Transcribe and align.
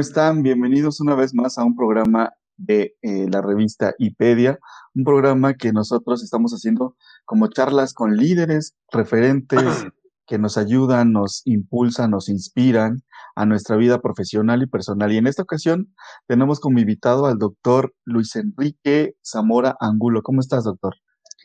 Hola, 0.00 0.06
hola, 0.06 0.14
¿cómo 0.14 0.32
están? 0.32 0.42
Bienvenidos 0.42 1.00
una 1.00 1.14
vez 1.14 1.34
más 1.34 1.58
a 1.58 1.64
un 1.64 1.76
programa 1.76 2.32
de 2.56 2.96
eh, 3.02 3.26
la 3.30 3.42
revista 3.42 3.94
IPEDIA, 3.98 4.58
un 4.94 5.04
programa 5.04 5.52
que 5.52 5.72
nosotros 5.72 6.22
estamos 6.22 6.52
haciendo 6.52 6.96
como 7.26 7.48
charlas 7.48 7.92
con 7.92 8.16
líderes, 8.16 8.74
referentes 8.90 9.86
que 10.26 10.38
nos 10.38 10.56
ayudan, 10.56 11.12
nos 11.12 11.42
impulsan, 11.44 12.12
nos 12.12 12.30
inspiran 12.30 13.02
a 13.36 13.44
nuestra 13.44 13.76
vida 13.76 14.00
profesional 14.00 14.62
y 14.62 14.66
personal. 14.66 15.12
Y 15.12 15.18
en 15.18 15.26
esta 15.26 15.42
ocasión 15.42 15.92
tenemos 16.26 16.60
como 16.60 16.78
invitado 16.78 17.26
al 17.26 17.36
doctor 17.36 17.92
Luis 18.06 18.34
Enrique 18.36 19.16
Zamora 19.22 19.76
Angulo. 19.80 20.22
¿Cómo 20.22 20.40
estás, 20.40 20.64
doctor? 20.64 20.94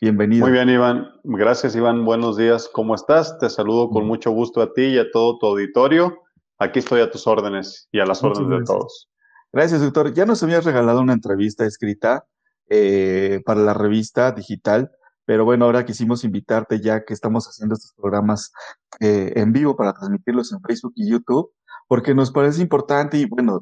Bienvenido. 0.00 0.46
Muy 0.46 0.52
bien, 0.52 0.70
Iván. 0.70 1.08
Gracias, 1.24 1.76
Iván. 1.76 2.06
Buenos 2.06 2.38
días. 2.38 2.70
¿Cómo 2.72 2.94
estás? 2.94 3.38
Te 3.38 3.50
saludo 3.50 3.90
con 3.90 4.06
mucho 4.06 4.30
gusto 4.30 4.62
a 4.62 4.72
ti 4.72 4.82
y 4.82 4.98
a 4.98 5.10
todo 5.10 5.38
tu 5.38 5.46
auditorio. 5.46 6.22
Aquí 6.58 6.78
estoy 6.78 7.00
a 7.00 7.10
tus 7.10 7.26
órdenes 7.26 7.88
y 7.92 8.00
a 8.00 8.06
las 8.06 8.22
órdenes 8.24 8.60
de 8.60 8.64
todos. 8.64 9.08
Gracias, 9.52 9.80
doctor. 9.80 10.12
Ya 10.14 10.26
nos 10.26 10.42
habías 10.42 10.64
regalado 10.64 11.00
una 11.00 11.12
entrevista 11.12 11.64
escrita 11.64 12.24
eh, 12.68 13.42
para 13.44 13.60
la 13.60 13.74
revista 13.74 14.32
digital, 14.32 14.90
pero 15.24 15.44
bueno, 15.44 15.66
ahora 15.66 15.84
quisimos 15.84 16.24
invitarte 16.24 16.80
ya 16.80 17.04
que 17.04 17.14
estamos 17.14 17.46
haciendo 17.46 17.74
estos 17.74 17.92
programas 17.92 18.52
eh, 19.00 19.32
en 19.36 19.52
vivo 19.52 19.76
para 19.76 19.92
transmitirlos 19.92 20.52
en 20.52 20.60
Facebook 20.62 20.92
y 20.96 21.10
YouTube, 21.10 21.52
porque 21.88 22.14
nos 22.14 22.32
parece 22.32 22.62
importante 22.62 23.18
y 23.18 23.26
bueno, 23.26 23.60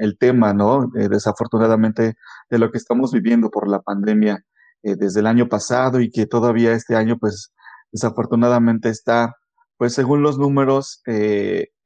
el 0.00 0.18
tema, 0.18 0.52
¿no? 0.52 0.90
Eh, 0.96 1.08
desafortunadamente 1.08 2.14
de 2.50 2.58
lo 2.58 2.70
que 2.70 2.78
estamos 2.78 3.12
viviendo 3.12 3.50
por 3.50 3.68
la 3.68 3.80
pandemia 3.80 4.44
desde 4.82 5.20
el 5.20 5.26
año 5.26 5.48
pasado 5.48 6.00
y 6.00 6.10
que 6.10 6.26
todavía 6.26 6.72
este 6.72 6.94
año, 6.94 7.18
pues 7.18 7.52
desafortunadamente 7.90 8.88
está, 8.88 9.36
pues 9.78 9.94
según 9.94 10.22
los 10.22 10.38
números, 10.38 11.02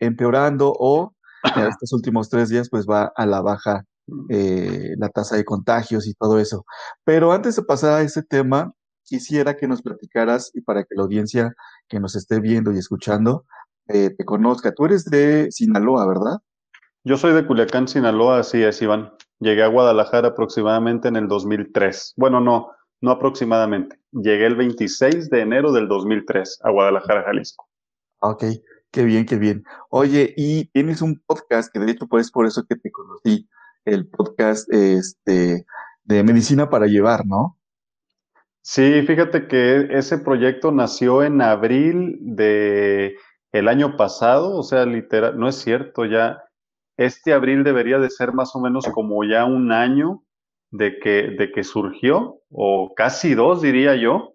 empeorando 0.01 0.73
o 0.77 1.15
estos 1.69 1.93
últimos 1.93 2.29
tres 2.29 2.49
días 2.49 2.69
pues 2.71 2.87
va 2.87 3.13
a 3.15 3.27
la 3.27 3.41
baja 3.41 3.85
eh, 4.29 4.95
la 4.99 5.09
tasa 5.11 5.37
de 5.37 5.45
contagios 5.45 6.07
y 6.07 6.15
todo 6.15 6.39
eso. 6.39 6.65
Pero 7.05 7.33
antes 7.33 7.57
de 7.57 7.63
pasar 7.63 8.01
a 8.01 8.03
ese 8.03 8.23
tema, 8.23 8.73
quisiera 9.05 9.57
que 9.57 9.69
nos 9.69 9.83
platicaras 9.83 10.51
y 10.55 10.61
para 10.61 10.83
que 10.83 10.95
la 10.97 11.05
audiencia 11.05 11.55
que 11.89 12.01
nos 12.01 12.17
esté 12.17 12.41
viendo 12.41 12.73
y 12.73 12.79
escuchando 12.79 13.45
eh, 13.89 14.11
te 14.11 14.25
conozca. 14.25 14.73
Tú 14.73 14.87
eres 14.87 15.05
de 15.05 15.51
Sinaloa, 15.51 16.07
¿verdad? 16.07 16.39
Yo 17.05 17.17
soy 17.17 17.33
de 17.33 17.47
Culiacán, 17.47 17.89
Sinaloa, 17.89 18.41
así 18.41 18.63
es, 18.63 18.81
Iván. 18.83 19.13
Llegué 19.39 19.63
a 19.63 19.69
Guadalajara 19.69 20.29
aproximadamente 20.29 21.09
en 21.09 21.17
el 21.17 21.29
2003. 21.29 22.15
Bueno, 22.17 22.41
no, 22.41 22.71
no 23.01 23.11
aproximadamente. 23.11 23.99
Llegué 24.13 24.47
el 24.47 24.57
26 24.57 25.31
de 25.31 25.41
enero 25.41 25.73
del 25.73 25.89
2003 25.89 26.61
a 26.63 26.71
Guadalajara, 26.71 27.25
Jalisco. 27.25 27.67
Ok. 28.23 28.45
Qué 28.93 29.05
bien, 29.05 29.27
qué 29.27 29.37
bien. 29.37 29.65
Oye, 29.91 30.33
y 30.37 30.67
tienes 30.67 31.03
un 31.03 31.21
podcast 31.27 31.73
que 31.73 31.81
de 31.81 31.91
hecho 31.91 32.07
pues 32.07 32.31
por 32.31 32.47
eso 32.47 32.65
que 32.69 32.77
te 32.77 32.93
conocí, 32.93 33.49
el 33.85 34.07
podcast 34.07 34.73
este, 34.73 35.67
de 36.05 36.23
Medicina 36.23 36.71
para 36.71 36.87
Llevar, 36.87 37.27
¿no? 37.27 37.59
Sí, 38.61 39.03
fíjate 39.07 39.49
que 39.49 39.89
ese 39.91 40.19
proyecto 40.19 40.71
nació 40.71 41.25
en 41.25 41.41
abril 41.41 42.17
de 42.21 43.17
el 43.51 43.67
año 43.67 43.97
pasado, 43.97 44.57
o 44.57 44.63
sea, 44.63 44.87
literal, 44.87 45.37
no 45.37 45.49
es 45.49 45.57
cierto, 45.57 46.05
ya 46.05 46.45
este 46.97 47.33
abril 47.33 47.65
debería 47.65 47.99
de 47.99 48.09
ser 48.09 48.33
más 48.33 48.55
o 48.55 48.61
menos 48.61 48.87
como 48.87 49.25
ya 49.25 49.47
un 49.47 49.73
año 49.73 50.23
de 50.71 50.99
que, 51.01 51.35
de 51.37 51.51
que 51.51 51.65
surgió, 51.65 52.41
o 52.51 52.95
casi 52.95 53.35
dos, 53.35 53.63
diría 53.63 53.97
yo. 53.97 54.35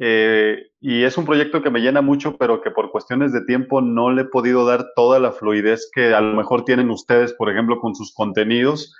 Eh, 0.00 0.71
y 0.84 1.04
es 1.04 1.16
un 1.16 1.24
proyecto 1.24 1.62
que 1.62 1.70
me 1.70 1.78
llena 1.78 2.02
mucho, 2.02 2.36
pero 2.36 2.60
que 2.60 2.72
por 2.72 2.90
cuestiones 2.90 3.32
de 3.32 3.44
tiempo 3.44 3.80
no 3.80 4.10
le 4.10 4.22
he 4.22 4.24
podido 4.24 4.66
dar 4.66 4.88
toda 4.96 5.20
la 5.20 5.30
fluidez 5.30 5.88
que 5.94 6.12
a 6.12 6.20
lo 6.20 6.36
mejor 6.36 6.64
tienen 6.64 6.90
ustedes, 6.90 7.32
por 7.34 7.48
ejemplo, 7.48 7.78
con 7.78 7.94
sus 7.94 8.12
contenidos. 8.12 8.92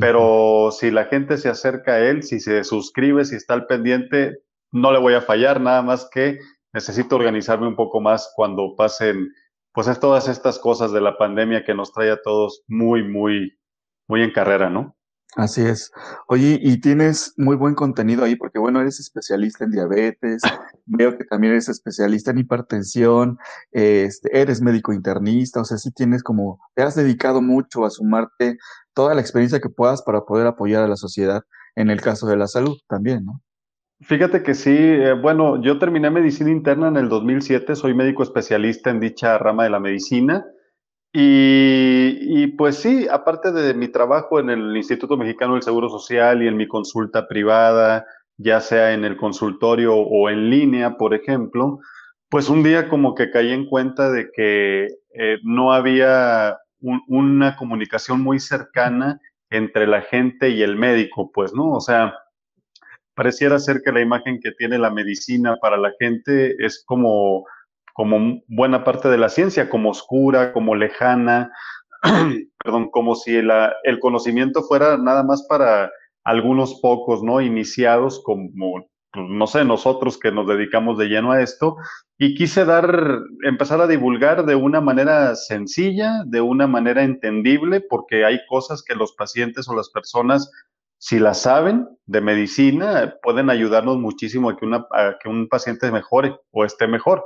Pero 0.00 0.70
si 0.72 0.90
la 0.90 1.04
gente 1.04 1.36
se 1.36 1.50
acerca 1.50 1.92
a 1.92 1.98
él, 2.00 2.22
si 2.22 2.40
se 2.40 2.64
suscribe, 2.64 3.26
si 3.26 3.36
está 3.36 3.52
al 3.52 3.66
pendiente, 3.66 4.38
no 4.72 4.92
le 4.92 4.98
voy 4.98 5.12
a 5.12 5.20
fallar, 5.20 5.60
nada 5.60 5.82
más 5.82 6.08
que 6.10 6.38
necesito 6.72 7.16
organizarme 7.16 7.68
un 7.68 7.76
poco 7.76 8.00
más 8.00 8.32
cuando 8.34 8.74
pasen, 8.74 9.30
pues 9.72 9.88
es 9.88 10.00
todas 10.00 10.28
estas 10.28 10.58
cosas 10.58 10.90
de 10.90 11.02
la 11.02 11.18
pandemia 11.18 11.64
que 11.64 11.74
nos 11.74 11.92
trae 11.92 12.10
a 12.10 12.22
todos 12.22 12.64
muy, 12.66 13.02
muy, 13.06 13.58
muy 14.08 14.22
en 14.22 14.32
carrera, 14.32 14.70
¿no? 14.70 14.95
Así 15.36 15.60
es. 15.60 15.92
Oye, 16.28 16.58
y 16.62 16.80
tienes 16.80 17.34
muy 17.36 17.56
buen 17.56 17.74
contenido 17.74 18.24
ahí 18.24 18.36
porque, 18.36 18.58
bueno, 18.58 18.80
eres 18.80 19.00
especialista 19.00 19.64
en 19.64 19.70
diabetes, 19.70 20.40
veo 20.86 21.18
que 21.18 21.24
también 21.24 21.52
eres 21.52 21.68
especialista 21.68 22.30
en 22.30 22.38
hipertensión, 22.38 23.36
este, 23.70 24.30
eres 24.40 24.62
médico 24.62 24.94
internista, 24.94 25.60
o 25.60 25.64
sea, 25.64 25.76
sí 25.76 25.92
tienes 25.92 26.22
como, 26.22 26.58
te 26.74 26.82
has 26.82 26.94
dedicado 26.94 27.42
mucho 27.42 27.84
a 27.84 27.90
sumarte 27.90 28.56
toda 28.94 29.14
la 29.14 29.20
experiencia 29.20 29.60
que 29.60 29.68
puedas 29.68 30.00
para 30.00 30.22
poder 30.22 30.46
apoyar 30.46 30.82
a 30.82 30.88
la 30.88 30.96
sociedad 30.96 31.42
en 31.74 31.90
el 31.90 32.00
caso 32.00 32.26
de 32.26 32.38
la 32.38 32.46
salud 32.46 32.78
también, 32.88 33.26
¿no? 33.26 33.42
Fíjate 34.00 34.42
que 34.42 34.54
sí, 34.54 34.74
eh, 34.74 35.12
bueno, 35.12 35.60
yo 35.62 35.78
terminé 35.78 36.10
medicina 36.10 36.50
interna 36.50 36.88
en 36.88 36.96
el 36.96 37.10
2007, 37.10 37.76
soy 37.76 37.92
médico 37.92 38.22
especialista 38.22 38.88
en 38.88 39.00
dicha 39.00 39.36
rama 39.36 39.64
de 39.64 39.70
la 39.70 39.80
medicina. 39.80 40.46
Y, 41.18 42.48
pues 42.58 42.76
sí, 42.76 43.08
aparte 43.10 43.50
de 43.50 43.72
mi 43.72 43.88
trabajo 43.88 44.38
en 44.38 44.50
el 44.50 44.76
Instituto 44.76 45.16
Mexicano 45.16 45.54
del 45.54 45.62
Seguro 45.62 45.88
Social 45.88 46.42
y 46.42 46.46
en 46.46 46.58
mi 46.58 46.68
consulta 46.68 47.26
privada, 47.26 48.04
ya 48.36 48.60
sea 48.60 48.92
en 48.92 49.02
el 49.02 49.16
consultorio 49.16 49.96
o 49.96 50.28
en 50.28 50.50
línea, 50.50 50.98
por 50.98 51.14
ejemplo, 51.14 51.78
pues 52.28 52.50
un 52.50 52.62
día 52.62 52.90
como 52.90 53.14
que 53.14 53.30
caí 53.30 53.50
en 53.50 53.64
cuenta 53.64 54.10
de 54.10 54.28
que 54.30 54.88
eh, 55.14 55.38
no 55.42 55.72
había 55.72 56.58
una 57.08 57.56
comunicación 57.56 58.20
muy 58.20 58.38
cercana 58.38 59.18
entre 59.48 59.86
la 59.86 60.02
gente 60.02 60.50
y 60.50 60.60
el 60.60 60.76
médico, 60.76 61.30
pues, 61.32 61.54
¿no? 61.54 61.72
O 61.72 61.80
sea, 61.80 62.12
pareciera 63.14 63.58
ser 63.58 63.80
que 63.82 63.90
la 63.90 64.02
imagen 64.02 64.38
que 64.38 64.52
tiene 64.52 64.76
la 64.76 64.90
medicina 64.90 65.56
para 65.62 65.78
la 65.78 65.92
gente 65.98 66.62
es 66.62 66.84
como 66.86 67.46
como 67.96 68.42
buena 68.46 68.84
parte 68.84 69.08
de 69.08 69.16
la 69.16 69.30
ciencia, 69.30 69.70
como 69.70 69.88
oscura, 69.88 70.52
como 70.52 70.74
lejana, 70.74 71.50
perdón, 72.62 72.90
como 72.90 73.14
si 73.14 73.34
el 73.34 74.00
conocimiento 74.00 74.62
fuera 74.62 74.98
nada 74.98 75.22
más 75.22 75.46
para 75.48 75.90
algunos 76.22 76.78
pocos, 76.82 77.22
¿no? 77.22 77.40
Iniciados 77.40 78.22
como, 78.22 78.50
pues, 78.54 78.84
no 79.30 79.46
sé, 79.46 79.64
nosotros 79.64 80.18
que 80.18 80.30
nos 80.30 80.46
dedicamos 80.46 80.98
de 80.98 81.06
lleno 81.06 81.32
a 81.32 81.40
esto, 81.40 81.76
y 82.18 82.34
quise 82.34 82.66
dar, 82.66 83.20
empezar 83.44 83.80
a 83.80 83.86
divulgar 83.86 84.44
de 84.44 84.56
una 84.56 84.82
manera 84.82 85.34
sencilla, 85.34 86.22
de 86.26 86.42
una 86.42 86.66
manera 86.66 87.02
entendible, 87.02 87.80
porque 87.80 88.26
hay 88.26 88.40
cosas 88.46 88.82
que 88.82 88.94
los 88.94 89.14
pacientes 89.14 89.68
o 89.70 89.74
las 89.74 89.88
personas, 89.88 90.52
si 90.98 91.18
las 91.18 91.40
saben 91.40 91.88
de 92.04 92.20
medicina, 92.20 93.14
pueden 93.22 93.48
ayudarnos 93.48 93.96
muchísimo 93.96 94.50
a 94.50 94.56
que, 94.58 94.66
una, 94.66 94.86
a 94.92 95.16
que 95.18 95.30
un 95.30 95.48
paciente 95.48 95.90
mejore 95.90 96.36
o 96.50 96.66
esté 96.66 96.86
mejor. 96.86 97.24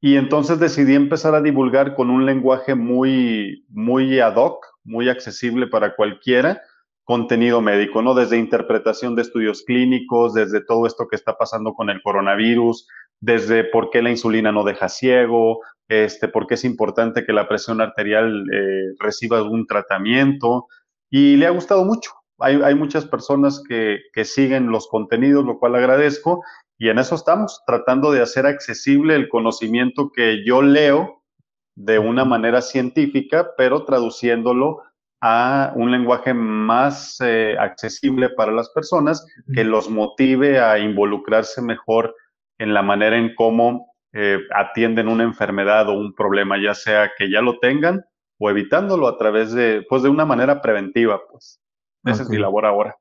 Y 0.00 0.16
entonces 0.16 0.58
decidí 0.58 0.94
empezar 0.94 1.34
a 1.34 1.42
divulgar 1.42 1.94
con 1.94 2.10
un 2.10 2.24
lenguaje 2.24 2.74
muy, 2.74 3.66
muy 3.68 4.18
ad 4.18 4.36
hoc, 4.36 4.64
muy 4.82 5.10
accesible 5.10 5.66
para 5.66 5.94
cualquiera, 5.94 6.62
contenido 7.04 7.60
médico, 7.60 8.00
¿no? 8.00 8.14
Desde 8.14 8.38
interpretación 8.38 9.14
de 9.14 9.22
estudios 9.22 9.62
clínicos, 9.62 10.32
desde 10.32 10.64
todo 10.64 10.86
esto 10.86 11.06
que 11.08 11.16
está 11.16 11.36
pasando 11.36 11.74
con 11.74 11.90
el 11.90 12.00
coronavirus, 12.02 12.86
desde 13.20 13.64
por 13.64 13.90
qué 13.90 14.00
la 14.00 14.10
insulina 14.10 14.52
no 14.52 14.64
deja 14.64 14.88
ciego, 14.88 15.60
este, 15.88 16.28
por 16.28 16.46
qué 16.46 16.54
es 16.54 16.64
importante 16.64 17.26
que 17.26 17.32
la 17.34 17.48
presión 17.48 17.80
arterial 17.82 18.44
eh, 18.52 18.94
reciba 18.98 19.36
algún 19.36 19.66
tratamiento. 19.66 20.66
Y 21.10 21.36
le 21.36 21.46
ha 21.46 21.50
gustado 21.50 21.84
mucho. 21.84 22.12
Hay, 22.38 22.60
hay 22.62 22.74
muchas 22.74 23.04
personas 23.04 23.62
que, 23.68 23.98
que 24.14 24.24
siguen 24.24 24.70
los 24.70 24.88
contenidos, 24.88 25.44
lo 25.44 25.58
cual 25.58 25.74
agradezco, 25.74 26.42
y 26.80 26.88
en 26.88 26.98
eso 26.98 27.14
estamos, 27.14 27.62
tratando 27.66 28.10
de 28.10 28.22
hacer 28.22 28.46
accesible 28.46 29.14
el 29.14 29.28
conocimiento 29.28 30.10
que 30.10 30.42
yo 30.46 30.62
leo 30.62 31.22
de 31.76 31.98
una 31.98 32.24
manera 32.24 32.62
científica, 32.62 33.50
pero 33.58 33.84
traduciéndolo 33.84 34.80
a 35.20 35.74
un 35.76 35.90
lenguaje 35.90 36.32
más 36.32 37.20
eh, 37.20 37.54
accesible 37.60 38.30
para 38.30 38.50
las 38.50 38.70
personas, 38.70 39.26
que 39.54 39.62
los 39.62 39.90
motive 39.90 40.58
a 40.58 40.78
involucrarse 40.78 41.60
mejor 41.60 42.16
en 42.58 42.72
la 42.72 42.80
manera 42.80 43.18
en 43.18 43.34
cómo 43.34 43.92
eh, 44.14 44.38
atienden 44.54 45.08
una 45.08 45.24
enfermedad 45.24 45.86
o 45.90 45.92
un 45.92 46.14
problema, 46.14 46.56
ya 46.58 46.72
sea 46.72 47.12
que 47.14 47.30
ya 47.30 47.42
lo 47.42 47.58
tengan 47.58 48.06
o 48.38 48.48
evitándolo 48.48 49.06
a 49.06 49.18
través 49.18 49.52
de, 49.52 49.84
pues 49.86 50.02
de 50.02 50.08
una 50.08 50.24
manera 50.24 50.62
preventiva, 50.62 51.20
pues. 51.30 51.60
Esa 52.06 52.22
es 52.22 52.30
mi 52.30 52.38
labor 52.38 52.64
ahora. 52.64 52.96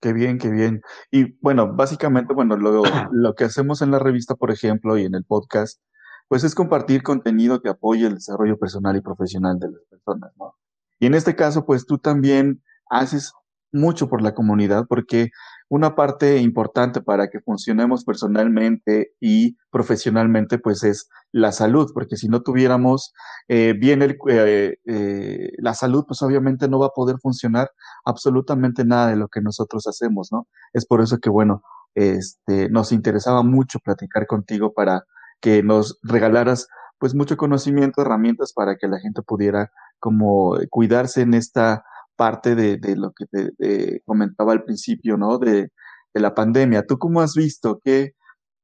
Qué 0.00 0.12
bien, 0.12 0.38
qué 0.38 0.48
bien. 0.48 0.80
Y 1.10 1.34
bueno, 1.40 1.74
básicamente, 1.74 2.32
bueno, 2.32 2.56
lo, 2.56 2.82
lo 3.12 3.34
que 3.34 3.44
hacemos 3.44 3.82
en 3.82 3.90
la 3.90 3.98
revista, 3.98 4.34
por 4.34 4.50
ejemplo, 4.50 4.96
y 4.96 5.04
en 5.04 5.14
el 5.14 5.24
podcast, 5.24 5.80
pues 6.28 6.44
es 6.44 6.54
compartir 6.54 7.02
contenido 7.02 7.60
que 7.60 7.68
apoye 7.68 8.06
el 8.06 8.14
desarrollo 8.14 8.58
personal 8.58 8.96
y 8.96 9.00
profesional 9.00 9.58
de 9.58 9.70
las 9.70 9.82
personas, 9.90 10.32
¿no? 10.38 10.54
Y 10.98 11.06
en 11.06 11.14
este 11.14 11.34
caso, 11.34 11.66
pues 11.66 11.86
tú 11.86 11.98
también 11.98 12.62
haces 12.88 13.32
mucho 13.72 14.08
por 14.08 14.22
la 14.22 14.34
comunidad 14.34 14.86
porque 14.88 15.30
una 15.70 15.94
parte 15.94 16.38
importante 16.38 17.00
para 17.00 17.28
que 17.30 17.40
funcionemos 17.40 18.04
personalmente 18.04 19.12
y 19.20 19.56
profesionalmente, 19.70 20.58
pues 20.58 20.82
es 20.82 21.08
la 21.30 21.52
salud, 21.52 21.92
porque 21.94 22.16
si 22.16 22.28
no 22.28 22.42
tuviéramos 22.42 23.12
eh, 23.46 23.74
bien 23.78 24.02
el, 24.02 24.18
eh, 24.28 24.78
eh, 24.84 25.52
la 25.58 25.74
salud, 25.74 26.04
pues 26.08 26.22
obviamente 26.22 26.68
no 26.68 26.80
va 26.80 26.86
a 26.86 26.94
poder 26.94 27.18
funcionar 27.22 27.70
absolutamente 28.04 28.84
nada 28.84 29.10
de 29.10 29.16
lo 29.16 29.28
que 29.28 29.40
nosotros 29.40 29.86
hacemos, 29.86 30.30
¿no? 30.32 30.48
Es 30.72 30.86
por 30.86 31.00
eso 31.00 31.18
que, 31.18 31.30
bueno, 31.30 31.62
este, 31.94 32.68
nos 32.68 32.90
interesaba 32.90 33.44
mucho 33.44 33.78
platicar 33.78 34.26
contigo 34.26 34.72
para 34.72 35.04
que 35.40 35.62
nos 35.62 36.00
regalaras 36.02 36.66
pues 36.98 37.14
mucho 37.14 37.36
conocimiento, 37.36 38.02
herramientas 38.02 38.52
para 38.52 38.76
que 38.76 38.88
la 38.88 38.98
gente 38.98 39.22
pudiera 39.22 39.70
como 40.00 40.56
cuidarse 40.68 41.22
en 41.22 41.34
esta 41.34 41.84
parte 42.20 42.54
de, 42.54 42.96
lo 42.96 43.12
que 43.12 43.24
te 43.24 44.02
comentaba 44.04 44.52
al 44.52 44.62
principio, 44.62 45.16
¿no? 45.16 45.38
De, 45.38 45.70
la 46.12 46.34
pandemia. 46.34 46.84
¿Tú 46.84 46.98
cómo 46.98 47.22
has 47.22 47.34
visto? 47.34 47.80
¿Qué, 47.82 48.12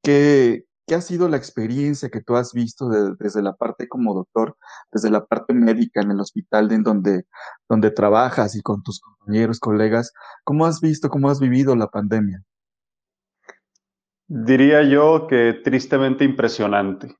qué, 0.02 0.64
qué 0.86 0.94
ha 0.94 1.00
sido 1.00 1.28
la 1.28 1.38
experiencia 1.38 2.10
que 2.10 2.20
tú 2.20 2.36
has 2.36 2.52
visto 2.52 2.90
desde 3.18 3.40
la 3.40 3.54
parte 3.54 3.88
como 3.88 4.12
doctor, 4.12 4.58
desde 4.92 5.10
la 5.10 5.24
parte 5.24 5.54
médica 5.54 6.02
en 6.02 6.10
el 6.10 6.20
hospital 6.20 6.70
en 6.72 6.82
donde, 6.82 7.24
donde 7.66 7.90
trabajas 7.90 8.56
y 8.56 8.60
con 8.60 8.82
tus 8.82 9.00
compañeros, 9.00 9.58
colegas? 9.58 10.12
¿Cómo 10.44 10.66
has 10.66 10.82
visto, 10.82 11.08
cómo 11.08 11.30
has 11.30 11.40
vivido 11.40 11.74
la 11.76 11.86
pandemia? 11.86 12.42
Diría 14.26 14.82
yo 14.82 15.28
que 15.28 15.54
tristemente 15.64 16.24
impresionante, 16.24 17.14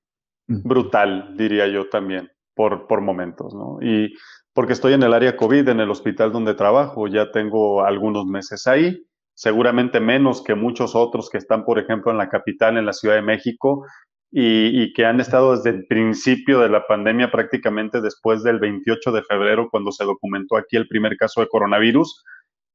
brutal, 0.48 1.34
diría 1.38 1.66
yo 1.66 1.88
también, 1.88 2.28
por, 2.54 2.88
por 2.88 3.00
momentos, 3.00 3.54
¿no? 3.54 3.78
Y 3.80 4.12
porque 4.56 4.72
estoy 4.72 4.94
en 4.94 5.02
el 5.02 5.12
área 5.12 5.36
COVID, 5.36 5.68
en 5.68 5.80
el 5.80 5.90
hospital 5.90 6.32
donde 6.32 6.54
trabajo, 6.54 7.08
ya 7.08 7.30
tengo 7.30 7.84
algunos 7.84 8.24
meses 8.24 8.66
ahí, 8.66 9.04
seguramente 9.34 10.00
menos 10.00 10.42
que 10.42 10.54
muchos 10.54 10.94
otros 10.94 11.28
que 11.28 11.36
están, 11.36 11.62
por 11.66 11.78
ejemplo, 11.78 12.10
en 12.10 12.16
la 12.16 12.30
capital, 12.30 12.78
en 12.78 12.86
la 12.86 12.94
Ciudad 12.94 13.16
de 13.16 13.22
México, 13.22 13.84
y, 14.32 14.94
que 14.94 15.04
han 15.04 15.20
estado 15.20 15.54
desde 15.54 15.76
el 15.76 15.86
principio 15.86 16.60
de 16.60 16.70
la 16.70 16.86
pandemia, 16.86 17.30
prácticamente 17.30 18.00
después 18.00 18.42
del 18.42 18.58
28 18.58 19.12
de 19.12 19.22
febrero, 19.24 19.68
cuando 19.70 19.92
se 19.92 20.04
documentó 20.04 20.56
aquí 20.56 20.76
el 20.76 20.88
primer 20.88 21.18
caso 21.18 21.42
de 21.42 21.48
coronavirus, 21.48 22.24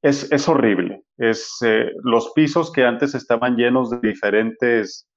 es, 0.03 0.31
es 0.31 0.47
horrible. 0.47 1.01
Es, 1.17 1.57
eh, 1.65 1.91
los 2.03 2.31
pisos 2.33 2.71
que 2.71 2.85
antes 2.85 3.15
estaban 3.15 3.55
llenos 3.55 3.89
de 3.89 4.07
diferentes 4.07 5.07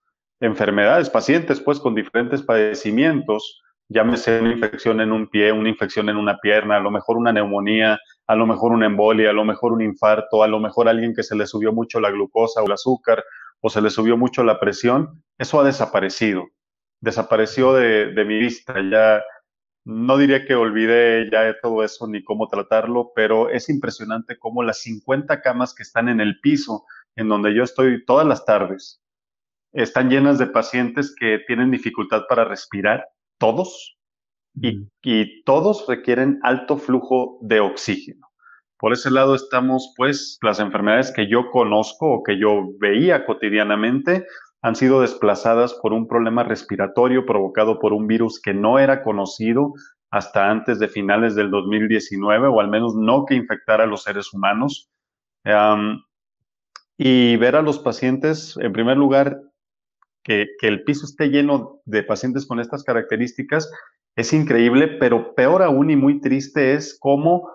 enfermedades, 0.40 1.10
pacientes 1.10 1.60
pues 1.60 1.78
con 1.78 1.94
diferentes 1.94 2.42
padecimientos, 2.42 3.60
llámese 3.88 4.40
una 4.40 4.52
infección 4.52 5.00
en 5.00 5.12
un 5.12 5.28
pie, 5.28 5.52
una 5.52 5.68
infección 5.68 6.08
en 6.08 6.16
una 6.16 6.38
pierna, 6.38 6.76
a 6.76 6.80
lo 6.80 6.90
mejor 6.90 7.16
una 7.16 7.32
neumonía, 7.32 7.98
a 8.26 8.34
lo 8.34 8.46
mejor 8.46 8.72
una 8.72 8.86
embolia, 8.86 9.30
a 9.30 9.34
lo 9.34 9.44
mejor 9.44 9.72
un 9.72 9.82
infarto, 9.82 10.42
a 10.42 10.48
lo 10.48 10.58
mejor 10.60 10.88
alguien 10.88 11.14
que 11.14 11.22
se 11.22 11.36
le 11.36 11.46
subió 11.46 11.72
mucho 11.72 12.00
la 12.00 12.10
glucosa 12.10 12.62
o 12.62 12.66
el 12.66 12.72
azúcar 12.72 13.22
o 13.60 13.70
se 13.70 13.80
le 13.80 13.90
subió 13.90 14.16
mucho 14.16 14.44
la 14.44 14.60
presión, 14.60 15.22
eso 15.38 15.60
ha 15.60 15.64
desaparecido. 15.64 16.44
Desapareció 17.00 17.72
de, 17.72 18.12
de 18.12 18.24
mi 18.24 18.38
vista. 18.38 18.74
Ya 18.90 19.22
no 19.84 20.16
diría 20.16 20.46
que 20.46 20.54
olvidé 20.54 21.30
ya 21.30 21.54
todo 21.60 21.82
eso 21.84 22.06
ni 22.06 22.22
cómo 22.24 22.48
tratarlo, 22.48 23.12
pero 23.14 23.50
es 23.50 23.68
impresionante 23.68 24.38
cómo 24.38 24.62
las 24.62 24.80
50 24.82 25.40
camas 25.42 25.74
que 25.74 25.82
están 25.82 26.08
en 26.08 26.20
el 26.20 26.40
piso, 26.40 26.84
en 27.16 27.28
donde 27.28 27.54
yo 27.54 27.62
estoy 27.62 28.04
todas 28.04 28.26
las 28.26 28.44
tardes, 28.44 29.02
están 29.72 30.08
llenas 30.08 30.38
de 30.38 30.46
pacientes 30.46 31.14
que 31.18 31.40
tienen 31.46 31.70
dificultad 31.70 32.22
para 32.28 32.44
respirar, 32.44 33.06
todos, 33.38 33.96
y, 34.60 34.86
y 35.02 35.42
todos 35.44 35.86
requieren 35.88 36.38
alto 36.42 36.76
flujo 36.78 37.38
de 37.42 37.60
oxígeno. 37.60 38.28
Por 38.78 38.92
ese 38.92 39.10
lado 39.10 39.34
estamos, 39.34 39.94
pues, 39.96 40.38
las 40.42 40.60
enfermedades 40.60 41.12
que 41.12 41.28
yo 41.28 41.50
conozco 41.50 42.12
o 42.12 42.22
que 42.22 42.38
yo 42.38 42.68
veía 42.78 43.24
cotidianamente, 43.24 44.26
han 44.64 44.76
sido 44.76 45.02
desplazadas 45.02 45.74
por 45.74 45.92
un 45.92 46.08
problema 46.08 46.42
respiratorio 46.42 47.26
provocado 47.26 47.78
por 47.78 47.92
un 47.92 48.06
virus 48.06 48.40
que 48.40 48.54
no 48.54 48.78
era 48.78 49.02
conocido 49.02 49.74
hasta 50.10 50.50
antes 50.50 50.78
de 50.78 50.88
finales 50.88 51.34
del 51.34 51.50
2019, 51.50 52.48
o 52.48 52.60
al 52.60 52.68
menos 52.68 52.94
no 52.94 53.26
que 53.26 53.34
infectara 53.34 53.84
a 53.84 53.86
los 53.86 54.04
seres 54.04 54.32
humanos. 54.32 54.90
y 56.96 57.36
ver 57.36 57.56
a 57.56 57.62
los 57.62 57.78
pacientes, 57.78 58.56
en 58.56 58.72
primer 58.72 58.96
lugar, 58.96 59.38
que, 60.24 60.48
que, 60.58 60.66
el 60.66 60.82
piso 60.82 61.06
esté 61.06 61.28
lleno 61.28 61.80
de 61.84 62.02
pacientes 62.02 62.46
con 62.46 62.58
estas 62.58 62.82
características 62.82 63.70
es 64.16 64.32
increíble, 64.32 64.88
pero 64.88 65.34
peor 65.34 65.62
aún 65.62 65.90
y 65.90 65.96
muy 65.96 66.20
triste 66.20 66.74
es 66.74 66.96
cómo 66.98 67.48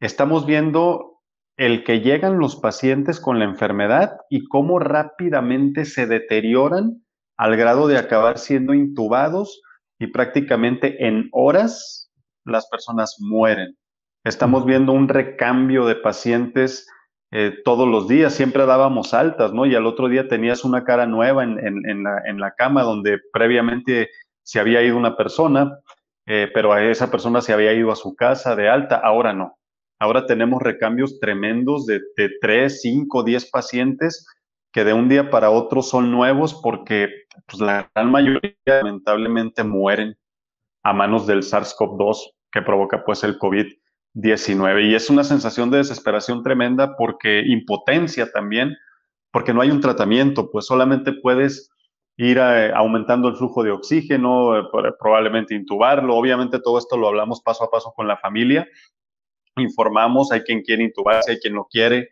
estamos 0.00 0.46
viendo 0.46 1.16
el 1.56 1.84
que 1.84 2.00
llegan 2.00 2.38
los 2.38 2.56
pacientes 2.56 3.18
con 3.18 3.38
la 3.38 3.44
enfermedad 3.44 4.16
y 4.28 4.44
cómo 4.44 4.78
rápidamente 4.78 5.84
se 5.84 6.06
deterioran 6.06 7.02
al 7.36 7.56
grado 7.56 7.86
de 7.88 7.98
acabar 7.98 8.38
siendo 8.38 8.74
intubados 8.74 9.62
y 9.98 10.08
prácticamente 10.08 11.06
en 11.06 11.28
horas 11.32 12.10
las 12.44 12.68
personas 12.68 13.16
mueren. 13.18 13.76
Estamos 14.24 14.66
viendo 14.66 14.92
un 14.92 15.08
recambio 15.08 15.86
de 15.86 15.96
pacientes 15.96 16.86
eh, 17.32 17.58
todos 17.64 17.88
los 17.88 18.06
días, 18.06 18.34
siempre 18.34 18.66
dábamos 18.66 19.12
altas, 19.12 19.52
¿no? 19.52 19.66
Y 19.66 19.74
al 19.74 19.86
otro 19.86 20.08
día 20.08 20.28
tenías 20.28 20.64
una 20.64 20.84
cara 20.84 21.06
nueva 21.06 21.42
en, 21.44 22.40
la, 22.40 22.54
cama 22.56 22.82
donde 22.82 23.18
previamente 23.32 24.10
se 24.42 24.60
había 24.60 24.82
ido 24.82 24.96
una 24.96 25.16
persona, 25.16 25.78
eh, 26.26 26.48
pero 26.54 26.72
a 26.72 26.84
esa 26.84 27.10
persona 27.10 27.40
se 27.40 27.52
había 27.52 27.72
ido 27.72 27.90
a 27.90 27.96
su 27.96 28.14
casa 28.14 28.54
de 28.54 28.68
alta, 28.68 28.96
ahora 28.96 29.32
no. 29.32 29.58
Ahora 29.98 30.26
tenemos 30.26 30.62
recambios 30.62 31.18
tremendos 31.20 31.86
de, 31.86 32.00
de 32.16 32.30
3, 32.40 32.80
5, 32.80 33.22
10 33.22 33.50
pacientes 33.50 34.26
que 34.76 34.84
de 34.84 34.92
un 34.92 35.08
día 35.08 35.30
para 35.30 35.50
otro 35.50 35.80
son 35.80 36.12
nuevos 36.12 36.52
porque 36.62 37.08
pues, 37.46 37.60
la 37.60 37.90
gran 37.94 38.10
mayoría 38.10 38.54
lamentablemente 38.66 39.64
mueren 39.64 40.16
a 40.82 40.92
manos 40.92 41.26
del 41.26 41.42
SARS-CoV-2 41.42 42.34
que 42.52 42.62
provoca 42.62 43.02
pues 43.02 43.24
el 43.24 43.38
COVID-19. 44.16 44.90
Y 44.90 44.94
es 44.94 45.10
una 45.10 45.24
sensación 45.24 45.70
de 45.70 45.78
desesperación 45.78 46.42
tremenda 46.42 46.96
porque 46.96 47.42
impotencia 47.46 48.30
también, 48.32 48.76
porque 49.30 49.52
no 49.54 49.60
hay 49.60 49.70
un 49.70 49.80
tratamiento, 49.80 50.50
pues 50.50 50.66
solamente 50.66 51.12
puedes 51.12 51.70
ir 52.16 52.38
eh, 52.38 52.72
aumentando 52.74 53.28
el 53.28 53.36
flujo 53.36 53.62
de 53.62 53.70
oxígeno, 53.70 54.58
eh, 54.58 54.62
probablemente 54.98 55.54
intubarlo. 55.54 56.16
Obviamente 56.16 56.60
todo 56.60 56.78
esto 56.78 56.96
lo 56.96 57.08
hablamos 57.08 57.42
paso 57.42 57.64
a 57.64 57.70
paso 57.70 57.92
con 57.94 58.08
la 58.08 58.16
familia 58.16 58.66
informamos, 59.62 60.32
hay 60.32 60.40
quien 60.40 60.62
quiere 60.62 60.84
intubarse, 60.84 61.32
hay 61.32 61.38
quien 61.38 61.54
no 61.54 61.66
quiere. 61.70 62.10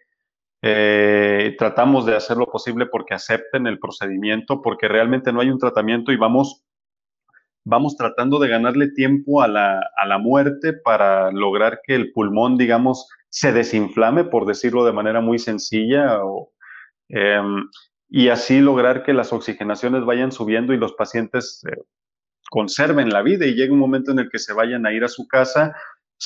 Eh, 0.62 1.54
tratamos 1.58 2.06
de 2.06 2.16
hacer 2.16 2.36
lo 2.36 2.46
posible 2.46 2.86
porque 2.86 3.14
acepten 3.14 3.66
el 3.66 3.78
procedimiento, 3.78 4.62
porque 4.62 4.88
realmente 4.88 5.32
no 5.32 5.40
hay 5.40 5.50
un 5.50 5.58
tratamiento 5.58 6.12
y 6.12 6.16
vamos, 6.16 6.64
vamos 7.64 7.96
tratando 7.96 8.38
de 8.38 8.48
ganarle 8.48 8.88
tiempo 8.88 9.42
a 9.42 9.48
la, 9.48 9.80
a 9.96 10.06
la 10.06 10.18
muerte 10.18 10.72
para 10.72 11.32
lograr 11.32 11.80
que 11.84 11.94
el 11.94 12.12
pulmón, 12.12 12.56
digamos, 12.56 13.08
se 13.28 13.52
desinflame, 13.52 14.24
por 14.24 14.46
decirlo 14.46 14.84
de 14.84 14.92
manera 14.92 15.20
muy 15.20 15.38
sencilla, 15.38 16.18
em, 17.08 17.68
y 18.08 18.28
así 18.28 18.60
lograr 18.60 19.02
que 19.02 19.12
las 19.12 19.32
oxigenaciones 19.32 20.04
vayan 20.04 20.30
subiendo 20.30 20.72
y 20.72 20.76
los 20.76 20.92
pacientes 20.92 21.64
eh, 21.68 21.76
conserven 22.50 23.10
la 23.10 23.22
vida 23.22 23.46
y 23.46 23.54
llegue 23.54 23.72
un 23.72 23.78
momento 23.78 24.12
en 24.12 24.20
el 24.20 24.30
que 24.30 24.38
se 24.38 24.52
vayan 24.52 24.86
a 24.86 24.92
ir 24.92 25.02
a 25.02 25.08
su 25.08 25.26
casa 25.26 25.74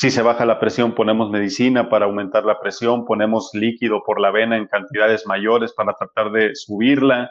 si 0.01 0.11
se 0.11 0.23
baja 0.23 0.45
la 0.45 0.61
presión, 0.61 0.95
ponemos 0.95 1.31
medicina 1.31 1.89
para 1.89 2.05
aumentar 2.05 2.45
la 2.45 2.61
presión, 2.61 3.05
ponemos 3.05 3.51
líquido 3.53 4.03
por 4.05 4.21
la 4.21 4.31
vena 4.31 4.57
en 4.57 4.67
cantidades 4.67 5.27
mayores 5.27 5.73
para 5.73 5.95
tratar 5.95 6.31
de 6.31 6.55
subirla. 6.55 7.31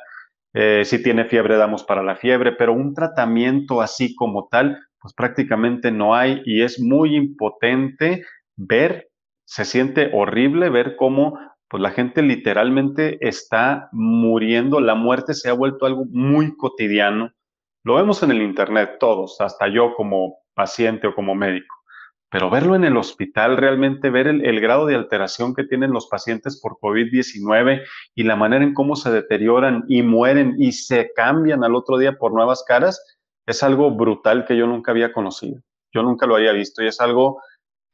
Eh, 0.53 0.83
si 0.85 1.01
tiene 1.03 1.25
fiebre, 1.25 1.57
damos 1.57 1.83
para 1.83 2.03
la 2.03 2.15
fiebre, 2.15 2.51
pero 2.53 2.73
un 2.73 2.93
tratamiento 2.93 3.81
así 3.81 4.15
como 4.15 4.47
tal, 4.49 4.79
pues 4.99 5.13
prácticamente 5.13 5.91
no 5.91 6.15
hay 6.15 6.41
y 6.45 6.61
es 6.63 6.79
muy 6.79 7.15
impotente 7.15 8.23
ver, 8.55 9.09
se 9.45 9.65
siente 9.65 10.09
horrible 10.13 10.69
ver 10.69 10.95
cómo 10.95 11.37
pues 11.69 11.81
la 11.83 11.91
gente 11.91 12.21
literalmente 12.21 13.17
está 13.27 13.89
muriendo, 13.91 14.79
la 14.79 14.95
muerte 14.95 15.33
se 15.33 15.49
ha 15.49 15.53
vuelto 15.53 15.85
algo 15.85 16.05
muy 16.09 16.55
cotidiano. 16.55 17.33
Lo 17.83 17.95
vemos 17.95 18.23
en 18.23 18.31
el 18.31 18.41
Internet 18.41 18.97
todos, 18.99 19.39
hasta 19.41 19.67
yo 19.67 19.93
como 19.95 20.37
paciente 20.53 21.07
o 21.07 21.13
como 21.13 21.35
médico 21.35 21.76
pero 22.29 22.49
verlo 22.49 22.75
en 22.75 22.83
el 22.83 22.97
hospital, 22.97 23.55
realmente 23.55 24.09
ver 24.09 24.27
el, 24.27 24.59
grado 24.59 24.85
de 24.85 24.95
alteración 24.95 25.53
que 25.53 25.63
tienen 25.63 25.91
los 25.91 26.07
pacientes 26.07 26.59
por 26.61 26.77
COVID-19 26.79 27.83
y 28.15 28.23
la 28.23 28.35
manera 28.35 28.65
en 28.65 28.73
cómo 28.73 28.95
se 28.95 29.11
deterioran 29.11 29.85
y 29.87 30.01
mueren 30.01 30.55
y 30.57 30.73
se 30.73 31.11
cambian 31.15 31.63
al 31.63 31.75
otro 31.75 31.97
día 31.97 32.17
por 32.17 32.33
nuevas 32.33 32.63
caras, 32.67 33.01
es 33.45 33.63
algo 33.63 33.91
brutal 33.91 34.45
que 34.45 34.57
yo 34.57 34.67
nunca 34.67 34.91
había 34.91 35.13
conocido. 35.13 35.61
Yo 35.93 36.03
nunca 36.03 36.27
lo 36.27 36.35
había 36.35 36.51
visto 36.51 36.83
y 36.83 36.87
es 36.87 36.99
algo 36.99 37.41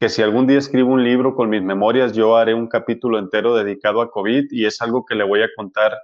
que 0.00 0.08
si 0.08 0.20
algún 0.20 0.48
día 0.48 0.58
escribo 0.58 0.92
un 0.92 1.04
libro 1.04 1.36
con 1.36 1.48
mis 1.48 1.62
memorias, 1.62 2.12
yo 2.12 2.36
haré 2.36 2.54
un 2.54 2.66
capítulo 2.66 3.20
entero 3.20 3.54
dedicado 3.54 4.02
a 4.02 4.10
COVID 4.10 4.46
y 4.50 4.66
es 4.66 4.82
algo 4.82 5.04
que 5.04 5.14
le 5.14 5.22
voy 5.22 5.42
a 5.42 5.48
contar 5.54 5.96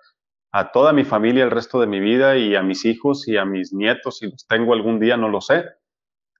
a 0.53 0.71
toda 0.71 0.93
mi 0.93 1.05
familia 1.05 1.45
el 1.45 1.51
resto 1.51 1.81
de 1.81 1.89
mi 1.89 1.99
vida 1.99 2.37
y 2.37 2.55
a 2.55 2.63
mis 2.63 2.85
hijos 2.85 3.27
y 3.27 3.37
a 3.37 3.45
mis 3.45 3.73
nietos, 3.73 4.19
si 4.19 4.31
los 4.31 4.47
tengo 4.47 4.73
algún 4.73 5.01
día, 5.01 5.17
no 5.17 5.29
lo 5.29 5.41
sé. 5.41 5.65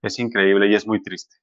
Es 0.01 0.19
increíble 0.19 0.67
y 0.67 0.75
es 0.75 0.87
muy 0.87 1.01
triste. 1.03 1.35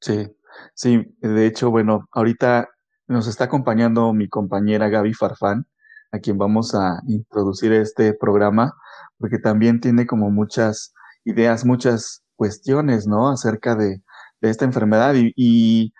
Sí, 0.00 0.28
sí, 0.74 1.14
de 1.20 1.46
hecho, 1.46 1.70
bueno, 1.70 2.08
ahorita 2.12 2.68
nos 3.08 3.26
está 3.26 3.44
acompañando 3.44 4.12
mi 4.14 4.28
compañera 4.28 4.88
Gaby 4.88 5.14
Farfán, 5.14 5.66
a 6.12 6.18
quien 6.20 6.38
vamos 6.38 6.74
a 6.74 7.00
introducir 7.06 7.72
este 7.72 8.14
programa, 8.14 8.74
porque 9.18 9.38
también 9.38 9.80
tiene 9.80 10.06
como 10.06 10.30
muchas 10.30 10.94
ideas, 11.24 11.64
muchas 11.64 12.22
cuestiones, 12.36 13.06
¿no? 13.06 13.28
Acerca 13.30 13.74
de, 13.76 14.02
esta 14.40 14.64
enfermedad. 14.64 15.14
Y, 15.14 15.32
y, 15.36 15.92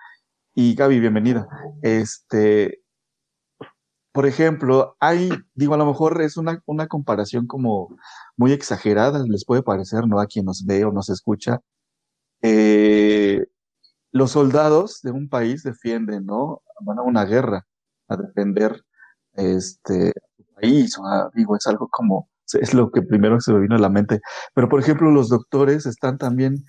y, 0.54 0.74
Gaby, 0.74 1.00
bienvenida. 1.00 1.48
Este, 1.82 2.80
por 4.12 4.26
ejemplo, 4.26 4.96
hay, 5.00 5.30
digo, 5.54 5.74
a 5.74 5.78
lo 5.78 5.86
mejor 5.86 6.20
es 6.22 6.36
una, 6.36 6.62
una 6.66 6.88
comparación 6.88 7.46
como 7.46 7.96
muy 8.36 8.52
exagerada, 8.52 9.24
les 9.28 9.44
puede 9.44 9.62
parecer, 9.62 10.06
¿no? 10.08 10.20
A 10.20 10.26
quien 10.26 10.46
nos 10.46 10.64
ve 10.66 10.84
o 10.84 10.92
nos 10.92 11.10
escucha. 11.10 11.60
Eh, 12.42 13.19
los 14.12 14.32
soldados 14.32 15.00
de 15.02 15.10
un 15.10 15.28
país 15.28 15.62
defienden, 15.62 16.26
¿no? 16.26 16.62
Van 16.80 16.98
a 16.98 17.02
una 17.02 17.24
guerra 17.24 17.66
a 18.08 18.16
defender 18.16 18.82
este 19.34 20.12
país, 20.54 20.96
o 20.98 21.30
digo, 21.34 21.56
es 21.56 21.66
algo 21.66 21.88
como, 21.90 22.28
es 22.60 22.74
lo 22.74 22.90
que 22.90 23.02
primero 23.02 23.40
se 23.40 23.52
me 23.52 23.60
vino 23.60 23.76
a 23.76 23.78
la 23.78 23.88
mente. 23.88 24.20
Pero, 24.54 24.68
por 24.68 24.80
ejemplo, 24.80 25.10
los 25.10 25.28
doctores 25.28 25.86
están 25.86 26.18
también 26.18 26.64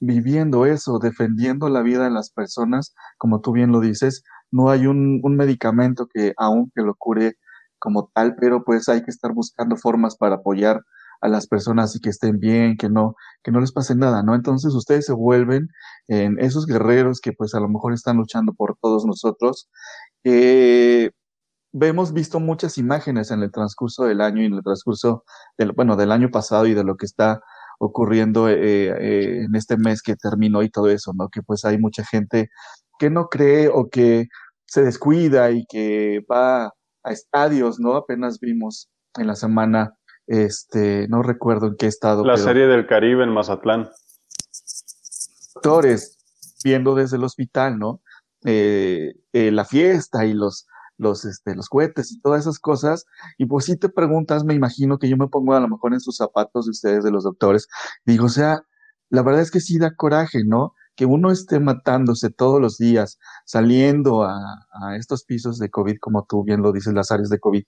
viviendo 0.00 0.66
eso, 0.66 0.98
defendiendo 0.98 1.68
la 1.68 1.82
vida 1.82 2.04
de 2.04 2.10
las 2.10 2.30
personas, 2.30 2.94
como 3.18 3.40
tú 3.40 3.52
bien 3.52 3.70
lo 3.70 3.80
dices, 3.80 4.24
no 4.50 4.70
hay 4.70 4.86
un, 4.86 5.20
un 5.22 5.36
medicamento 5.36 6.08
que 6.12 6.32
aún 6.36 6.72
que 6.74 6.82
lo 6.82 6.94
cure 6.96 7.36
como 7.78 8.10
tal, 8.12 8.34
pero 8.36 8.64
pues 8.64 8.88
hay 8.88 9.02
que 9.02 9.10
estar 9.10 9.32
buscando 9.32 9.76
formas 9.76 10.16
para 10.16 10.36
apoyar 10.36 10.82
a 11.22 11.28
las 11.28 11.46
personas 11.46 11.94
y 11.96 12.00
que 12.00 12.10
estén 12.10 12.38
bien, 12.40 12.76
que 12.76 12.88
no, 12.90 13.14
que 13.42 13.52
no 13.52 13.60
les 13.60 13.72
pase 13.72 13.94
nada, 13.94 14.22
¿no? 14.22 14.34
Entonces 14.34 14.74
ustedes 14.74 15.06
se 15.06 15.12
vuelven 15.12 15.68
en 16.08 16.38
esos 16.40 16.66
guerreros 16.66 17.20
que 17.20 17.32
pues 17.32 17.54
a 17.54 17.60
lo 17.60 17.68
mejor 17.68 17.94
están 17.94 18.16
luchando 18.18 18.52
por 18.52 18.76
todos 18.80 19.06
nosotros. 19.06 19.70
Eh, 20.24 21.10
hemos 21.80 22.12
visto 22.12 22.40
muchas 22.40 22.76
imágenes 22.76 23.30
en 23.30 23.42
el 23.42 23.52
transcurso 23.52 24.04
del 24.04 24.20
año 24.20 24.42
y 24.42 24.46
en 24.46 24.54
el 24.54 24.62
transcurso 24.62 25.24
del, 25.56 25.72
bueno, 25.72 25.96
del 25.96 26.12
año 26.12 26.28
pasado 26.30 26.66
y 26.66 26.74
de 26.74 26.84
lo 26.84 26.96
que 26.96 27.06
está 27.06 27.40
ocurriendo 27.78 28.48
eh, 28.48 28.56
eh, 28.88 29.44
en 29.44 29.54
este 29.54 29.76
mes 29.76 30.02
que 30.02 30.16
terminó 30.16 30.62
y 30.62 30.70
todo 30.70 30.90
eso, 30.90 31.12
¿no? 31.14 31.28
Que 31.28 31.42
pues 31.42 31.64
hay 31.64 31.78
mucha 31.78 32.04
gente 32.04 32.50
que 32.98 33.10
no 33.10 33.28
cree 33.28 33.68
o 33.68 33.88
que 33.88 34.26
se 34.66 34.82
descuida 34.82 35.50
y 35.52 35.64
que 35.66 36.20
va 36.30 36.66
a 36.66 37.12
estadios, 37.12 37.78
¿no? 37.78 37.94
Apenas 37.94 38.40
vimos 38.40 38.88
en 39.16 39.26
la 39.26 39.36
semana 39.36 39.94
este, 40.26 41.06
no 41.08 41.22
recuerdo 41.22 41.66
en 41.66 41.76
qué 41.76 41.86
estado. 41.86 42.24
La 42.24 42.36
serie 42.36 42.66
del 42.66 42.86
Caribe 42.86 43.24
en 43.24 43.30
Mazatlán. 43.30 43.90
Doctores, 45.54 46.18
viendo 46.64 46.94
desde 46.94 47.16
el 47.16 47.24
hospital, 47.24 47.78
¿no? 47.78 48.00
Eh, 48.44 49.14
eh, 49.32 49.50
la 49.50 49.64
fiesta 49.64 50.24
y 50.24 50.32
los, 50.32 50.66
los, 50.96 51.24
este, 51.24 51.54
los 51.54 51.68
cohetes 51.68 52.10
y 52.12 52.20
todas 52.20 52.42
esas 52.42 52.58
cosas. 52.58 53.06
Y 53.38 53.46
pues 53.46 53.66
si 53.66 53.76
te 53.76 53.88
preguntas, 53.88 54.44
me 54.44 54.54
imagino 54.54 54.98
que 54.98 55.08
yo 55.08 55.16
me 55.16 55.28
pongo 55.28 55.54
a 55.54 55.60
lo 55.60 55.68
mejor 55.68 55.92
en 55.92 56.00
sus 56.00 56.16
zapatos 56.16 56.66
de 56.66 56.70
ustedes, 56.70 57.04
de 57.04 57.10
los 57.10 57.24
doctores. 57.24 57.68
Digo, 58.04 58.26
o 58.26 58.30
sea, 58.30 58.62
la 59.10 59.22
verdad 59.22 59.42
es 59.42 59.50
que 59.50 59.60
sí 59.60 59.78
da 59.78 59.94
coraje, 59.94 60.44
¿no? 60.44 60.74
Que 60.96 61.06
uno 61.06 61.30
esté 61.30 61.60
matándose 61.60 62.30
todos 62.30 62.60
los 62.60 62.78
días, 62.78 63.18
saliendo 63.44 64.24
a, 64.24 64.36
estos 64.98 65.24
pisos 65.24 65.58
de 65.58 65.70
COVID, 65.70 65.96
como 66.00 66.24
tú 66.28 66.44
bien 66.44 66.62
lo 66.62 66.72
dices, 66.72 66.92
las 66.92 67.10
áreas 67.10 67.30
de 67.30 67.38
COVID, 67.38 67.64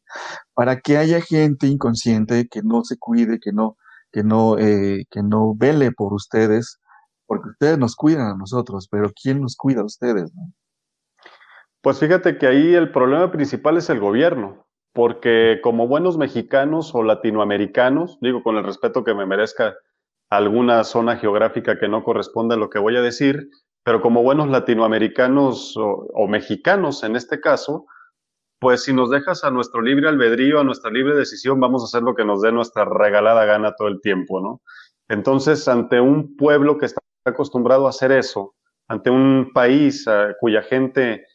para 0.55 0.81
que 0.81 0.97
haya 0.99 1.21
gente 1.21 1.67
inconsciente 1.67 2.49
que 2.49 2.63
no 2.63 2.85
se 2.85 2.97
cuide, 2.99 3.39
que 3.41 3.53
no, 3.53 3.77
que 4.13 4.23
no, 4.23 4.59
eh, 4.59 5.05
que 5.11 5.23
no 5.23 5.55
vele 5.55 5.93
por 5.93 6.13
ustedes, 6.13 6.81
porque 7.27 7.51
ustedes 7.51 7.79
nos 7.79 7.97
cuidan 7.97 8.27
a 8.29 8.37
nosotros, 8.37 8.89
pero 8.91 9.11
¿quién 9.21 9.41
nos 9.41 9.57
cuida 9.57 9.81
a 9.81 9.87
ustedes? 9.87 10.33
Pues 11.81 11.99
fíjate 11.99 12.39
que 12.39 12.47
ahí 12.47 12.75
el 12.75 12.93
problema 12.93 13.31
principal 13.31 13.77
es 13.77 13.91
el 13.91 14.01
gobierno, 14.01 14.67
porque 14.93 15.61
como 15.63 15.89
buenos 15.89 16.17
mexicanos 16.17 16.95
o 16.95 17.03
latinoamericanos, 17.03 18.19
digo 18.21 18.43
con 18.43 18.57
el 18.57 18.65
respeto 18.65 19.05
que 19.05 19.15
me 19.15 19.27
merezca 19.27 19.75
alguna 20.31 20.85
zona 20.85 21.17
geográfica 21.17 21.79
que 21.79 21.89
no 21.89 22.03
corresponde 22.03 22.55
a 22.55 22.59
lo 22.59 22.71
que 22.71 22.79
voy 22.79 22.97
a 22.97 23.03
decir, 23.03 23.49
pero 23.85 24.01
como 24.01 24.23
buenos 24.23 24.49
latinoamericanos 24.49 25.75
o, 25.77 26.27
mexicanos 26.27 27.05
en 27.05 27.17
este 27.17 27.41
caso, 27.41 27.87
pues 28.59 28.85
si 28.85 28.95
nos 28.95 29.11
dejas 29.11 29.45
a 29.45 29.51
nuestro 29.51 29.83
libre 29.83 30.09
albedrío, 30.09 30.61
a 30.61 30.65
nuestra 30.65 30.91
libre 30.91 31.15
decisión, 31.15 31.61
vamos 31.61 31.83
a 31.83 31.87
hacer 31.87 32.03
lo 32.03 32.15
que 32.15 32.25
nos 32.25 32.41
dé 32.41 32.51
nuestra 32.51 32.87
regalada 32.87 33.45
gana 33.45 33.75
todo 33.77 33.89
el 33.89 34.01
tiempo, 34.01 34.41
¿no? 34.41 34.63
Entonces, 35.09 35.69
ante 35.69 36.01
un 36.01 36.35
pueblo 36.37 36.79
que 36.79 36.87
está 36.87 37.03
acostumbrado 37.27 37.87
a 37.87 37.91
hacer 37.91 38.11
eso, 38.11 38.55
ante 38.89 39.11
un 39.11 39.51
país 39.53 40.07
eh, 40.07 40.35
cuya 40.41 40.63
gente 40.63 41.27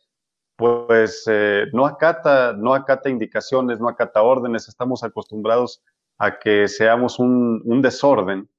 pues 0.55 1.24
eh, 1.27 1.67
no 1.72 1.86
acata, 1.86 2.53
no 2.53 2.74
acata 2.74 3.10
indicaciones, 3.10 3.79
no 3.79 3.88
acata 3.88 4.22
órdenes, 4.22 4.67
estamos 4.67 5.03
acostumbrados 5.03 5.81
a 6.17 6.38
que 6.38 6.67
seamos 6.67 7.17
un, 7.17 7.62
un 7.63 7.81
desorden, 7.81 8.50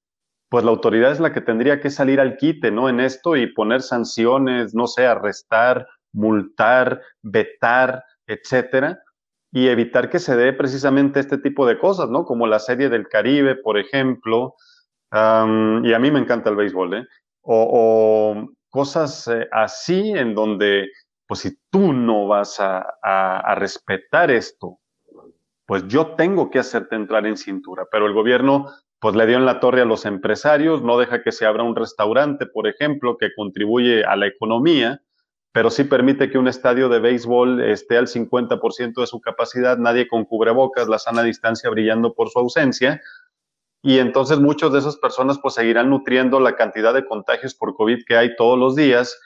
pues 0.51 0.65
la 0.65 0.73
autoridad 0.73 1.13
es 1.13 1.21
la 1.21 1.33
que 1.33 1.41
tendría 1.41 1.81
que 1.81 1.91
salir 1.91 2.21
al 2.21 2.37
quite, 2.37 2.73
¿no? 2.73 2.89
En 2.89 2.99
esto 2.99 3.37
y 3.37 3.53
poner 3.53 3.83
sanciones, 3.83 4.75
no 4.75 4.89
sé, 4.89 5.07
arrestar, 5.07 5.87
multar, 6.13 7.01
vetar, 7.23 8.05
etcétera, 8.27 9.01
y 9.53 9.69
evitar 9.69 10.11
que 10.11 10.19
se 10.19 10.37
dé 10.37 10.53
precisamente 10.53 11.21
este 11.21 11.39
tipo 11.39 11.67
de 11.67 11.79
cosas, 11.79 12.11
¿no? 12.11 12.25
Como 12.25 12.49
la 12.49 12.59
serie 12.59 12.89
del 12.89 13.07
Caribe, 13.07 13.55
por 13.55 13.79
ejemplo, 13.79 14.57
y 15.13 15.93
a 15.93 15.99
mí 16.01 16.11
me 16.11 16.19
encanta 16.19 16.51
el 16.51 16.57
béisbol, 16.57 16.95
¿eh? 16.95 17.07
O, 17.43 18.49
cosas 18.71 19.29
eh, 19.29 19.49
así 19.51 20.11
en 20.11 20.35
donde, 20.35 20.89
pues 21.27 21.41
si 21.41 21.59
tú 21.71 21.93
no 21.93 22.27
vas 22.27 22.59
a 22.61 23.55
respetar 23.57 24.31
esto, 24.33 24.79
pues 25.65 25.87
yo 25.87 26.17
tengo 26.17 26.51
que 26.51 26.59
hacerte 26.59 26.97
entrar 26.97 27.25
en 27.27 27.37
cintura, 27.37 27.87
pero 27.91 28.07
el 28.07 28.13
gobierno 28.13 28.67
pues 29.01 29.17
le 29.17 29.27
dio 29.27 29.39
en 29.39 29.47
la 29.47 29.61
torre 29.61 29.81
a 29.81 29.87
los 29.87 30.05
empresarios, 30.05 30.83
no 30.83 30.99
deja 30.99 31.23
que 31.23 31.33
se 31.33 31.47
abra 31.47 31.63
un 31.63 31.75
restaurante, 31.75 32.47
por 32.47 32.69
ejemplo, 32.69 33.17
que 33.17 33.35
contribuye 33.35 34.05
a 34.05 34.15
la 34.15 34.27
economía, 34.27 35.03
pero 35.53 35.71
sí 35.71 35.85
permite 35.85 36.31
que 36.31 36.39
un 36.39 36.49
estadio 36.49 36.89
de 36.89 37.01
béisbol 37.01 37.63
esté 37.63 37.97
al 37.97 38.07
50% 38.07 39.01
de 39.01 39.07
su 39.07 39.21
capacidad, 39.21 39.79
nadie 39.79 40.07
con 40.07 40.25
cubrebocas, 40.25 40.87
la 40.89 40.99
sana 40.99 41.23
distancia 41.23 41.71
brillando 41.71 42.15
por 42.15 42.29
su 42.29 42.39
ausencia, 42.39 43.01
y 43.83 43.99
entonces 43.99 44.39
muchas 44.39 44.73
de 44.73 44.81
esas 44.81 44.99
personas 44.99 45.39
pues 45.41 45.55
seguirán 45.55 45.89
nutriendo 45.89 46.39
la 46.39 46.55
cantidad 46.55 46.93
de 46.93 47.07
contagios 47.07 47.55
por 47.55 47.75
COVID 47.75 48.05
que 48.07 48.17
hay 48.17 48.37
todos 48.37 48.59
los 48.59 48.77
días 48.77 49.19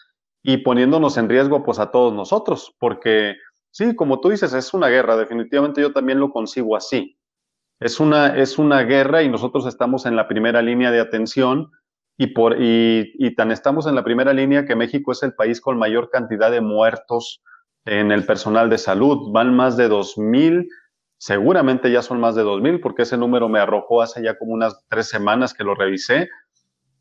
y 0.45 0.59
poniéndonos 0.59 1.17
en 1.17 1.29
riesgo 1.29 1.65
pues 1.65 1.81
a 1.81 1.91
todos 1.91 2.15
nosotros, 2.15 2.73
porque 2.79 3.35
sí, 3.73 3.97
como 3.97 4.21
tú 4.21 4.31
dices, 4.31 4.53
es 4.55 4.73
una 4.73 4.89
guerra, 4.89 5.17
definitivamente 5.17 5.81
yo 5.81 5.93
también 5.93 6.21
lo 6.21 6.31
concibo 6.31 6.77
así. 6.77 7.19
Es 7.81 8.01
una, 8.01 8.37
es 8.37 8.59
una 8.59 8.83
guerra 8.83 9.23
y 9.23 9.29
nosotros 9.29 9.67
estamos 9.67 10.07
en 10.07 10.17
la 10.17 10.29
primera 10.29 10.63
línea 10.63 10.91
de 10.91 11.01
atención 11.01 11.71
y, 12.17 12.29
por, 12.29 12.57
y, 12.59 13.35
tan 13.35 13.51
estamos 13.51 13.87
en 13.87 13.95
la 13.95 14.05
primera 14.05 14.33
línea 14.33 14.65
que 14.65 14.77
México 14.77 15.13
es 15.13 15.23
el 15.23 15.35
país 15.35 15.61
con 15.61 15.79
mayor 15.79 16.11
cantidad 16.11 16.51
de 16.51 16.61
muertos 16.61 17.43
en 17.85 18.13
el 18.13 18.25
personal 18.25 18.71
de 18.71 18.79
salud. 18.79 19.33
Van 19.33 19.55
más 19.55 19.77
de 19.77 19.91
2.000, 19.91 20.69
seguramente 21.19 21.91
ya 21.91 22.03
son 22.03 22.21
más 22.21 22.37
de 22.37 22.45
2.000 22.45 22.81
porque 22.81 23.03
ese 23.03 23.17
número 23.17 23.49
me 23.49 23.59
arrojó 23.59 24.01
hace 24.01 24.23
ya 24.23 24.39
como 24.39 24.53
unas 24.53 24.79
tres 24.89 25.09
semanas 25.09 25.55
que 25.55 25.65
lo 25.65 25.75
revisé. 25.75 26.29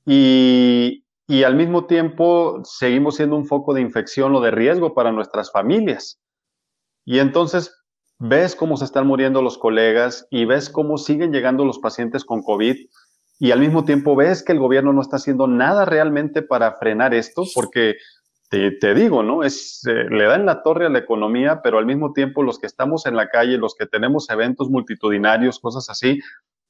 Y, 0.05 1.05
y 1.27 1.43
al 1.43 1.55
mismo 1.55 1.85
tiempo 1.85 2.61
seguimos 2.63 3.15
siendo 3.15 3.35
un 3.35 3.45
foco 3.45 3.73
de 3.73 3.81
infección 3.81 4.35
o 4.35 4.41
de 4.41 4.51
riesgo 4.51 4.95
para 4.95 5.11
nuestras 5.11 5.51
familias. 5.51 6.19
Y 7.05 7.19
entonces, 7.19 7.82
ves 8.25 8.55
cómo 8.55 8.77
se 8.77 8.85
están 8.85 9.05
muriendo 9.05 9.41
los 9.41 9.57
colegas 9.57 10.27
y 10.29 10.45
ves 10.45 10.69
cómo 10.69 10.97
siguen 10.97 11.33
llegando 11.33 11.65
los 11.65 11.79
pacientes 11.79 12.23
con 12.23 12.41
COVID 12.41 12.77
y 13.37 13.51
al 13.51 13.59
mismo 13.59 13.83
tiempo 13.83 14.15
ves 14.15 14.43
que 14.43 14.53
el 14.53 14.59
gobierno 14.59 14.93
no 14.93 15.01
está 15.01 15.17
haciendo 15.17 15.45
nada 15.45 15.83
realmente 15.83 16.41
para 16.41 16.77
frenar 16.77 17.13
esto, 17.13 17.43
porque 17.53 17.97
te, 18.49 18.93
digo, 18.93 19.23
¿no? 19.23 19.43
Es, 19.43 19.85
eh, 19.87 20.05
le 20.09 20.23
da 20.25 20.35
en 20.35 20.45
la 20.45 20.61
torre 20.61 20.85
a 20.85 20.89
la 20.89 20.99
economía, 20.99 21.61
pero 21.61 21.79
al 21.79 21.85
mismo 21.85 22.13
tiempo 22.13 22.43
los 22.43 22.59
que 22.59 22.67
estamos 22.67 23.05
en 23.07 23.17
la 23.17 23.27
calle, 23.27 23.57
los 23.57 23.75
que 23.75 23.87
tenemos 23.87 24.29
eventos 24.29 24.69
multitudinarios, 24.69 25.59
cosas 25.59 25.89
así, 25.89 26.21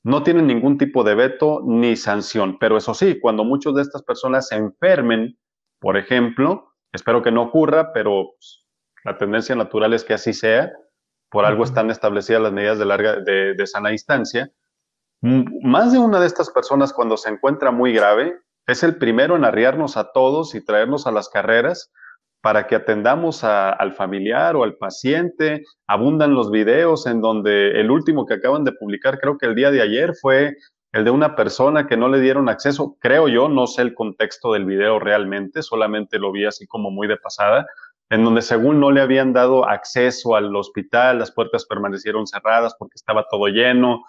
no 0.02 0.24
tienen 0.24 0.48
ningún 0.48 0.80
tipo 0.80 1.04
de 1.04 1.14
veto 1.14 1.62
ni 1.66 1.98
sanción. 1.98 2.58
Pero 2.58 2.78
eso 2.78 2.96
sí, 2.96 3.20
cuando 3.20 3.44
muchas 3.44 3.76
de 3.76 3.82
estas 3.84 4.02
personas 4.02 4.48
se 4.48 4.56
enfermen, 4.56 5.38
por 5.80 5.98
ejemplo, 5.98 6.74
espero 6.94 7.22
que 7.22 7.32
no 7.32 7.44
ocurra, 7.44 7.92
pero 7.94 8.32
pues, 8.38 8.66
la 9.04 9.18
tendencia 9.18 9.56
natural 9.56 9.94
es 9.94 10.06
que 10.06 10.14
así 10.14 10.34
sea, 10.34 10.72
por 11.34 11.46
algo 11.46 11.64
están 11.64 11.90
establecidas 11.90 12.44
las 12.44 12.54
medidas 12.54 12.78
de, 12.78 12.86
larga, 12.86 13.16
de, 13.16 13.66
sana 13.66 13.90
distancia. 13.90 14.52
Más 15.20 15.92
de 15.92 15.98
una 15.98 16.20
de 16.20 16.28
estas 16.28 16.52
personas 16.52 16.94
cuando 16.94 17.18
se 17.18 17.30
encuentra 17.30 17.72
muy 17.72 17.92
grave 17.92 18.38
es 18.68 18.84
el 18.84 18.98
primero 18.98 19.36
en 19.36 19.44
arriarnos 19.44 19.98
a 19.98 20.12
todos 20.12 20.54
y 20.54 20.64
traernos 20.64 21.08
a 21.08 21.12
las 21.12 21.30
carreras 21.30 21.92
para 22.42 22.68
que 22.68 22.76
atendamos 22.76 23.44
al 23.44 23.94
familiar 23.94 24.56
o 24.56 24.64
al 24.64 24.76
paciente. 24.76 25.64
Abundan 25.88 26.36
los 26.36 26.52
videos 26.52 27.08
en 27.08 27.20
donde 27.20 27.80
el 27.82 27.90
último 27.90 28.28
que 28.28 28.36
acaban 28.36 28.64
de 28.64 28.74
publicar, 28.74 29.20
creo 29.20 29.40
que 29.40 29.48
el 29.48 29.56
día 29.56 29.72
de 29.72 29.82
ayer, 29.82 30.14
fue 30.14 30.56
el 30.92 31.04
de 31.04 31.10
una 31.10 31.36
persona 31.36 31.88
que 31.88 31.98
no 31.98 32.10
le 32.10 32.20
dieron 32.20 32.48
acceso, 32.48 32.96
creo 33.00 33.28
yo, 33.28 33.50
no 33.50 33.66
sé 33.66 33.82
el 33.82 33.96
contexto 33.96 34.54
del 34.54 34.66
video 34.66 35.00
realmente, 35.00 35.64
solamente 35.64 36.20
lo 36.20 36.32
vi 36.32 36.46
así 36.46 36.68
como 36.68 36.92
muy 36.92 37.08
de 37.08 37.18
pasada, 37.18 37.66
en 38.10 38.24
donde 38.24 38.42
según 38.42 38.80
no 38.80 38.92
le 38.92 39.02
habían 39.02 39.34
dado 39.34 39.68
acceso 39.68 40.36
al 40.36 40.56
hospital, 40.56 41.20
las 41.20 41.32
puertas 41.32 41.66
permanecieron 41.66 42.28
cerradas 42.28 42.76
porque 42.78 42.96
estaba 42.96 43.26
todo 43.30 43.48
lleno, 43.48 44.04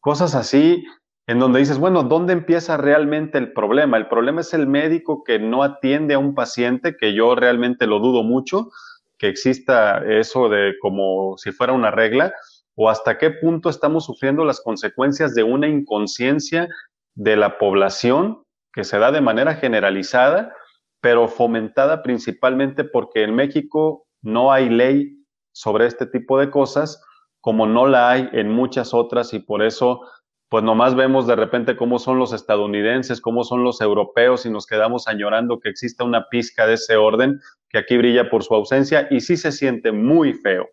cosas 0.00 0.34
así, 0.34 0.84
en 1.26 1.38
donde 1.38 1.60
dices, 1.60 1.78
bueno, 1.78 2.02
¿dónde 2.02 2.32
empieza 2.32 2.76
realmente 2.76 3.38
el 3.38 3.52
problema? 3.52 3.96
El 3.96 4.08
problema 4.08 4.40
es 4.40 4.52
el 4.54 4.66
médico 4.66 5.22
que 5.24 5.38
no 5.38 5.62
atiende 5.62 6.14
a 6.14 6.18
un 6.18 6.34
paciente, 6.34 6.96
que 6.96 7.14
yo 7.14 7.34
realmente 7.34 7.86
lo 7.86 8.00
dudo 8.00 8.22
mucho, 8.22 8.70
que 9.18 9.28
exista 9.28 9.98
eso 9.98 10.48
de 10.48 10.74
como 10.80 11.36
si 11.36 11.52
fuera 11.52 11.72
una 11.72 11.90
regla, 11.90 12.32
o 12.74 12.88
hasta 12.88 13.18
qué 13.18 13.30
punto 13.30 13.68
estamos 13.68 14.06
sufriendo 14.06 14.44
las 14.44 14.60
consecuencias 14.60 15.34
de 15.34 15.42
una 15.42 15.68
inconsciencia 15.68 16.68
de 17.14 17.36
la 17.36 17.58
población 17.58 18.42
que 18.72 18.84
se 18.84 18.98
da 18.98 19.12
de 19.12 19.20
manera 19.20 19.54
generalizada, 19.54 20.54
pero 21.00 21.28
fomentada 21.28 22.02
principalmente 22.02 22.84
porque 22.84 23.22
en 23.22 23.34
México 23.34 24.06
no 24.22 24.52
hay 24.52 24.68
ley 24.68 25.16
sobre 25.52 25.86
este 25.86 26.06
tipo 26.06 26.38
de 26.38 26.50
cosas, 26.50 27.02
como 27.40 27.66
no 27.66 27.86
la 27.86 28.10
hay 28.10 28.28
en 28.32 28.50
muchas 28.50 28.92
otras 28.94 29.32
y 29.32 29.40
por 29.40 29.62
eso 29.62 30.02
pues 30.50 30.64
nomás 30.64 30.96
vemos 30.96 31.28
de 31.28 31.36
repente 31.36 31.76
cómo 31.76 32.00
son 32.00 32.18
los 32.18 32.32
estadounidenses, 32.32 33.20
cómo 33.20 33.44
son 33.44 33.62
los 33.62 33.80
europeos 33.80 34.44
y 34.46 34.50
nos 34.50 34.66
quedamos 34.66 35.06
añorando 35.06 35.60
que 35.60 35.68
exista 35.68 36.02
una 36.02 36.28
pizca 36.28 36.66
de 36.66 36.74
ese 36.74 36.96
orden 36.96 37.40
que 37.68 37.78
aquí 37.78 37.96
brilla 37.96 38.28
por 38.28 38.42
su 38.42 38.54
ausencia 38.54 39.06
y 39.10 39.20
sí 39.20 39.36
se 39.36 39.52
siente 39.52 39.92
muy 39.92 40.34
feo 40.34 40.68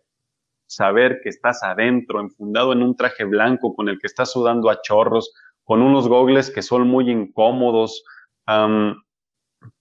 saber 0.66 1.20
que 1.22 1.28
estás 1.28 1.62
adentro, 1.62 2.20
enfundado 2.20 2.72
en 2.72 2.82
un 2.82 2.96
traje 2.96 3.24
blanco 3.24 3.74
con 3.74 3.88
el 3.88 3.98
que 3.98 4.08
estás 4.08 4.32
sudando 4.32 4.68
a 4.68 4.82
chorros, 4.82 5.32
con 5.64 5.80
unos 5.80 6.08
gogles 6.08 6.50
que 6.50 6.62
son 6.62 6.86
muy 6.88 7.10
incómodos, 7.10 8.04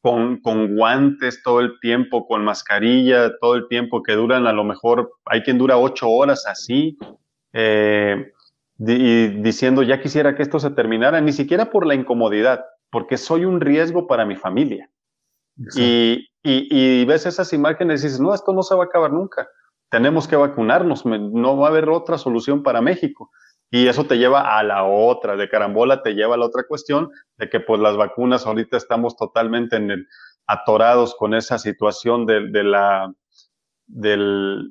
con, 0.01 0.75
guantes 0.75 1.41
todo 1.43 1.60
el 1.60 1.79
tiempo, 1.79 2.27
con 2.27 2.43
mascarilla 2.43 3.38
todo 3.39 3.55
el 3.55 3.67
tiempo, 3.67 4.03
que 4.03 4.13
duran 4.13 4.48
a 4.48 4.53
lo 4.53 4.63
mejor, 4.63 5.13
hay 5.25 5.41
quien 5.43 5.57
dura 5.57 5.77
ocho 5.77 6.10
horas 6.10 6.46
así, 6.48 6.98
eh, 7.53 8.31
y 8.79 9.27
diciendo, 9.41 9.84
ya 9.84 10.01
quisiera 10.01 10.36
que 10.36 10.43
esto 10.43 10.60
se 10.60 10.69
terminara, 10.72 11.19
ni 11.22 11.34
siquiera 11.34 11.69
por 11.69 11.86
la 11.86 11.96
incomodidad, 11.96 12.63
porque 12.89 13.17
soy 13.17 13.46
un 13.46 13.60
riesgo 13.60 14.07
para 14.07 14.25
mi 14.25 14.36
familia. 14.36 14.89
Y, 15.75 16.27
y, 16.43 17.05
ves 17.05 17.25
esas 17.25 17.51
imágenes 17.51 18.01
y 18.01 18.07
dices, 18.07 18.19
no, 18.19 18.34
esto 18.34 18.53
no 18.53 18.62
se 18.62 18.75
va 18.75 18.84
a 18.84 18.86
acabar 18.86 19.12
nunca 19.12 19.48
tenemos 19.89 20.27
que 20.27 20.36
vacunarnos, 20.36 21.05
no 21.05 21.57
va 21.57 21.67
a 21.67 21.69
haber 21.69 21.89
otra 21.89 22.17
solución 22.17 22.63
para 22.63 22.81
México. 22.81 23.31
Y 23.70 23.88
eso 23.88 24.06
te 24.06 24.18
lleva 24.18 24.58
a 24.58 24.64
la 24.64 24.86
otra, 24.86 25.36
de 25.36 25.50
carambola 25.50 26.02
te 26.02 26.14
lleva 26.14 26.36
a 26.36 26.38
la 26.38 26.46
otra 26.46 26.64
cuestión 26.68 27.10
de 27.38 27.50
que 27.50 27.60
pues 27.60 27.82
las 27.82 27.98
vacunas 27.98 28.46
ahorita 28.46 28.78
estamos 28.78 29.18
totalmente 29.18 29.76
en 29.76 29.92
el, 29.92 30.08
atorados 30.48 31.16
con 31.16 31.34
esa 31.34 31.60
situación 31.60 32.26
de, 32.26 32.50
de 32.50 32.64
la, 32.64 33.14
del, 33.86 34.70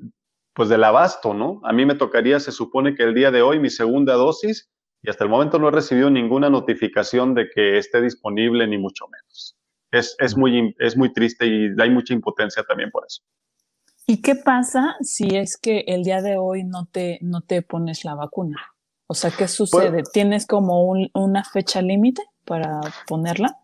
pues 0.54 0.70
del 0.70 0.84
abasto, 0.84 1.34
¿no? 1.34 1.60
A 1.64 1.72
mí 1.72 1.84
me 1.84 1.94
tocaría, 1.94 2.40
se 2.40 2.52
supone 2.52 2.94
que 2.94 3.02
el 3.02 3.14
día 3.14 3.30
de 3.30 3.42
hoy 3.42 3.60
mi 3.60 3.68
segunda 3.68 4.14
dosis 4.14 4.70
y 5.02 5.10
hasta 5.10 5.24
el 5.24 5.30
momento 5.30 5.58
no 5.58 5.68
he 5.68 5.72
recibido 5.72 6.10
ninguna 6.10 6.48
notificación 6.48 7.34
de 7.34 7.48
que 7.54 7.76
esté 7.78 8.00
disponible 8.00 8.66
ni 8.66 8.78
mucho 8.78 9.06
menos. 9.08 9.56
Es, 9.92 10.16
es, 10.18 10.36
muy, 10.36 10.74
es 10.78 10.96
muy 10.96 11.12
triste 11.12 11.46
y 11.46 11.68
hay 11.78 11.90
mucha 11.90 12.14
impotencia 12.14 12.64
también 12.64 12.90
por 12.90 13.04
eso. 13.06 13.22
¿Y 14.06 14.22
qué 14.22 14.34
pasa 14.34 14.96
si 15.00 15.36
es 15.36 15.58
que 15.58 15.84
el 15.86 16.02
día 16.02 16.22
de 16.22 16.38
hoy 16.38 16.64
no 16.64 16.86
te, 16.86 17.18
no 17.20 17.42
te 17.42 17.62
pones 17.62 18.04
la 18.04 18.14
vacuna? 18.14 18.56
O 19.06 19.14
sea, 19.14 19.30
¿qué 19.30 19.46
sucede? 19.46 20.02
¿Tienes 20.12 20.46
como 20.46 20.92
una 21.14 21.44
fecha 21.44 21.80
límite 21.80 22.22
para 22.44 22.80
ponerla? 23.06 23.56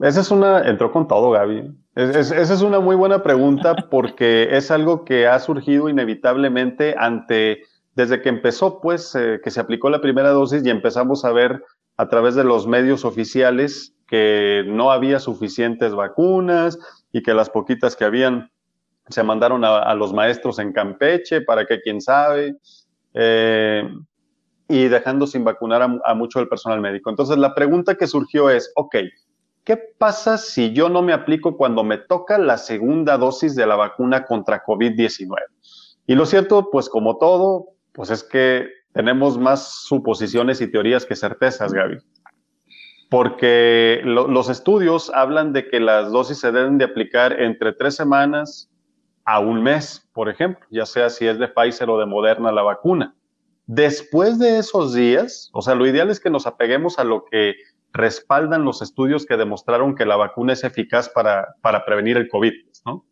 Esa 0.00 0.20
es 0.20 0.30
una, 0.30 0.68
entró 0.68 0.92
con 0.92 1.08
todo, 1.08 1.30
Gaby. 1.30 1.72
esa 1.94 2.54
es 2.54 2.62
una 2.62 2.80
muy 2.80 2.96
buena 2.96 3.22
pregunta 3.22 3.74
porque 3.90 4.56
es 4.56 4.70
algo 4.70 5.04
que 5.04 5.26
ha 5.26 5.38
surgido 5.38 5.88
inevitablemente 5.88 6.94
ante, 6.98 7.62
desde 7.94 8.20
que 8.22 8.28
empezó, 8.28 8.80
pues, 8.80 9.14
eh, 9.14 9.40
que 9.42 9.50
se 9.50 9.60
aplicó 9.60 9.90
la 9.90 10.00
primera 10.00 10.30
dosis 10.30 10.64
y 10.64 10.70
empezamos 10.70 11.24
a 11.24 11.32
ver 11.32 11.62
a 11.96 12.08
través 12.08 12.34
de 12.34 12.44
los 12.44 12.66
medios 12.66 13.04
oficiales 13.04 13.94
que 14.06 14.64
no 14.66 14.90
había 14.90 15.18
suficientes 15.20 15.94
vacunas 15.94 16.78
y 17.12 17.22
que 17.22 17.34
las 17.34 17.50
poquitas 17.50 17.96
que 17.96 18.04
habían 18.04 18.50
se 19.08 19.22
mandaron 19.22 19.64
a, 19.64 19.94
los 19.94 20.12
maestros 20.12 20.58
en 20.58 20.72
Campeche 20.72 21.42
para 21.42 21.66
que 21.66 21.80
quién 21.80 22.00
sabe, 22.00 22.56
eh, 23.12 23.86
y 24.68 24.88
dejando 24.88 25.26
sin 25.26 25.44
vacunar 25.44 25.82
a, 26.04 26.14
mucho 26.14 26.38
del 26.38 26.48
personal 26.48 26.80
médico. 26.80 27.10
Entonces 27.10 27.36
la 27.36 27.54
pregunta 27.54 27.96
que 27.96 28.06
surgió 28.06 28.50
es, 28.50 28.72
ok, 28.76 28.96
¿qué 29.64 29.76
pasa 29.76 30.38
si 30.38 30.72
yo 30.72 30.88
no 30.88 31.02
me 31.02 31.12
aplico 31.12 31.56
cuando 31.56 31.84
me 31.84 31.98
toca 31.98 32.38
la 32.38 32.58
segunda 32.58 33.18
dosis 33.18 33.54
de 33.54 33.66
la 33.66 33.76
vacuna 33.76 34.24
contra 34.24 34.64
COVID-19? 34.64 35.36
Y 36.06 36.14
lo 36.14 36.26
cierto, 36.26 36.70
pues 36.70 36.88
como 36.88 37.18
todo, 37.18 37.68
pues 37.92 38.10
es 38.10 38.24
que 38.24 38.68
tenemos 38.92 39.38
más 39.38 39.84
suposiciones 39.84 40.60
y 40.60 40.70
teorías 40.70 41.04
que 41.04 41.16
certezas, 41.16 41.72
Gaby. 41.72 41.98
Porque 43.10 44.00
los 44.04 44.48
estudios 44.48 45.10
hablan 45.14 45.52
de 45.52 45.68
que 45.68 45.78
las 45.78 46.10
dosis 46.10 46.38
se 46.38 46.52
deben 46.52 46.78
de 46.78 46.86
aplicar 46.86 47.40
entre 47.40 47.72
tres 47.72 47.94
semanas 47.96 48.70
a 49.24 49.40
un 49.40 49.62
mes, 49.62 50.08
por 50.12 50.28
ejemplo, 50.28 50.66
ya 50.70 50.86
sea 50.86 51.10
si 51.10 51.26
es 51.26 51.38
de 51.38 51.48
Pfizer 51.48 51.88
o 51.90 51.98
de 51.98 52.06
Moderna 52.06 52.52
la 52.52 52.62
vacuna. 52.62 53.14
Después 53.66 54.38
de 54.38 54.58
esos 54.58 54.94
días, 54.94 55.50
o 55.52 55.62
sea, 55.62 55.74
lo 55.74 55.86
ideal 55.86 56.10
es 56.10 56.20
que 56.20 56.30
nos 56.30 56.46
apeguemos 56.46 56.98
a 56.98 57.04
lo 57.04 57.24
que 57.24 57.54
respaldan 57.92 58.64
los 58.64 58.82
estudios 58.82 59.24
que 59.24 59.36
demostraron 59.36 59.94
que 59.94 60.04
la 60.04 60.16
vacuna 60.16 60.52
es 60.52 60.64
eficaz 60.64 61.08
para, 61.08 61.54
para 61.62 61.84
prevenir 61.84 62.16
el 62.16 62.28
COVID, 62.28 62.52
¿no? 62.84 63.06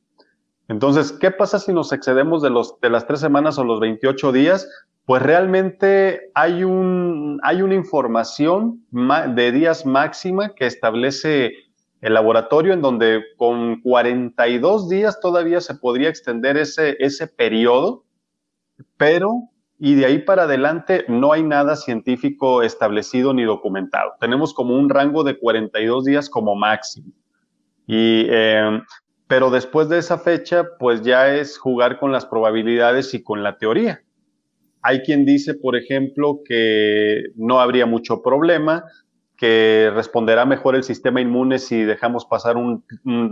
Entonces, 0.69 1.13
¿qué 1.13 1.31
pasa 1.31 1.59
si 1.59 1.73
nos 1.73 1.93
excedemos 1.93 2.43
de, 2.43 2.51
los, 2.51 2.81
de 2.81 2.91
las 2.91 3.07
tres 3.07 3.21
semanas 3.21 3.59
o 3.59 3.65
los 3.65 3.81
28 3.81 4.33
días? 4.33 4.69
Pues 5.05 5.23
realmente 5.23 6.31
hay, 6.35 6.65
un, 6.65 7.41
hay 7.43 7.63
una 7.63 7.75
información 7.75 8.85
de 8.91 9.53
días 9.53 9.85
máxima 9.85 10.55
que 10.55 10.67
establece 10.67 11.53
el 12.01 12.15
laboratorio 12.15 12.73
en 12.73 12.83
donde 12.83 13.23
con 13.37 13.81
42 13.83 14.89
días 14.89 15.21
todavía 15.21 15.61
se 15.61 15.75
podría 15.75 16.09
extender 16.09 16.57
ese, 16.57 16.97
ese 17.01 17.27
periodo, 17.27 18.05
pero 18.97 19.52
y 19.85 19.97
de 19.97 20.07
ahí 20.07 20.19
para 20.21 20.45
adelante 20.45 21.05
no 21.09 21.33
hay 21.33 21.43
nada 21.43 21.75
científico 21.75 22.63
establecido 22.63 23.35
ni 23.35 23.43
documentado. 23.43 24.13
Tenemos 24.21 24.55
como 24.55 24.77
un 24.77 24.89
rango 24.89 25.25
de 25.25 25.37
42 25.37 26.05
días 26.05 26.31
como 26.31 26.55
máximo. 26.55 27.09
Y, 27.89 28.29
em, 28.31 28.85
pero 29.27 29.51
después 29.51 29.89
de 29.89 29.99
esa 29.99 30.19
fecha, 30.19 30.69
pues 30.79 31.03
ya 31.03 31.35
es 31.35 31.59
jugar 31.59 31.99
con 31.99 32.13
las 32.13 32.25
probabilidades 32.25 33.13
y 33.13 33.25
con 33.25 33.43
la 33.43 33.59
teoría. 33.59 34.03
Hay 34.83 35.01
quien 35.01 35.25
dice, 35.27 35.55
por 35.55 35.75
ejemplo, 35.75 36.43
que 36.45 37.25
no 37.35 37.59
habría 37.59 37.85
mucho 37.85 38.23
problema 38.23 38.85
que 39.37 39.91
responderá 39.93 40.47
mejor 40.47 40.77
el 40.77 40.85
sistema 40.85 41.21
inmune 41.21 41.59
si 41.59 41.83
dejamos 41.83 42.25
pasar 42.25 42.57
un, 42.57 42.85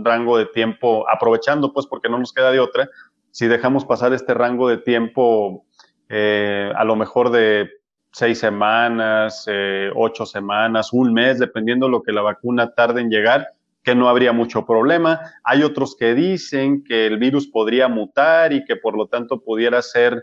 rango 0.03 0.37
de 0.37 0.47
tiempo, 0.47 1.09
aprovechando 1.09 1.71
pues 1.71 1.87
porque 1.87 2.09
no 2.09 2.19
nos 2.19 2.33
queda 2.33 2.51
de 2.51 2.59
otra, 2.59 2.89
si 3.31 3.47
dejamos 3.47 3.85
pasar 3.85 4.11
este 4.11 4.33
rango 4.33 4.67
de 4.67 4.77
tiempo 4.77 5.65
eh, 6.13 6.73
a 6.75 6.83
lo 6.83 6.97
mejor 6.97 7.31
de 7.31 7.69
seis 8.11 8.39
semanas, 8.39 9.45
eh, 9.47 9.89
ocho 9.95 10.25
semanas, 10.25 10.91
un 10.91 11.13
mes, 11.13 11.39
dependiendo 11.39 11.87
lo 11.87 12.03
que 12.03 12.11
la 12.11 12.21
vacuna 12.21 12.73
tarde 12.73 12.99
en 12.99 13.09
llegar, 13.09 13.47
que 13.81 13.95
no 13.95 14.09
habría 14.09 14.33
mucho 14.33 14.65
problema. 14.65 15.21
Hay 15.45 15.63
otros 15.63 15.95
que 15.97 16.13
dicen 16.13 16.83
que 16.83 17.07
el 17.07 17.17
virus 17.17 17.47
podría 17.47 17.87
mutar 17.87 18.51
y 18.51 18.65
que 18.65 18.75
por 18.75 18.97
lo 18.97 19.07
tanto 19.07 19.41
pudiera 19.41 19.81
ser 19.81 20.21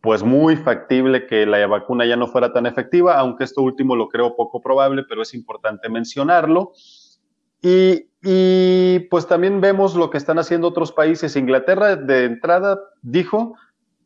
pues 0.00 0.22
muy 0.22 0.54
factible 0.54 1.26
que 1.26 1.44
la 1.44 1.66
vacuna 1.66 2.06
ya 2.06 2.14
no 2.14 2.28
fuera 2.28 2.52
tan 2.52 2.64
efectiva, 2.66 3.18
aunque 3.18 3.42
esto 3.42 3.62
último 3.62 3.96
lo 3.96 4.08
creo 4.08 4.36
poco 4.36 4.62
probable, 4.62 5.02
pero 5.08 5.22
es 5.22 5.34
importante 5.34 5.88
mencionarlo. 5.88 6.72
Y, 7.60 8.06
y, 8.22 9.00
pues 9.10 9.26
también 9.26 9.60
vemos 9.60 9.96
lo 9.96 10.08
que 10.08 10.18
están 10.18 10.38
haciendo 10.38 10.68
otros 10.68 10.92
países. 10.92 11.34
Inglaterra 11.34 11.96
de 11.96 12.24
entrada 12.24 12.78
dijo, 13.02 13.56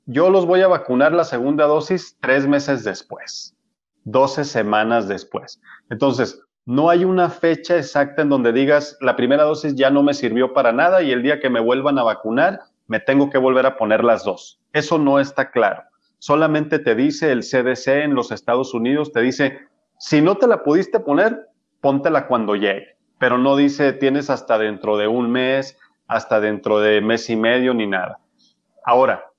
yo 0.06 0.30
los 0.30 0.46
voy 0.46 0.62
a 0.62 0.68
vacunar 0.68 1.12
la 1.12 1.24
segunda 1.24 1.66
dosis 1.66 2.16
tres 2.20 2.46
meses 2.46 2.84
después, 2.84 3.56
12 4.04 4.44
semanas 4.44 5.08
después. 5.08 5.60
Entonces, 5.90 6.40
no 6.66 6.90
hay 6.90 7.04
una 7.04 7.30
fecha 7.30 7.76
exacta 7.76 8.22
en 8.22 8.28
donde 8.28 8.52
digas, 8.52 8.96
la 9.00 9.16
primera 9.16 9.44
dosis 9.44 9.74
ya 9.74 9.90
no 9.90 10.02
me 10.02 10.14
sirvió 10.14 10.52
para 10.52 10.72
nada 10.72 11.02
y 11.02 11.10
el 11.10 11.22
día 11.22 11.40
que 11.40 11.50
me 11.50 11.60
vuelvan 11.60 11.98
a 11.98 12.02
vacunar, 12.02 12.60
me 12.86 13.00
tengo 13.00 13.30
que 13.30 13.38
volver 13.38 13.66
a 13.66 13.76
poner 13.76 14.04
las 14.04 14.24
dos. 14.24 14.60
Eso 14.72 14.98
no 14.98 15.20
está 15.20 15.50
claro 15.50 15.82
solamente 16.20 16.78
te 16.78 16.94
dice 16.94 17.32
el 17.32 17.40
CDC 17.40 18.04
en 18.04 18.14
los 18.14 18.30
Estados 18.30 18.72
Unidos, 18.72 19.10
te 19.12 19.20
dice, 19.20 19.58
si 19.98 20.20
no 20.22 20.36
te 20.36 20.46
la 20.46 20.62
pudiste 20.62 21.00
poner, 21.00 21.48
póntela 21.80 22.28
cuando 22.28 22.54
llegue, 22.54 22.96
pero 23.18 23.38
no 23.38 23.56
dice 23.56 23.92
tienes 23.94 24.30
hasta 24.30 24.58
dentro 24.58 24.96
de 24.96 25.08
un 25.08 25.30
mes, 25.30 25.76
hasta 26.06 26.40
dentro 26.40 26.78
de 26.78 27.00
mes 27.00 27.28
y 27.30 27.36
medio 27.36 27.74
ni 27.74 27.86
nada. 27.86 28.20
Ahora, 28.84 29.29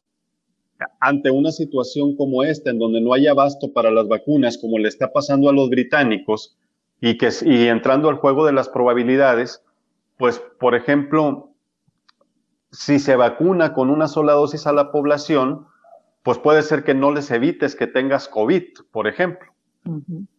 ante 0.99 1.31
una 1.31 1.51
situación 1.51 2.15
como 2.15 2.43
esta, 2.43 2.69
en 2.69 2.79
donde 2.79 3.01
no 3.01 3.13
hay 3.13 3.27
abasto 3.27 3.71
para 3.73 3.91
las 3.91 4.07
vacunas, 4.07 4.57
como 4.57 4.77
le 4.77 4.87
está 4.87 5.11
pasando 5.11 5.49
a 5.49 5.53
los 5.53 5.69
británicos, 5.69 6.57
y, 6.99 7.17
que, 7.17 7.29
y 7.43 7.67
entrando 7.67 8.09
al 8.09 8.17
juego 8.17 8.45
de 8.45 8.53
las 8.53 8.69
probabilidades, 8.69 9.63
pues, 10.17 10.41
por 10.59 10.75
ejemplo, 10.75 11.51
si 12.71 12.99
se 12.99 13.15
vacuna 13.15 13.73
con 13.73 13.89
una 13.89 14.07
sola 14.07 14.33
dosis 14.33 14.67
a 14.67 14.73
la 14.73 14.91
población, 14.91 15.65
pues 16.23 16.37
puede 16.37 16.61
ser 16.61 16.83
que 16.83 16.93
no 16.93 17.11
les 17.11 17.31
evites 17.31 17.75
que 17.75 17.87
tengas 17.87 18.27
COVID, 18.27 18.63
por 18.91 19.07
ejemplo, 19.07 19.51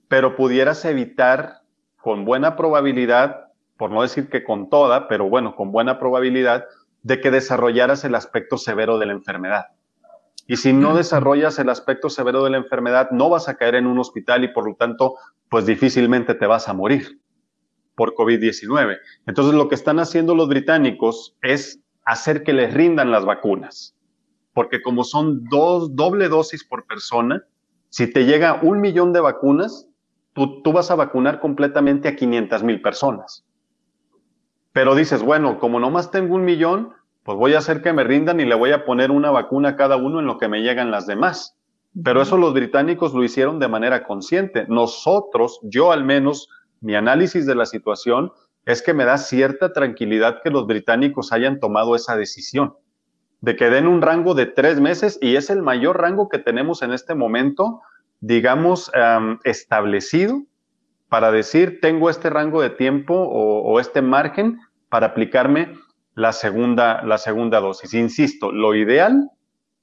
pero 0.08 0.36
pudieras 0.36 0.84
evitar 0.84 1.62
con 2.00 2.24
buena 2.24 2.56
probabilidad, 2.56 3.48
por 3.76 3.90
no 3.90 4.02
decir 4.02 4.28
que 4.28 4.44
con 4.44 4.70
toda, 4.70 5.08
pero 5.08 5.28
bueno, 5.28 5.56
con 5.56 5.72
buena 5.72 5.98
probabilidad, 5.98 6.64
de 7.02 7.20
que 7.20 7.30
desarrollaras 7.30 8.04
el 8.04 8.14
aspecto 8.14 8.56
severo 8.56 8.98
de 8.98 9.06
la 9.06 9.12
enfermedad. 9.12 9.66
Y 10.46 10.56
si 10.56 10.72
no 10.72 10.96
desarrollas 10.96 11.58
el 11.58 11.68
aspecto 11.68 12.10
severo 12.10 12.44
de 12.44 12.50
la 12.50 12.56
enfermedad, 12.56 13.10
no 13.10 13.28
vas 13.28 13.48
a 13.48 13.56
caer 13.56 13.76
en 13.76 13.86
un 13.86 13.98
hospital 13.98 14.44
y 14.44 14.48
por 14.48 14.68
lo 14.68 14.74
tanto, 14.74 15.14
pues 15.48 15.66
difícilmente 15.66 16.34
te 16.34 16.46
vas 16.46 16.68
a 16.68 16.72
morir 16.72 17.20
por 17.94 18.14
COVID-19. 18.14 18.98
Entonces, 19.26 19.54
lo 19.54 19.68
que 19.68 19.74
están 19.74 19.98
haciendo 19.98 20.34
los 20.34 20.48
británicos 20.48 21.36
es 21.42 21.80
hacer 22.04 22.42
que 22.42 22.52
les 22.52 22.74
rindan 22.74 23.10
las 23.10 23.24
vacunas. 23.24 23.94
Porque 24.54 24.82
como 24.82 25.04
son 25.04 25.44
dos, 25.44 25.94
doble 25.94 26.28
dosis 26.28 26.64
por 26.64 26.86
persona, 26.86 27.44
si 27.88 28.06
te 28.06 28.24
llega 28.24 28.60
un 28.62 28.80
millón 28.80 29.12
de 29.12 29.20
vacunas, 29.20 29.88
tú, 30.32 30.62
tú 30.62 30.72
vas 30.72 30.90
a 30.90 30.94
vacunar 30.94 31.40
completamente 31.40 32.08
a 32.08 32.16
500 32.16 32.62
mil 32.62 32.82
personas. 32.82 33.44
Pero 34.72 34.94
dices, 34.94 35.22
bueno, 35.22 35.58
como 35.58 35.78
nomás 35.78 36.10
tengo 36.10 36.34
un 36.34 36.44
millón, 36.44 36.92
pues 37.24 37.38
voy 37.38 37.54
a 37.54 37.58
hacer 37.58 37.82
que 37.82 37.92
me 37.92 38.04
rindan 38.04 38.40
y 38.40 38.44
le 38.44 38.54
voy 38.54 38.72
a 38.72 38.84
poner 38.84 39.10
una 39.10 39.30
vacuna 39.30 39.70
a 39.70 39.76
cada 39.76 39.96
uno 39.96 40.20
en 40.20 40.26
lo 40.26 40.38
que 40.38 40.48
me 40.48 40.62
llegan 40.62 40.90
las 40.90 41.06
demás. 41.06 41.56
Pero 42.02 42.22
eso 42.22 42.36
los 42.36 42.54
británicos 42.54 43.14
lo 43.14 43.22
hicieron 43.22 43.58
de 43.58 43.68
manera 43.68 44.04
consciente. 44.04 44.66
Nosotros, 44.68 45.60
yo 45.62 45.92
al 45.92 46.04
menos, 46.04 46.48
mi 46.80 46.94
análisis 46.94 47.46
de 47.46 47.54
la 47.54 47.66
situación 47.66 48.32
es 48.64 48.82
que 48.82 48.94
me 48.94 49.04
da 49.04 49.18
cierta 49.18 49.72
tranquilidad 49.72 50.40
que 50.42 50.50
los 50.50 50.66
británicos 50.66 51.32
hayan 51.32 51.60
tomado 51.60 51.94
esa 51.96 52.16
decisión, 52.16 52.74
de 53.40 53.56
que 53.56 53.70
den 53.70 53.86
un 53.86 54.02
rango 54.02 54.34
de 54.34 54.46
tres 54.46 54.80
meses 54.80 55.18
y 55.20 55.36
es 55.36 55.50
el 55.50 55.62
mayor 55.62 56.00
rango 56.00 56.28
que 56.28 56.38
tenemos 56.38 56.82
en 56.82 56.92
este 56.92 57.14
momento, 57.14 57.80
digamos, 58.20 58.90
establecido 59.44 60.42
para 61.08 61.30
decir, 61.30 61.80
tengo 61.82 62.08
este 62.08 62.30
rango 62.30 62.62
de 62.62 62.70
tiempo 62.70 63.14
o, 63.14 63.78
este 63.80 64.00
margen 64.00 64.60
para 64.88 65.08
aplicarme 65.08 65.74
la 66.14 66.32
segunda, 66.32 67.02
la 67.02 67.18
segunda 67.18 67.60
dosis. 67.60 67.94
Insisto, 67.94 68.52
lo 68.52 68.74
ideal 68.74 69.30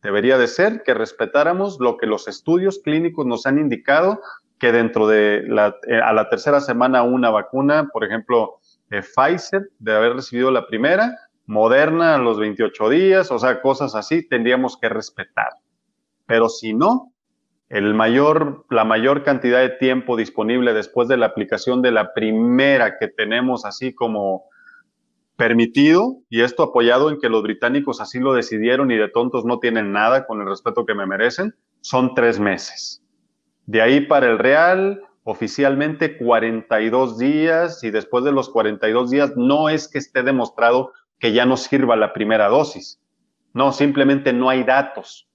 debería 0.01 0.37
de 0.37 0.47
ser 0.47 0.83
que 0.83 0.93
respetáramos 0.93 1.79
lo 1.79 1.97
que 1.97 2.05
los 2.05 2.27
estudios 2.27 2.79
clínicos 2.83 3.25
nos 3.25 3.45
han 3.45 3.59
indicado, 3.59 4.21
que 4.57 4.71
dentro 4.71 5.07
de 5.07 5.43
la, 5.47 5.75
eh, 5.87 5.99
a 5.99 6.13
la 6.13 6.29
tercera 6.29 6.61
semana 6.61 7.03
una 7.03 7.29
vacuna, 7.29 7.89
por 7.91 8.03
ejemplo, 8.03 8.59
Pfizer, 8.89 9.69
de 9.79 9.95
haber 9.95 10.13
recibido 10.13 10.51
la 10.51 10.67
primera, 10.67 11.15
Moderna 11.45 12.13
a 12.13 12.19
los 12.19 12.37
28 12.37 12.89
días, 12.89 13.31
o 13.31 13.39
sea, 13.39 13.59
cosas 13.61 13.95
así, 13.95 14.27
tendríamos 14.27 14.77
que 14.77 14.87
respetar. 14.87 15.49
Pero 16.27 16.47
si 16.47 16.75
no, 16.75 17.11
el 17.69 17.95
mayor, 17.95 18.67
la 18.69 18.83
mayor 18.83 19.23
cantidad 19.23 19.59
de 19.59 19.69
tiempo 19.69 20.15
disponible 20.15 20.73
después 20.73 21.07
de 21.07 21.17
la 21.17 21.25
aplicación 21.25 21.81
de 21.81 21.91
la 21.91 22.13
primera 22.13 22.99
que 22.99 23.07
tenemos 23.07 23.65
así 23.65 23.95
como 23.95 24.48
permitido, 25.39 26.17
y 26.29 26.41
esto 26.41 26.63
apoyado 26.63 27.09
en 27.09 27.17
que 27.17 27.29
los 27.29 27.41
británicos 27.41 28.01
así 28.01 28.19
lo 28.19 28.33
decidieron 28.33 28.91
y 28.91 28.97
de 28.97 29.07
tontos 29.07 29.45
no 29.45 29.59
tienen 29.59 29.93
nada 29.93 30.27
con 30.27 30.41
el 30.41 30.47
respeto 30.47 30.85
que 30.85 30.93
me 30.93 31.05
merecen, 31.05 31.55
son 31.79 32.13
tres 32.13 32.41
meses. 32.41 33.01
De 33.65 33.81
ahí 33.81 34.01
para 34.01 34.27
el 34.29 34.37
Real, 34.37 35.01
oficialmente 35.23 36.17
42 36.17 37.17
días, 37.17 37.81
y 37.85 37.89
después 37.89 38.25
de 38.25 38.33
los 38.33 38.49
42 38.49 39.09
días 39.09 39.31
no 39.37 39.69
es 39.69 39.87
que 39.87 39.99
esté 39.99 40.23
demostrado 40.23 40.91
que 41.19 41.31
ya 41.31 41.45
no 41.45 41.55
sirva 41.55 41.95
la 41.95 42.11
primera 42.11 42.49
dosis. 42.49 42.99
No, 43.53 43.71
simplemente 43.71 44.33
no 44.33 44.49
hay 44.49 44.65
datos 44.65 45.29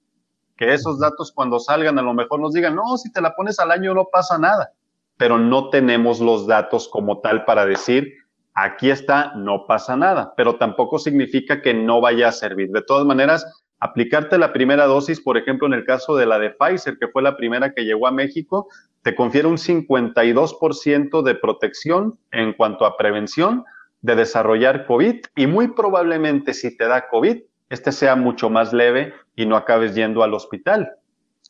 que 0.58 0.74
esos 0.74 1.00
datos 1.00 1.32
cuando 1.32 1.58
salgan 1.58 1.98
a 1.98 2.02
lo 2.02 2.12
mejor 2.12 2.40
nos 2.40 2.52
digan, 2.52 2.76
no, 2.76 2.98
si 2.98 3.10
te 3.10 3.22
la 3.22 3.34
pones 3.34 3.58
al 3.58 3.70
año 3.70 3.94
no 3.94 4.04
pasa 4.12 4.38
nada, 4.38 4.72
pero 5.16 5.38
no 5.38 5.70
tenemos 5.70 6.20
los 6.20 6.46
datos 6.46 6.88
como 6.88 7.20
tal 7.20 7.46
para 7.46 7.64
decir, 7.66 8.12
aquí 8.54 8.90
está, 8.90 9.34
no 9.34 9.66
pasa 9.66 9.96
nada, 9.96 10.32
pero 10.36 10.56
tampoco 10.56 10.98
significa 10.98 11.60
que 11.60 11.74
no 11.74 12.00
vaya 12.00 12.28
a 12.28 12.32
servir. 12.32 12.70
De 12.70 12.82
todas 12.82 13.04
maneras, 13.04 13.46
aplicarte 13.80 14.38
la 14.38 14.52
primera 14.52 14.86
dosis, 14.86 15.20
por 15.20 15.36
ejemplo, 15.36 15.66
en 15.66 15.74
el 15.74 15.84
caso 15.84 16.16
de 16.16 16.26
la 16.26 16.38
de 16.38 16.50
Pfizer, 16.50 16.96
que 16.98 17.08
fue 17.08 17.22
la 17.22 17.36
primera 17.36 17.74
que 17.74 17.84
llegó 17.84 18.06
a 18.06 18.12
México, 18.12 18.68
te 19.02 19.14
confiere 19.14 19.48
un 19.48 19.58
52% 19.58 21.22
de 21.22 21.34
protección 21.34 22.18
en 22.30 22.54
cuanto 22.54 22.86
a 22.86 22.96
prevención 22.96 23.64
de 24.00 24.16
desarrollar 24.16 24.86
COVID 24.86 25.16
y 25.36 25.46
muy 25.46 25.68
probablemente 25.68 26.54
si 26.54 26.76
te 26.76 26.86
da 26.86 27.08
COVID, 27.08 27.42
este 27.70 27.92
sea 27.92 28.16
mucho 28.16 28.50
más 28.50 28.72
leve 28.72 29.14
y 29.34 29.46
no 29.46 29.56
acabes 29.56 29.94
yendo 29.94 30.22
al 30.22 30.34
hospital, 30.34 30.92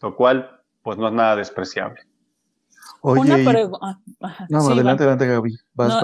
lo 0.02 0.16
cual 0.16 0.60
pues 0.82 0.98
no 0.98 1.08
es 1.08 1.12
nada 1.12 1.36
despreciable. 1.36 2.00
Una 3.12 3.36
pregunta. 3.36 4.00
Ah, 4.22 4.46
no, 4.48 4.60
adelante, 4.60 5.02
adelante, 5.02 5.26
Gaby. 5.26 5.58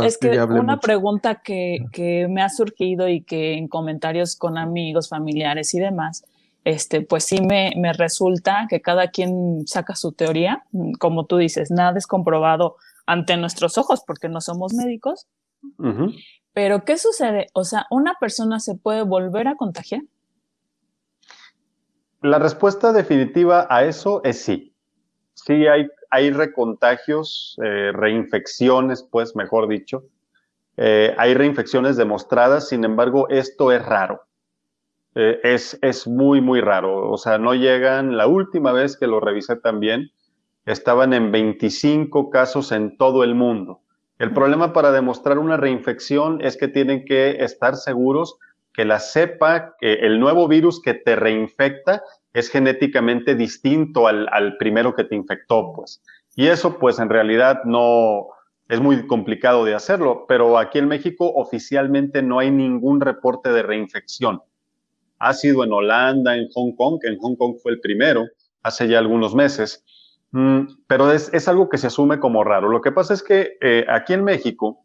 es 0.04 0.18
que, 0.18 0.42
una 0.42 0.78
pregunta 0.80 1.36
que, 1.36 1.78
que, 1.92 2.28
me 2.28 2.42
ha 2.42 2.48
surgido 2.48 3.08
y 3.08 3.22
que 3.22 3.54
en 3.54 3.68
comentarios 3.68 4.36
con 4.36 4.58
amigos, 4.58 5.08
familiares 5.08 5.72
y 5.74 5.80
demás, 5.80 6.24
este, 6.64 7.00
pues 7.00 7.24
sí 7.24 7.40
me, 7.40 7.72
me 7.76 7.92
resulta 7.94 8.66
que 8.68 8.82
cada 8.82 9.08
quien 9.08 9.66
saca 9.66 9.94
su 9.94 10.12
teoría. 10.12 10.64
Como 10.98 11.24
tú 11.24 11.38
dices, 11.38 11.70
nada 11.70 11.96
es 11.96 12.06
comprobado 12.06 12.76
ante 13.06 13.36
nuestros 13.36 13.78
ojos 13.78 14.02
porque 14.06 14.28
no 14.28 14.40
somos 14.40 14.74
médicos. 14.74 15.26
Pero, 16.52 16.84
¿qué 16.84 16.98
sucede? 16.98 17.46
O 17.54 17.64
sea, 17.64 17.86
¿una 17.90 18.14
persona 18.20 18.60
se 18.60 18.74
puede 18.74 19.02
volver 19.02 19.48
a 19.48 19.56
contagiar? 19.56 20.02
La 22.22 22.38
respuesta 22.38 22.92
definitiva 22.92 23.66
a 23.70 23.84
eso 23.84 24.22
es 24.24 24.42
sí. 24.42 24.74
Sí 25.32 25.66
hay, 25.66 25.88
hay 26.10 26.30
recontagios, 26.30 27.56
eh, 27.62 27.92
reinfecciones, 27.92 29.02
pues 29.02 29.36
mejor 29.36 29.68
dicho. 29.68 30.04
Eh, 30.76 31.14
hay 31.18 31.34
reinfecciones 31.34 31.96
demostradas, 31.96 32.68
sin 32.68 32.84
embargo, 32.84 33.28
esto 33.28 33.72
es 33.72 33.84
raro. 33.84 34.22
Eh, 35.14 35.40
es, 35.42 35.78
es 35.82 36.06
muy, 36.06 36.40
muy 36.40 36.60
raro. 36.60 37.10
O 37.10 37.16
sea, 37.16 37.38
no 37.38 37.54
llegan, 37.54 38.16
la 38.16 38.26
última 38.26 38.72
vez 38.72 38.96
que 38.96 39.06
lo 39.06 39.20
revisé 39.20 39.56
también, 39.56 40.10
estaban 40.66 41.12
en 41.12 41.32
25 41.32 42.30
casos 42.30 42.72
en 42.72 42.96
todo 42.96 43.24
el 43.24 43.34
mundo. 43.34 43.80
El 44.18 44.32
problema 44.32 44.72
para 44.72 44.92
demostrar 44.92 45.38
una 45.38 45.56
reinfección 45.56 46.40
es 46.42 46.56
que 46.56 46.68
tienen 46.68 47.04
que 47.04 47.42
estar 47.42 47.76
seguros 47.76 48.38
que 48.72 48.84
la 48.84 49.00
cepa, 49.00 49.76
que 49.80 49.94
el 49.94 50.20
nuevo 50.20 50.46
virus 50.46 50.80
que 50.80 50.94
te 50.94 51.16
reinfecta 51.16 52.02
es 52.32 52.50
genéticamente 52.50 53.34
distinto 53.34 54.06
al, 54.06 54.28
al, 54.32 54.56
primero 54.56 54.94
que 54.94 55.04
te 55.04 55.14
infectó, 55.14 55.72
pues. 55.74 56.02
Y 56.36 56.46
eso, 56.46 56.78
pues, 56.78 56.98
en 56.98 57.08
realidad 57.08 57.62
no 57.64 58.28
es 58.68 58.80
muy 58.80 59.06
complicado 59.06 59.64
de 59.64 59.74
hacerlo, 59.74 60.26
pero 60.28 60.58
aquí 60.58 60.78
en 60.78 60.88
México 60.88 61.32
oficialmente 61.34 62.22
no 62.22 62.38
hay 62.38 62.50
ningún 62.50 63.00
reporte 63.00 63.50
de 63.50 63.62
reinfección. 63.62 64.42
Ha 65.18 65.34
sido 65.34 65.64
en 65.64 65.72
Holanda, 65.72 66.36
en 66.36 66.48
Hong 66.54 66.76
Kong, 66.76 67.00
que 67.00 67.08
en 67.08 67.18
Hong 67.18 67.36
Kong 67.36 67.56
fue 67.62 67.72
el 67.72 67.80
primero, 67.80 68.26
hace 68.62 68.86
ya 68.88 68.98
algunos 68.98 69.34
meses, 69.34 69.84
Mm, 70.32 70.84
pero 70.86 71.10
es, 71.12 71.32
es, 71.34 71.48
algo 71.48 71.68
que 71.68 71.78
se 71.78 71.88
asume 71.88 72.20
como 72.20 72.44
raro. 72.44 72.68
Lo 72.68 72.80
que 72.80 72.92
pasa 72.92 73.14
es 73.14 73.22
que 73.22 73.56
eh, 73.60 73.84
aquí 73.88 74.12
en 74.12 74.24
México, 74.24 74.84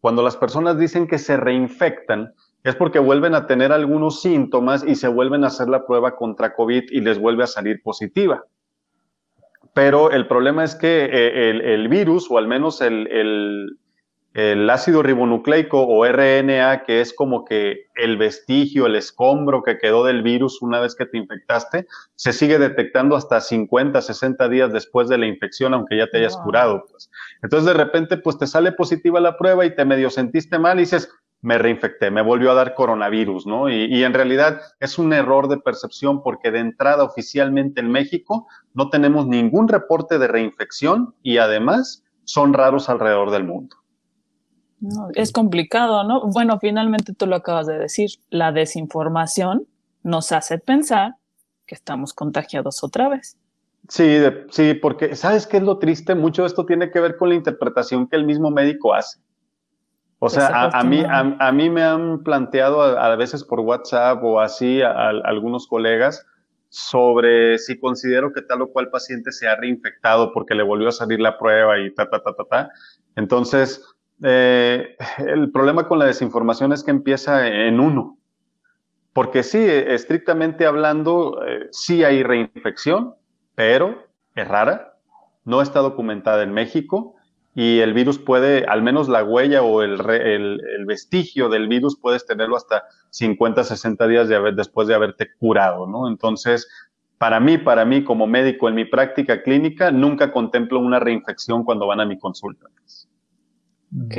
cuando 0.00 0.22
las 0.22 0.36
personas 0.36 0.78
dicen 0.78 1.08
que 1.08 1.18
se 1.18 1.36
reinfectan, 1.36 2.34
es 2.64 2.74
porque 2.74 2.98
vuelven 2.98 3.34
a 3.34 3.46
tener 3.46 3.72
algunos 3.72 4.22
síntomas 4.22 4.84
y 4.84 4.96
se 4.96 5.06
vuelven 5.06 5.44
a 5.44 5.48
hacer 5.48 5.68
la 5.68 5.86
prueba 5.86 6.16
contra 6.16 6.54
COVID 6.54 6.84
y 6.90 7.00
les 7.00 7.18
vuelve 7.18 7.44
a 7.44 7.46
salir 7.46 7.82
positiva. 7.82 8.44
Pero 9.74 10.10
el 10.10 10.26
problema 10.26 10.64
es 10.64 10.74
que 10.74 11.04
eh, 11.04 11.50
el, 11.50 11.60
el, 11.60 11.88
virus, 11.88 12.30
o 12.30 12.38
al 12.38 12.46
menos 12.46 12.80
el, 12.80 13.06
el, 13.08 13.78
el 14.34 14.70
ácido 14.70 15.02
ribonucleico 15.02 15.86
o 15.86 16.06
RNA, 16.06 16.84
que 16.84 17.00
es 17.00 17.12
como 17.12 17.44
que 17.44 17.86
el 17.96 18.16
vestigio, 18.16 18.86
el 18.86 18.96
escombro 18.96 19.62
que 19.62 19.78
quedó 19.78 20.04
del 20.04 20.22
virus 20.22 20.62
una 20.62 20.80
vez 20.80 20.94
que 20.94 21.06
te 21.06 21.18
infectaste, 21.18 21.86
se 22.14 22.32
sigue 22.32 22.58
detectando 22.58 23.14
hasta 23.14 23.40
50, 23.40 24.00
60 24.00 24.48
días 24.48 24.72
después 24.72 25.08
de 25.08 25.18
la 25.18 25.26
infección, 25.26 25.74
aunque 25.74 25.98
ya 25.98 26.08
te 26.08 26.18
hayas 26.18 26.36
curado. 26.36 26.84
Pues. 26.90 27.10
Entonces 27.42 27.66
de 27.66 27.74
repente 27.74 28.16
pues 28.16 28.38
te 28.38 28.46
sale 28.46 28.72
positiva 28.72 29.20
la 29.20 29.36
prueba 29.36 29.66
y 29.66 29.74
te 29.74 29.84
medio 29.84 30.08
sentiste 30.08 30.58
mal 30.58 30.78
y 30.78 30.82
dices, 30.82 31.10
me 31.44 31.58
reinfecté, 31.58 32.10
me 32.10 32.22
volvió 32.22 32.50
a 32.50 32.54
dar 32.54 32.74
coronavirus, 32.74 33.46
¿no? 33.46 33.68
Y, 33.68 33.84
y 33.84 34.02
en 34.02 34.14
realidad 34.14 34.60
es 34.80 34.98
un 34.98 35.12
error 35.12 35.48
de 35.48 35.58
percepción 35.58 36.22
porque 36.22 36.50
de 36.50 36.58
entrada 36.58 37.04
oficialmente 37.04 37.80
en 37.80 37.90
México 37.90 38.46
no 38.72 38.90
tenemos 38.90 39.26
ningún 39.26 39.68
reporte 39.68 40.18
de 40.18 40.26
reinfección 40.26 41.14
y 41.22 41.38
además 41.38 42.02
son 42.24 42.52
raros 42.52 42.88
alrededor 42.88 43.30
del 43.30 43.44
mundo 43.44 43.76
es 45.14 45.32
complicado, 45.32 46.04
¿no? 46.04 46.28
Bueno, 46.28 46.58
finalmente 46.60 47.14
tú 47.14 47.26
lo 47.26 47.36
acabas 47.36 47.66
de 47.66 47.78
decir, 47.78 48.10
la 48.30 48.52
desinformación 48.52 49.66
nos 50.02 50.32
hace 50.32 50.58
pensar 50.58 51.16
que 51.66 51.74
estamos 51.74 52.12
contagiados 52.12 52.82
otra 52.84 53.08
vez. 53.08 53.38
Sí, 53.88 54.18
sí, 54.50 54.74
porque 54.74 55.14
¿sabes 55.14 55.46
qué 55.46 55.58
es 55.58 55.62
lo 55.62 55.78
triste? 55.78 56.14
Mucho 56.14 56.42
de 56.42 56.48
esto 56.48 56.66
tiene 56.66 56.90
que 56.90 57.00
ver 57.00 57.16
con 57.16 57.28
la 57.28 57.34
interpretación 57.34 58.06
que 58.06 58.16
el 58.16 58.24
mismo 58.24 58.50
médico 58.50 58.94
hace. 58.94 59.18
O 60.24 60.30
sea, 60.30 60.70
a, 60.72 60.82
mí, 60.82 61.02
a, 61.06 61.52
mí 61.52 61.68
me 61.68 61.82
han 61.82 62.22
planteado 62.22 62.80
a, 62.80 63.14
veces 63.14 63.44
por 63.44 63.60
WhatsApp 63.60 64.24
o 64.24 64.40
así 64.40 64.80
a, 64.80 65.10
algunos 65.10 65.66
colegas 65.66 66.26
sobre 66.70 67.58
si 67.58 67.78
considero 67.78 68.32
que 68.32 68.40
tal 68.40 68.62
o 68.62 68.72
cual 68.72 68.88
paciente 68.88 69.32
se 69.32 69.46
ha 69.46 69.54
reinfectado 69.54 70.32
porque 70.32 70.54
le 70.54 70.62
volvió 70.62 70.88
a 70.88 70.92
salir 70.92 71.20
la 71.20 71.36
prueba 71.36 71.78
y 71.78 71.92
ta, 71.94 72.08
ta, 72.08 72.22
ta, 72.22 72.32
ta, 72.34 72.44
ta. 72.44 72.70
Entonces, 73.16 73.84
eh, 74.22 74.96
el 75.18 75.52
problema 75.52 75.86
con 75.86 75.98
la 75.98 76.06
desinformación 76.06 76.72
es 76.72 76.82
que 76.82 76.90
empieza 76.90 77.46
en 77.46 77.78
uno. 77.78 78.16
Porque 79.12 79.42
sí, 79.42 79.58
estrictamente 79.58 80.64
hablando, 80.64 81.44
eh, 81.46 81.68
sí 81.70 82.02
hay 82.02 82.22
reinfección, 82.22 83.14
pero 83.54 84.06
es 84.34 84.48
rara, 84.48 84.96
no 85.44 85.60
está 85.60 85.80
documentada 85.80 86.44
en 86.44 86.52
México 86.54 87.14
y 87.54 87.78
el 87.78 87.94
virus 87.94 88.18
puede, 88.18 88.64
al 88.64 88.82
menos 88.82 89.08
la 89.08 89.22
huella 89.22 89.62
o 89.62 89.82
el, 89.82 90.00
el, 90.10 90.84
vestigio 90.86 91.48
del 91.48 91.68
virus 91.68 91.96
puedes 91.96 92.26
tenerlo 92.26 92.56
hasta 92.56 92.84
50, 93.10 93.62
60 93.62 94.08
días 94.08 94.28
de 94.28 94.36
haber, 94.36 94.54
después 94.54 94.88
de 94.88 94.94
haberte 94.94 95.28
curado, 95.38 95.86
¿no? 95.86 96.08
Entonces, 96.08 96.68
para 97.16 97.38
mí, 97.38 97.58
para 97.58 97.84
mí 97.84 98.02
como 98.02 98.26
médico 98.26 98.68
en 98.68 98.74
mi 98.74 98.84
práctica 98.84 99.42
clínica, 99.42 99.92
nunca 99.92 100.32
contemplo 100.32 100.80
una 100.80 100.98
reinfección 100.98 101.62
cuando 101.62 101.86
van 101.86 102.00
a 102.00 102.06
mi 102.06 102.18
consulta. 102.18 102.66
Ok, 104.04 104.16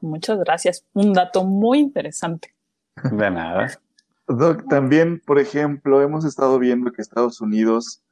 muchas 0.00 0.38
gracias. 0.38 0.86
Un 0.94 1.12
dato 1.12 1.44
muy 1.44 1.78
interesante. 1.78 2.54
De 3.04 3.30
nada. 3.30 3.68
Doc, 4.26 4.66
también, 4.68 5.20
por 5.20 5.38
ejemplo, 5.38 6.00
hemos 6.00 6.24
estado 6.24 6.58
viendo 6.58 6.92
que 6.92 7.02
Estados 7.02 7.42
Unidos 7.42 8.02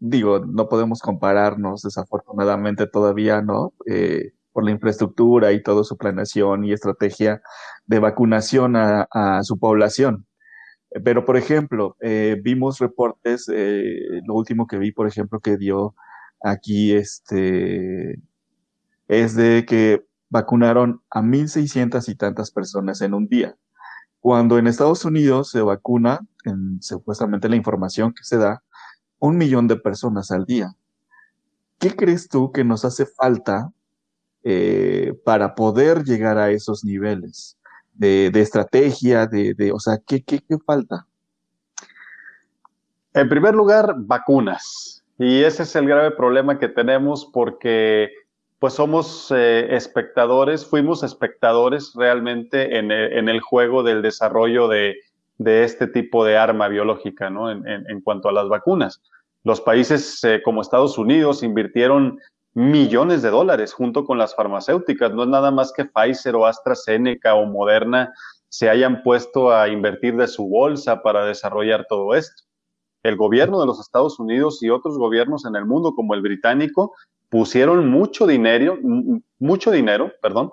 digo, 0.00 0.40
no 0.40 0.68
podemos 0.68 1.00
compararnos 1.00 1.82
desafortunadamente 1.82 2.86
todavía, 2.86 3.42
¿no? 3.42 3.72
Eh, 3.86 4.32
por 4.52 4.64
la 4.64 4.70
infraestructura 4.72 5.52
y 5.52 5.62
toda 5.62 5.84
su 5.84 5.96
planeación 5.96 6.64
y 6.64 6.72
estrategia 6.72 7.42
de 7.86 7.98
vacunación 8.00 8.74
a, 8.76 9.40
su 9.42 9.58
población. 9.58 10.26
Pero, 11.04 11.24
por 11.24 11.36
ejemplo, 11.36 11.96
eh, 12.00 12.40
vimos 12.42 12.78
reportes, 12.80 13.48
eh, 13.52 14.20
lo 14.26 14.34
último 14.34 14.66
que 14.66 14.78
vi, 14.78 14.90
por 14.90 15.06
ejemplo, 15.06 15.40
que 15.40 15.56
dio 15.58 15.94
aquí, 16.42 16.92
este, 16.92 18.20
es 19.06 19.36
de 19.36 19.64
que 19.66 20.04
vacunaron 20.30 21.02
a 21.10 21.22
1.600 21.22 22.08
y 22.08 22.14
tantas 22.16 22.50
personas 22.50 23.00
en 23.00 23.14
un 23.14 23.28
día. 23.28 23.56
Cuando 24.20 24.58
en 24.58 24.66
Estados 24.66 25.04
Unidos 25.04 25.50
se 25.50 25.62
vacuna, 25.62 26.20
en 26.44 26.82
supuestamente 26.82 27.48
la 27.48 27.56
información 27.56 28.12
que 28.12 28.24
se 28.24 28.38
da, 28.38 28.62
un 29.18 29.36
millón 29.36 29.68
de 29.68 29.76
personas 29.76 30.30
al 30.30 30.44
día. 30.44 30.74
¿Qué 31.78 31.94
crees 31.94 32.28
tú 32.28 32.52
que 32.52 32.64
nos 32.64 32.84
hace 32.84 33.06
falta 33.06 33.70
eh, 34.44 35.14
para 35.24 35.54
poder 35.54 36.04
llegar 36.04 36.38
a 36.38 36.50
esos 36.50 36.84
niveles 36.84 37.56
de, 37.94 38.30
estrategia, 38.34 39.26
de, 39.26 39.72
o 39.72 39.80
sea, 39.80 39.98
¿qué, 40.06 40.22
qué, 40.22 40.40
falta? 40.64 41.06
En 43.12 43.28
primer 43.28 43.54
lugar, 43.54 43.94
vacunas. 43.96 45.04
Y 45.18 45.42
ese 45.42 45.64
es 45.64 45.74
el 45.74 45.88
grave 45.88 46.12
problema 46.12 46.58
que 46.58 46.68
tenemos 46.68 47.28
porque 47.32 48.10
pues 48.60 48.74
somos 48.74 49.32
eh, 49.34 49.74
espectadores, 49.74 50.64
fuimos 50.64 51.02
espectadores 51.02 51.92
realmente 51.94 52.78
en 52.78 52.90
el, 52.90 53.40
juego 53.40 53.82
del 53.82 54.02
desarrollo 54.02 54.68
de, 54.68 54.96
de 55.38 55.64
este 55.64 55.86
tipo 55.86 56.24
de 56.24 56.36
arma 56.36 56.68
biológica, 56.68 57.30
¿no? 57.30 57.50
En, 57.50 58.00
cuanto 58.02 58.28
a 58.28 58.32
las 58.32 58.48
vacunas. 58.48 59.00
Los 59.44 59.60
países 59.60 60.22
eh, 60.24 60.42
como 60.44 60.60
Estados 60.60 60.98
Unidos 60.98 61.42
invirtieron 61.42 62.18
millones 62.54 63.22
de 63.22 63.30
dólares 63.30 63.72
junto 63.72 64.04
con 64.04 64.18
las 64.18 64.34
farmacéuticas. 64.34 65.14
No 65.14 65.22
es 65.22 65.28
nada 65.28 65.50
más 65.50 65.72
que 65.72 65.84
Pfizer 65.84 66.34
o 66.34 66.44
AstraZeneca 66.44 67.34
o 67.34 67.46
Moderna 67.46 68.12
se 68.48 68.68
hayan 68.68 69.02
puesto 69.02 69.52
a 69.52 69.68
invertir 69.68 70.16
de 70.16 70.26
su 70.26 70.48
bolsa 70.48 71.02
para 71.02 71.24
desarrollar 71.24 71.86
todo 71.88 72.14
esto. 72.14 72.42
El 73.02 73.16
gobierno 73.16 73.60
de 73.60 73.66
los 73.66 73.78
Estados 73.78 74.18
Unidos 74.18 74.62
y 74.62 74.70
otros 74.70 74.98
gobiernos 74.98 75.44
en 75.44 75.54
el 75.54 75.64
mundo, 75.64 75.94
como 75.94 76.14
el 76.14 76.22
británico, 76.22 76.94
pusieron 77.28 77.88
mucho 77.88 78.26
dinero, 78.26 78.78
mucho 79.38 79.70
dinero, 79.70 80.10
perdón, 80.20 80.52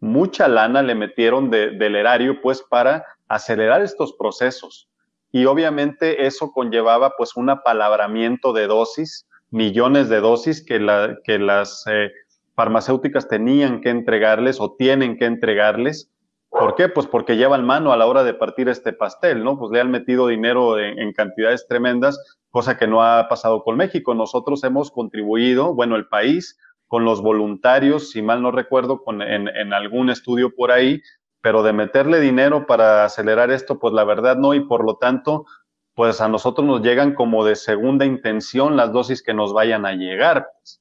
mucha 0.00 0.48
lana 0.48 0.82
le 0.82 0.94
metieron 0.94 1.50
del 1.50 1.96
erario, 1.96 2.40
pues, 2.40 2.62
para 2.62 3.04
acelerar 3.30 3.80
estos 3.80 4.12
procesos. 4.12 4.88
Y 5.32 5.46
obviamente 5.46 6.26
eso 6.26 6.50
conllevaba, 6.52 7.14
pues, 7.16 7.36
un 7.36 7.48
apalabramiento 7.48 8.52
de 8.52 8.66
dosis, 8.66 9.26
millones 9.50 10.08
de 10.08 10.20
dosis 10.20 10.64
que, 10.64 10.80
la, 10.80 11.16
que 11.22 11.38
las 11.38 11.84
eh, 11.86 12.10
farmacéuticas 12.56 13.28
tenían 13.28 13.80
que 13.80 13.90
entregarles 13.90 14.60
o 14.60 14.74
tienen 14.76 15.16
que 15.16 15.26
entregarles. 15.26 16.10
¿Por 16.48 16.74
qué? 16.74 16.88
Pues 16.88 17.06
porque 17.06 17.36
llevan 17.36 17.64
mano 17.64 17.92
a 17.92 17.96
la 17.96 18.06
hora 18.06 18.24
de 18.24 18.34
partir 18.34 18.68
este 18.68 18.92
pastel, 18.92 19.44
¿no? 19.44 19.56
Pues 19.56 19.70
le 19.70 19.80
han 19.80 19.92
metido 19.92 20.26
dinero 20.26 20.80
en, 20.80 21.12
cantidades 21.12 21.68
tremendas, 21.68 22.18
cosa 22.50 22.76
que 22.76 22.88
no 22.88 23.04
ha 23.04 23.28
pasado 23.28 23.62
con 23.62 23.76
México. 23.76 24.12
Nosotros 24.14 24.64
hemos 24.64 24.90
contribuido, 24.90 25.72
bueno, 25.72 25.94
el 25.94 26.08
país, 26.08 26.58
con 26.88 27.04
los 27.04 27.22
voluntarios, 27.22 28.10
si 28.10 28.20
mal 28.20 28.42
no 28.42 28.50
recuerdo, 28.50 29.04
con, 29.04 29.22
en, 29.22 29.46
en 29.46 29.72
algún 29.72 30.10
estudio 30.10 30.52
por 30.52 30.72
ahí, 30.72 31.00
pero 31.42 31.62
de 31.62 31.72
meterle 31.72 32.20
dinero 32.20 32.66
para 32.66 33.04
acelerar 33.04 33.50
esto, 33.50 33.78
pues 33.78 33.94
la 33.94 34.04
verdad 34.04 34.36
no, 34.36 34.54
y 34.54 34.60
por 34.60 34.84
lo 34.84 34.96
tanto, 34.96 35.46
pues 35.94 36.20
a 36.20 36.28
nosotros 36.28 36.66
nos 36.66 36.82
llegan 36.82 37.14
como 37.14 37.44
de 37.44 37.56
segunda 37.56 38.04
intención 38.04 38.76
las 38.76 38.92
dosis 38.92 39.22
que 39.22 39.34
nos 39.34 39.52
vayan 39.52 39.86
a 39.86 39.92
llegar. 39.92 40.48
Pues. 40.58 40.80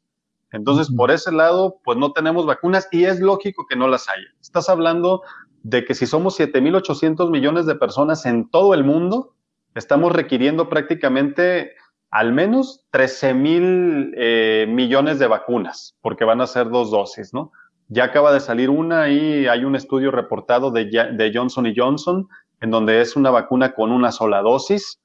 Entonces, 0.51 0.93
por 0.93 1.11
ese 1.11 1.31
lado, 1.31 1.79
pues 1.83 1.97
no 1.97 2.11
tenemos 2.11 2.45
vacunas 2.45 2.87
y 2.91 3.05
es 3.05 3.19
lógico 3.19 3.65
que 3.67 3.75
no 3.75 3.87
las 3.87 4.09
haya. 4.09 4.27
Estás 4.41 4.69
hablando 4.69 5.21
de 5.63 5.85
que 5.85 5.93
si 5.93 6.05
somos 6.05 6.39
7.800 6.39 7.29
millones 7.29 7.65
de 7.65 7.75
personas 7.75 8.25
en 8.25 8.49
todo 8.49 8.73
el 8.73 8.83
mundo, 8.83 9.35
estamos 9.75 10.11
requiriendo 10.11 10.69
prácticamente 10.69 11.73
al 12.11 12.33
menos 12.33 12.85
13 12.91 13.33
mil 13.35 14.13
eh, 14.17 14.65
millones 14.67 15.19
de 15.19 15.27
vacunas, 15.27 15.95
porque 16.01 16.25
van 16.25 16.41
a 16.41 16.47
ser 16.47 16.69
dos 16.69 16.89
dosis, 16.89 17.33
¿no? 17.33 17.51
Ya 17.89 18.03
acaba 18.03 18.31
de 18.31 18.39
salir 18.39 18.69
una 18.69 19.09
y 19.09 19.47
hay 19.47 19.65
un 19.65 19.75
estudio 19.75 20.11
reportado 20.11 20.69
de, 20.69 21.31
Johnson 21.33 21.65
y 21.65 21.73
Johnson, 21.75 22.27
en 22.61 22.69
donde 22.69 23.01
es 23.01 23.15
una 23.15 23.31
vacuna 23.31 23.73
con 23.73 23.91
una 23.91 24.11
sola 24.11 24.41
dosis, 24.41 25.01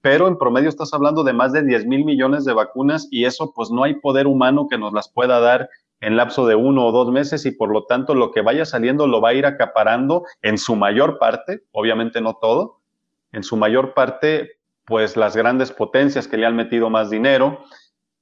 pero 0.00 0.28
en 0.28 0.38
promedio 0.38 0.68
estás 0.68 0.94
hablando 0.94 1.24
de 1.24 1.32
más 1.32 1.52
de 1.52 1.64
10 1.64 1.86
mil 1.86 2.04
millones 2.04 2.44
de 2.44 2.52
vacunas 2.52 3.08
y 3.10 3.24
eso 3.24 3.52
pues 3.52 3.70
no 3.70 3.82
hay 3.82 3.94
poder 3.94 4.28
humano 4.28 4.68
que 4.70 4.78
nos 4.78 4.92
las 4.92 5.10
pueda 5.12 5.40
dar 5.40 5.68
en 6.00 6.16
lapso 6.16 6.46
de 6.46 6.54
uno 6.54 6.86
o 6.86 6.92
dos 6.92 7.10
meses 7.10 7.44
y 7.46 7.50
por 7.50 7.70
lo 7.70 7.84
tanto 7.84 8.14
lo 8.14 8.30
que 8.30 8.42
vaya 8.42 8.64
saliendo 8.64 9.08
lo 9.08 9.20
va 9.20 9.30
a 9.30 9.34
ir 9.34 9.44
acaparando 9.44 10.24
en 10.40 10.56
su 10.56 10.76
mayor 10.76 11.18
parte, 11.18 11.64
obviamente 11.72 12.20
no 12.20 12.38
todo, 12.40 12.80
en 13.32 13.42
su 13.42 13.56
mayor 13.56 13.92
parte 13.92 14.60
pues 14.86 15.16
las 15.16 15.36
grandes 15.36 15.72
potencias 15.72 16.28
que 16.28 16.36
le 16.36 16.46
han 16.46 16.56
metido 16.56 16.90
más 16.90 17.10
dinero. 17.10 17.64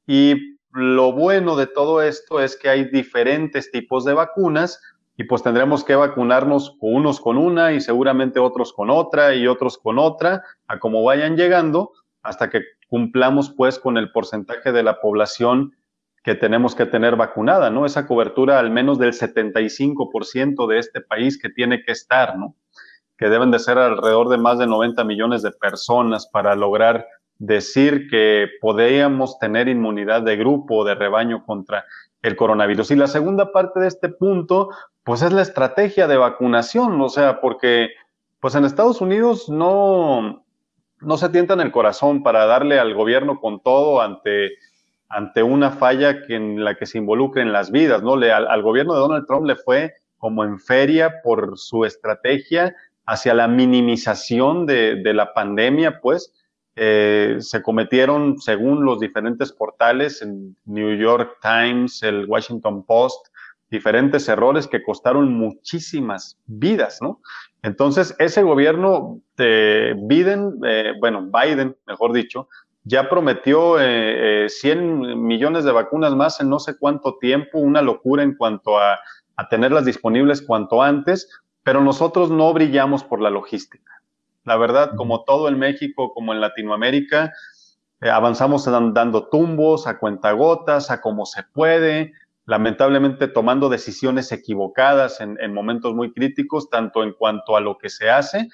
Y 0.07 0.58
lo 0.72 1.12
bueno 1.12 1.57
de 1.57 1.66
todo 1.66 2.02
esto 2.02 2.40
es 2.40 2.57
que 2.57 2.68
hay 2.68 2.85
diferentes 2.85 3.70
tipos 3.70 4.04
de 4.04 4.14
vacunas 4.14 4.81
y 5.16 5.24
pues 5.24 5.42
tendremos 5.42 5.83
que 5.83 5.96
vacunarnos 5.96 6.76
unos 6.81 7.20
con 7.20 7.38
una 7.38 7.72
y 7.72 7.81
seguramente 7.81 8.38
otros 8.38 8.72
con 8.72 8.90
otra 8.90 9.35
y 9.35 9.48
otros 9.48 9.76
con 9.76 9.98
otra, 9.98 10.44
a 10.68 10.78
como 10.78 11.02
vayan 11.02 11.37
llegando, 11.37 11.92
hasta 12.22 12.50
que 12.50 12.62
cumplamos 12.88 13.50
pues 13.50 13.78
con 13.78 13.98
el 13.98 14.12
porcentaje 14.12 14.70
de 14.70 14.83
la 14.83 15.00
población 15.00 15.74
que 16.22 16.35
tenemos 16.35 16.74
que 16.74 16.87
tener 16.87 17.16
vacunada, 17.16 17.70
¿no? 17.70 17.87
Esa 17.87 18.07
cobertura 18.07 18.59
al 18.59 18.70
menos 18.70 18.98
del 18.98 19.12
75% 19.12 20.68
de 20.68 20.78
este 20.78 21.00
país 21.00 21.40
que 21.40 21.48
tiene 21.48 21.83
que 21.83 21.92
estar, 21.92 22.37
¿no? 22.37 22.54
Que 23.16 23.28
deben 23.28 23.50
de 23.50 23.59
ser 23.59 23.78
alrededor 23.78 24.28
de 24.28 24.38
más 24.38 24.59
de 24.59 24.66
90 24.66 25.02
millones 25.04 25.42
de 25.42 25.50
personas 25.50 26.28
para 26.28 26.54
lograr 26.54 27.07
decir 27.38 28.09
que 28.11 28.48
podríamos 28.61 29.38
tener 29.38 29.68
inmunidad 29.68 30.22
de 30.22 30.37
grupo 30.37 30.79
o 30.79 30.85
de 30.85 30.94
rebaño 30.94 31.44
contra 31.44 31.85
el 32.22 32.37
coronavirus. 32.37 32.90
Y 32.90 32.96
la 32.96 33.07
segunda 33.07 33.53
parte 33.53 33.81
de 33.81 33.88
este 33.88 34.09
punto, 34.09 34.70
pues 35.05 35.22
es 35.22 35.33
la 35.33 35.42
estrategia 35.42 36.09
de 36.09 36.16
vacunación, 36.16 37.01
o 37.01 37.09
sea, 37.09 37.40
porque 37.40 37.90
pues 38.40 38.55
en 38.55 38.64
Estados 38.64 39.01
Unidos 39.01 39.48
no, 39.48 40.44
no 41.01 41.16
se 41.16 41.29
tientan 41.29 41.61
el 41.61 41.72
corazón 41.72 42.22
para 42.22 42.46
darle 42.46 42.79
al 42.79 42.94
gobierno 42.94 43.40
con 43.40 43.61
todo 43.61 44.01
ante, 44.01 44.51
ante 45.09 45.42
una 45.42 45.70
falla 45.70 46.22
que 46.22 46.35
en 46.35 46.64
la 46.64 46.77
que 46.77 46.87
se 46.87 46.98
involucren 46.98 47.53
las 47.53 47.70
vidas, 47.70 48.03
¿no? 48.03 48.16
Le, 48.16 48.33
al, 48.33 48.62
gobierno 48.62 48.94
de 48.94 49.01
Donald 49.01 49.27
Trump 49.27 49.46
le 49.46 49.57
fue 49.57 49.94
como 50.18 50.44
en 50.44 50.59
feria 50.59 51.22
por 51.22 51.57
su 51.57 51.85
estrategia 51.85 52.74
hacia 53.07 53.33
la 53.33 53.48
minimización 53.48 54.66
de, 54.66 54.96
de 54.96 55.14
la 55.14 55.33
pandemia, 55.33 56.01
pues, 56.01 56.33
eh, 56.81 57.37
se 57.41 57.61
cometieron, 57.62 58.38
según 58.38 58.85
los 58.85 59.01
diferentes 59.01 59.53
portales, 59.53 60.23
en 60.23 60.57
New 60.64 60.97
York 60.97 61.38
Times, 61.43 62.03
el 62.05 62.27
Washington 62.27 62.85
Post, 62.85 63.27
diferentes 63.71 64.29
errores 64.29 64.67
que 64.69 64.83
costaron 64.83 65.33
muchísimas 65.33 66.38
vidas, 66.47 66.99
¿no? 67.03 67.21
Entonces, 67.62 68.14
ese 68.19 68.43
gobierno 68.43 69.21
de 69.37 69.97
Biden, 69.99 70.55
eh, 70.64 70.93
bueno, 71.01 71.29
Biden, 71.31 71.77
mejor 71.87 72.12
dicho, 72.12 72.49
ya 72.85 73.09
prometió 73.09 73.77
100 73.77 73.81
eh, 73.81 75.17
millones 75.17 75.64
de 75.64 75.73
vacunas 75.73 76.14
más 76.14 76.41
en 76.41 76.49
no 76.49 76.61
sé 76.61 76.79
cuánto 76.79 77.19
tiempo, 77.19 77.59
una 77.59 77.83
locura 77.83 78.23
en 78.23 78.37
cuanto 78.37 78.79
a 78.79 78.99
tenerlas 79.51 79.85
disponibles 79.85 80.43
cuanto 80.43 80.83
antes, 80.83 81.29
pero 81.62 81.83
nosotros 81.83 82.31
no 82.31 82.53
brillamos 82.55 83.05
por 83.05 83.21
la 83.21 83.31
logística. 83.31 83.98
La 84.44 84.57
verdad, 84.57 84.92
como 84.96 85.24
todo 85.24 85.48
en 85.48 85.59
México, 85.59 86.12
como 86.14 86.33
en 86.33 86.40
Latinoamérica, 86.40 87.33
eh, 88.01 88.11
avanzamos 88.11 88.64
dando 88.64 89.29
tumbos, 89.29 89.87
a 89.87 89.98
cuentagotas, 89.98 90.90
a 90.90 91.01
como 91.01 91.27
se 91.27 91.42
puede, 91.42 92.12
lamentablemente 92.46 93.29
tomando 93.29 93.68
decisiones 93.68 94.31
equivocadas 94.33 95.20
en, 95.20 95.37
en, 95.40 95.53
momentos 95.53 95.94
muy 95.94 96.12
críticos, 96.12 96.70
tanto 96.70 97.03
en 97.03 97.12
cuanto 97.12 97.57
a 97.57 97.61
lo 97.61 97.77
que 97.77 97.90
se 97.90 98.09
hace 98.09 98.48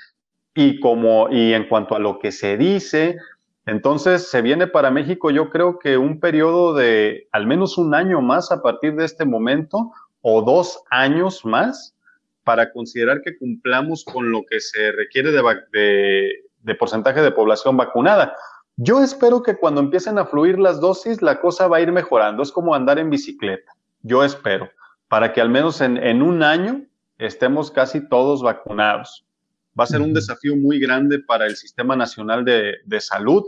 y 0.55 0.81
como 0.81 1.29
y 1.31 1.53
en 1.53 1.69
cuanto 1.69 1.95
a 1.95 1.99
lo 1.99 2.19
que 2.19 2.33
se 2.33 2.57
dice. 2.57 3.19
Entonces, 3.67 4.31
se 4.31 4.43
viene 4.43 4.67
para 4.67 4.91
México, 4.91 5.31
yo 5.31 5.51
creo 5.51 5.79
que 5.79 5.97
un 5.97 6.21
periodo 6.21 6.75
de 6.75 7.29
al 7.33 7.47
menos 7.47 7.79
un 7.79 7.95
año 7.95 8.21
más 8.21 8.51
a 8.51 8.63
partir 8.63 8.95
de 8.95 9.05
este 9.05 9.25
momento 9.25 9.93
o 10.23 10.43
dos 10.43 10.83
años 10.91 11.45
más 11.45 11.94
para 12.45 12.73
considerar 12.73 13.23
que 13.23 13.37
cumplamos 13.37 14.05
con 14.05 14.31
lo 14.31 14.45
que 14.45 14.61
se 14.61 14.93
requiere 14.93 15.33
de, 15.33 16.43
de, 16.63 16.75
porcentaje 16.75 17.23
de 17.23 17.33
población 17.33 17.77
vacunada. 17.77 18.37
Yo 18.77 19.03
espero 19.03 19.43
que 19.43 19.57
cuando 19.57 19.81
empiecen 19.81 20.19
a 20.19 20.27
fluir 20.27 20.59
las 20.59 20.81
dosis, 20.81 21.23
la 21.23 21.41
cosa 21.41 21.69
va 21.69 21.79
a 21.79 21.81
ir 21.81 21.93
mejorando. 21.93 22.43
Es 22.43 22.53
como 22.53 22.75
andar 22.75 22.99
en 22.99 23.11
bicicleta. 23.11 23.73
Yo 24.03 24.23
espero, 24.23 24.71
para 25.09 25.33
que 25.33 25.41
al 25.41 25.49
menos 25.49 25.81
en, 25.81 25.97
en 25.97 26.23
un 26.23 26.43
año 26.43 26.85
estemos 27.19 27.71
casi 27.71 28.07
todos 28.09 28.43
vacunados. 28.43 29.27
Va 29.79 29.85
a 29.85 29.89
ser 29.89 30.03
un 30.03 30.13
desafío 30.13 30.55
muy 30.55 30.79
grande 30.79 31.19
para 31.19 31.47
el 31.47 31.57
Sistema 31.57 31.97
Nacional 31.97 32.45
de, 32.45 32.75
de 32.85 33.01
Salud, 33.01 33.45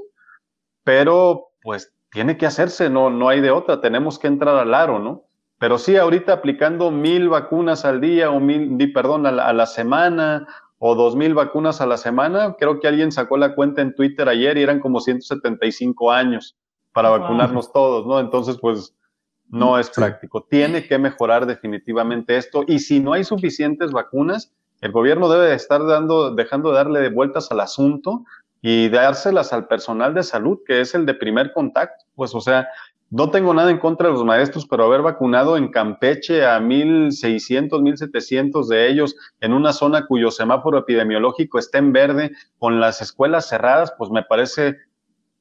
pero 0.83 1.51
pues 1.63 1.93
tiene 2.11 2.37
que 2.37 2.47
hacerse, 2.47 2.89
no, 2.89 3.11
no 3.11 3.29
hay 3.29 3.41
de 3.41 3.51
otra, 3.51 3.81
tenemos 3.81 4.19
que 4.19 4.27
entrar 4.27 4.57
al 4.57 4.75
aro, 4.75 4.99
¿no? 4.99 5.26
Pero 5.59 5.79
sí, 5.79 5.97
ahorita 5.97 6.35
aplicando 6.35 6.91
mil 6.91 7.29
vacunas 7.29 7.85
al 7.85 8.01
día 8.01 8.31
o 8.31 8.41
mil, 8.41 8.93
perdón, 8.93 9.27
a 9.27 9.53
la, 9.53 9.67
semana 9.67 10.47
o 10.79 10.95
dos 10.95 11.17
mil 11.17 11.33
vacunas 11.35 11.81
a 11.81 11.87
la 11.87 11.97
semana, 11.97 12.57
creo 12.59 12.79
que 12.79 12.89
alguien 12.89 13.11
sacó 13.11 13.39
la 13.39 13.55
cuenta 13.55 13.81
en 13.81 13.95
Twitter 13.95 14.29
ayer 14.29 14.59
y 14.59 14.63
eran 14.63 14.81
como 14.81 15.01
175 15.01 16.13
años 16.13 16.57
para 16.93 17.09
vacunarnos 17.11 17.73
todos, 17.73 18.07
¿no? 18.07 18.21
Entonces, 18.21 18.59
pues 18.61 18.95
no 19.49 19.79
es 19.79 19.89
práctico. 19.91 20.43
Tiene 20.43 20.87
que 20.87 20.99
mejorar 20.99 21.47
definitivamente 21.47 22.37
esto 22.37 22.65
y 22.67 22.79
si 22.81 23.01
no 23.01 23.15
hay 23.15 23.25
suficientes 23.25 23.93
vacunas, 23.93 24.53
el 24.81 24.93
gobierno 24.93 25.29
debe 25.29 25.55
estar 25.55 25.87
dando, 25.87 26.35
dejando 26.35 26.71
de 26.71 26.77
darle 26.77 27.09
vueltas 27.09 27.51
al 27.51 27.61
asunto 27.61 28.25
y 28.61 28.89
dárselas 28.89 29.53
al 29.53 29.69
personal 29.69 30.13
de 30.13 30.23
salud, 30.23 30.59
que 30.67 30.81
es 30.81 30.95
el 30.95 31.07
de 31.07 31.15
primer 31.15 31.53
contacto. 31.53 32.05
Pues, 32.15 32.35
o 32.35 32.41
sea, 32.41 32.69
no 33.11 33.31
tengo 33.31 33.55
nada 33.55 33.71
en 33.71 33.79
contra 33.79 34.09
de 34.09 34.15
los 34.15 34.25
maestros, 34.25 34.67
pero 34.67 34.85
haber 34.85 35.03
vacunado 35.03 35.57
en 35.57 35.71
Campeche 35.71 36.45
a 36.45 36.59
1.600, 36.59 37.71
1.700 37.71 38.67
de 38.67 38.91
ellos 38.91 39.15
en 39.41 39.53
una 39.53 39.73
zona 39.73 40.07
cuyo 40.07 40.31
semáforo 40.31 40.79
epidemiológico 40.79 41.59
está 41.59 41.79
en 41.79 41.93
verde, 41.93 42.33
con 42.59 42.81
las 42.81 43.01
escuelas 43.01 43.49
cerradas, 43.49 43.93
pues 43.97 44.11
me 44.11 44.23
parece 44.23 44.77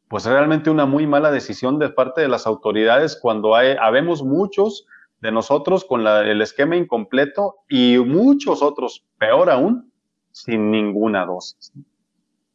pues 0.08 0.26
realmente 0.26 0.70
una 0.70 0.86
muy 0.86 1.08
mala 1.08 1.32
decisión 1.32 1.80
de 1.80 1.90
parte 1.90 2.22
de 2.22 2.28
las 2.28 2.46
autoridades 2.46 3.18
cuando 3.20 3.56
hay, 3.56 3.76
habemos 3.82 4.22
muchos 4.24 4.86
de 5.22 5.32
nosotros 5.32 5.84
con 5.86 6.06
el 6.06 6.42
esquema 6.42 6.76
incompleto 6.76 7.56
y 7.68 7.98
muchos 7.98 8.62
otros, 8.62 9.04
peor 9.18 9.50
aún, 9.50 9.92
sin 10.32 10.70
ninguna 10.70 11.26
dosis. 11.26 11.74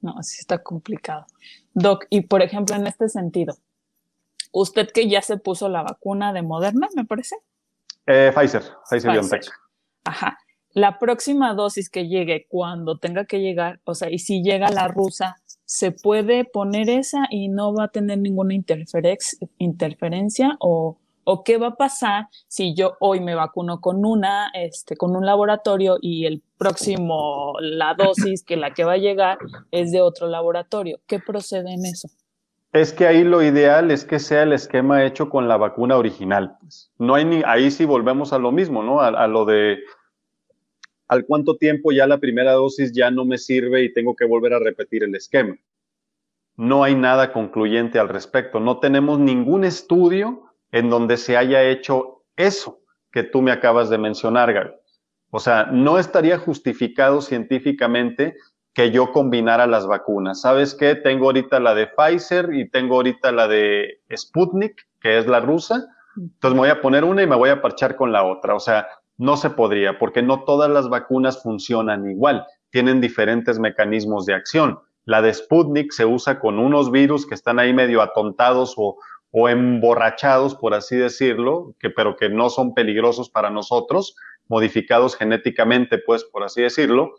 No, 0.01 0.15
así 0.17 0.39
está 0.39 0.63
complicado. 0.63 1.27
Doc, 1.75 2.05
y 2.11 2.23
por 2.23 2.43
ejemplo, 2.43 2.77
en 2.77 2.87
este 2.87 3.09
sentido, 3.09 3.57
usted 4.53 4.91
que 4.93 5.09
ya 5.09 5.23
se 5.23 5.37
puso 5.37 5.69
la 5.69 5.83
vacuna 5.83 6.33
de 6.33 6.43
Moderna, 6.43 6.89
me 6.95 7.05
parece. 7.05 7.37
Eh, 8.07 8.33
Pfizer, 8.35 8.63
Pfizer, 8.89 9.13
BioNTech. 9.13 9.47
Ajá. 10.05 10.39
La 10.73 10.99
próxima 10.99 11.55
dosis 11.55 11.91
que 11.91 12.07
llegue, 12.07 12.47
cuando 12.49 12.99
tenga 12.99 13.25
que 13.25 13.41
llegar, 13.41 13.81
o 13.85 13.95
sea, 13.95 14.09
y 14.11 14.21
si 14.21 14.43
llega 14.43 14.71
la 14.71 14.87
rusa, 14.87 15.37
¿se 15.65 15.91
puede 15.91 16.45
poner 16.45 16.89
esa 16.89 17.27
y 17.29 17.49
no 17.49 17.75
va 17.75 17.85
a 17.85 17.89
tener 17.89 18.19
ninguna 18.19 18.55
interferencia 19.59 20.57
o, 20.61 20.99
o 21.25 21.43
qué 21.43 21.59
va 21.59 21.69
a 21.69 21.75
pasar 21.75 22.29
si 22.47 22.75
yo 22.75 22.97
hoy 23.01 23.21
me 23.21 23.35
vacuno 23.35 23.81
con 23.81 24.05
una, 24.05 24.51
este, 24.55 24.97
con 24.97 25.17
un 25.17 25.27
laboratorio 25.27 25.99
y 26.01 26.27
el 26.27 26.43
próximo, 26.57 27.55
la 27.61 27.95
dosis 27.95 28.45
que 28.45 28.57
la 28.57 28.73
que 28.73 28.85
va 28.85 28.93
a 28.93 28.99
llegar 28.99 29.39
es 29.73 29.91
de 29.91 30.03
otro 30.03 30.29
laboratorio? 30.29 31.01
¿Qué 31.09 31.19
procede 31.19 31.73
en 31.73 31.85
eso? 31.85 32.09
Es 32.73 32.93
que 32.93 33.07
ahí 33.07 33.25
lo 33.25 33.43
ideal 33.43 33.91
es 33.91 34.05
que 34.05 34.21
sea 34.21 34.45
el 34.45 34.53
esquema 34.53 35.05
hecho 35.05 35.29
con 35.29 35.49
la 35.49 35.57
vacuna 35.57 35.97
original. 35.97 36.57
Pues. 36.61 36.93
No 36.99 37.17
hay 37.17 37.25
ni, 37.25 37.43
ahí 37.45 37.71
sí 37.71 37.85
volvemos 37.85 38.33
a 38.33 38.39
lo 38.39 38.53
mismo, 38.53 38.83
¿no? 38.83 39.01
A, 39.01 39.27
lo 39.27 39.45
de 39.45 39.81
al 41.09 41.27
cuánto 41.27 41.57
tiempo 41.57 41.91
ya 41.91 42.07
la 42.07 42.19
primera 42.19 42.53
dosis 42.53 42.93
ya 42.93 43.11
no 43.11 43.25
me 43.25 43.39
sirve 43.39 43.83
y 43.83 43.93
tengo 43.93 44.15
que 44.15 44.25
volver 44.25 44.55
a 44.55 44.61
repetir 44.61 45.03
el 45.03 45.15
esquema. 45.17 45.57
No 46.57 46.85
hay 46.85 46.95
nada 46.95 47.33
concluyente 47.33 47.99
al 47.99 48.09
respecto. 48.09 48.61
No 48.61 48.79
tenemos 48.79 49.19
ningún 49.19 49.65
estudio 49.65 50.45
en 50.71 50.91
donde 50.91 51.17
se 51.17 51.37
haya 51.37 51.65
hecho 51.65 52.23
eso 52.37 52.81
que 53.11 53.25
tú 53.25 53.43
me 53.43 53.51
acabas 53.51 53.91
de 53.91 53.99
mencionar, 53.99 54.53
Gaby. 54.53 54.71
O 55.31 55.41
sea, 55.41 55.67
no 55.73 55.99
estaría 55.99 56.39
justificado 56.39 57.21
científicamente 57.21 58.37
que 58.73 58.91
yo 58.91 59.13
combinara 59.13 59.67
las 59.67 59.87
vacunas. 59.87 60.41
¿Sabes 60.41 60.75
qué? 60.75 60.95
Tengo 60.95 61.27
ahorita 61.27 61.61
la 61.61 61.75
de 61.75 61.89
Pfizer 61.89 62.55
y 62.55 62.69
tengo 62.71 62.97
ahorita 62.97 63.33
la 63.33 63.49
de 63.49 64.01
Sputnik, 64.15 64.87
que 65.01 65.19
es 65.19 65.27
la 65.27 65.41
rusa. 65.41 65.89
Entonces 66.17 66.55
me 66.55 66.61
voy 66.61 66.69
a 66.71 66.81
poner 66.81 67.05
una 67.05 67.23
y 67.23 67.27
me 67.27 67.37
voy 67.37 67.51
a 67.51 67.63
parchar 67.63 67.97
con 67.97 68.13
la 68.13 68.25
otra. 68.25 68.55
O 68.55 68.61
sea, 68.61 68.87
no 69.19 69.37
se 69.37 69.51
podría, 69.51 69.99
porque 69.99 70.23
no 70.23 70.45
todas 70.45 70.71
las 70.71 70.89
vacunas 70.89 71.43
funcionan 71.43 72.09
igual. 72.09 72.47
Tienen 72.71 73.01
diferentes 73.01 73.59
mecanismos 73.59 74.25
de 74.27 74.35
acción. 74.35 74.79
La 75.05 75.23
de 75.23 75.35
Sputnik 75.35 75.93
se 75.93 76.07
usa 76.07 76.39
con 76.39 76.59
unos 76.59 76.91
virus 76.91 77.27
que 77.27 77.35
están 77.35 77.59
ahí 77.59 77.73
medio 77.73 78.03
atontados 78.03 78.75
o, 78.77 78.99
o 79.33 79.49
emborrachados, 79.49 80.55
por 80.55 80.75
así 80.75 80.97
decirlo, 80.97 81.75
que, 81.79 81.91
pero 81.91 82.17
que 82.17 82.29
no 82.29 82.51
son 82.51 82.75
peligrosos 82.75 83.31
para 83.31 83.51
nosotros, 83.51 84.15
modificados 84.49 85.17
genéticamente, 85.17 85.99
pues, 85.99 86.25
por 86.25 86.45
así 86.45 86.63
decirlo. 86.63 87.13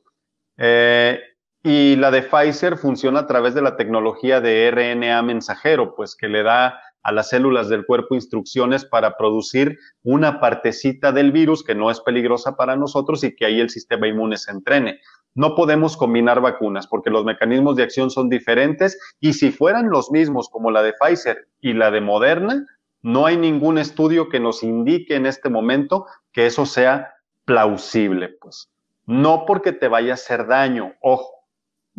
Eh, 0.57 1.19
y 1.63 1.95
la 1.95 2.09
de 2.09 2.23
Pfizer 2.23 2.77
funciona 2.77 3.21
a 3.21 3.27
través 3.27 3.53
de 3.53 3.61
la 3.61 3.75
tecnología 3.77 4.41
de 4.41 4.71
RNA 4.71 5.21
mensajero, 5.21 5.95
pues 5.95 6.15
que 6.15 6.27
le 6.27 6.43
da 6.43 6.79
a 7.03 7.11
las 7.11 7.29
células 7.29 7.69
del 7.69 7.85
cuerpo 7.85 8.15
instrucciones 8.15 8.85
para 8.85 9.17
producir 9.17 9.77
una 10.03 10.39
partecita 10.39 11.11
del 11.11 11.31
virus 11.31 11.63
que 11.63 11.75
no 11.75 11.91
es 11.91 11.99
peligrosa 11.99 12.55
para 12.55 12.75
nosotros 12.75 13.23
y 13.23 13.35
que 13.35 13.45
ahí 13.45 13.59
el 13.59 13.69
sistema 13.69 14.07
inmune 14.07 14.37
se 14.37 14.51
entrene. 14.51 14.99
No 15.33 15.55
podemos 15.55 15.97
combinar 15.97 16.41
vacunas 16.41 16.87
porque 16.87 17.09
los 17.09 17.25
mecanismos 17.25 17.75
de 17.75 17.83
acción 17.83 18.09
son 18.09 18.29
diferentes 18.29 18.99
y 19.19 19.33
si 19.33 19.51
fueran 19.51 19.89
los 19.89 20.11
mismos 20.11 20.49
como 20.49 20.71
la 20.71 20.83
de 20.83 20.93
Pfizer 20.93 21.47
y 21.61 21.73
la 21.73 21.89
de 21.89 22.01
Moderna, 22.01 22.65
no 23.01 23.25
hay 23.25 23.37
ningún 23.37 23.77
estudio 23.77 24.29
que 24.29 24.39
nos 24.39 24.61
indique 24.61 25.15
en 25.15 25.25
este 25.25 25.49
momento 25.49 26.05
que 26.33 26.45
eso 26.45 26.65
sea 26.65 27.13
plausible, 27.45 28.29
pues. 28.39 28.69
No 29.05 29.45
porque 29.47 29.71
te 29.71 29.87
vaya 29.87 30.11
a 30.11 30.13
hacer 30.15 30.45
daño, 30.45 30.93
ojo, 31.01 31.40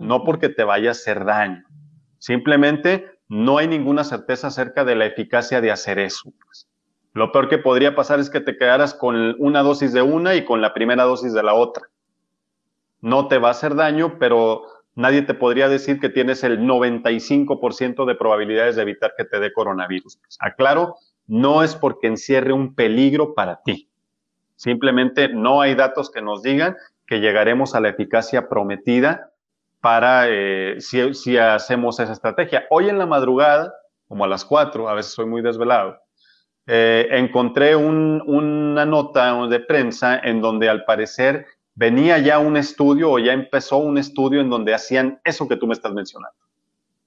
no 0.02 0.24
porque 0.24 0.48
te 0.48 0.64
vaya 0.64 0.90
a 0.90 0.92
hacer 0.92 1.24
daño. 1.24 1.64
Simplemente 2.18 3.18
no 3.28 3.58
hay 3.58 3.66
ninguna 3.66 4.04
certeza 4.04 4.48
acerca 4.48 4.84
de 4.84 4.94
la 4.94 5.06
eficacia 5.06 5.60
de 5.60 5.70
hacer 5.70 5.98
eso. 5.98 6.32
Pues. 6.44 6.68
Lo 7.14 7.32
peor 7.32 7.48
que 7.48 7.58
podría 7.58 7.94
pasar 7.94 8.20
es 8.20 8.30
que 8.30 8.40
te 8.40 8.56
quedaras 8.56 8.94
con 8.94 9.34
una 9.38 9.62
dosis 9.62 9.92
de 9.92 10.02
una 10.02 10.34
y 10.34 10.44
con 10.44 10.60
la 10.60 10.74
primera 10.74 11.04
dosis 11.04 11.32
de 11.32 11.42
la 11.42 11.54
otra. 11.54 11.88
No 13.00 13.28
te 13.28 13.38
va 13.38 13.48
a 13.48 13.52
hacer 13.52 13.74
daño, 13.74 14.18
pero 14.18 14.62
nadie 14.94 15.22
te 15.22 15.34
podría 15.34 15.68
decir 15.68 15.98
que 15.98 16.08
tienes 16.08 16.44
el 16.44 16.60
95% 16.60 18.06
de 18.06 18.14
probabilidades 18.14 18.76
de 18.76 18.82
evitar 18.82 19.14
que 19.16 19.24
te 19.24 19.40
dé 19.40 19.52
coronavirus. 19.52 20.20
aclaro, 20.38 20.96
no 21.26 21.62
es 21.62 21.74
porque 21.74 22.08
encierre 22.08 22.52
un 22.52 22.74
peligro 22.74 23.34
para 23.34 23.62
ti. 23.62 23.88
Simplemente 24.56 25.28
no 25.28 25.60
hay 25.60 25.74
datos 25.74 26.10
que 26.10 26.22
nos 26.22 26.42
digan 26.42 26.76
que 27.06 27.20
llegaremos 27.20 27.74
a 27.74 27.80
la 27.80 27.88
eficacia 27.88 28.48
prometida 28.48 29.31
para 29.82 30.26
eh, 30.28 30.76
si, 30.78 31.36
hacemos 31.36 31.98
esa 31.98 32.12
estrategia. 32.12 32.66
Hoy 32.70 32.88
en 32.88 32.98
la 32.98 33.06
madrugada, 33.06 33.74
como 34.06 34.24
a 34.24 34.28
las 34.28 34.44
4, 34.44 34.88
a 34.88 34.94
veces 34.94 35.12
soy 35.12 35.26
muy 35.26 35.42
desvelado, 35.42 35.98
eh, 36.68 37.08
encontré 37.10 37.74
una 37.74 38.86
nota 38.86 39.34
de 39.48 39.58
prensa 39.58 40.16
en 40.16 40.40
donde 40.40 40.68
al 40.68 40.84
parecer 40.84 41.46
venía 41.74 42.18
ya 42.18 42.38
un 42.38 42.56
estudio 42.56 43.10
o 43.10 43.18
ya 43.18 43.32
empezó 43.32 43.78
un 43.78 43.98
estudio 43.98 44.40
en 44.40 44.50
donde 44.50 44.72
hacían 44.72 45.20
eso 45.24 45.48
que 45.48 45.56
tú 45.56 45.66
me 45.66 45.72
estás 45.72 45.92
mencionando, 45.92 46.38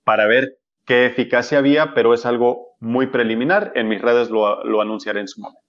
para 0.03 0.27
ver 0.27 0.57
qué 0.83 1.05
eficacia 1.05 1.59
había, 1.59 1.93
pero 1.93 2.13
es 2.13 2.25
algo 2.25 2.75
muy 2.81 3.07
preliminar. 3.07 3.71
En 3.75 3.87
mis 3.87 4.01
redes 4.01 4.29
lo, 4.29 4.65
lo 4.65 4.81
anunciaré 4.81 5.21
en 5.21 5.29
su 5.29 5.39
momento. 5.39 5.61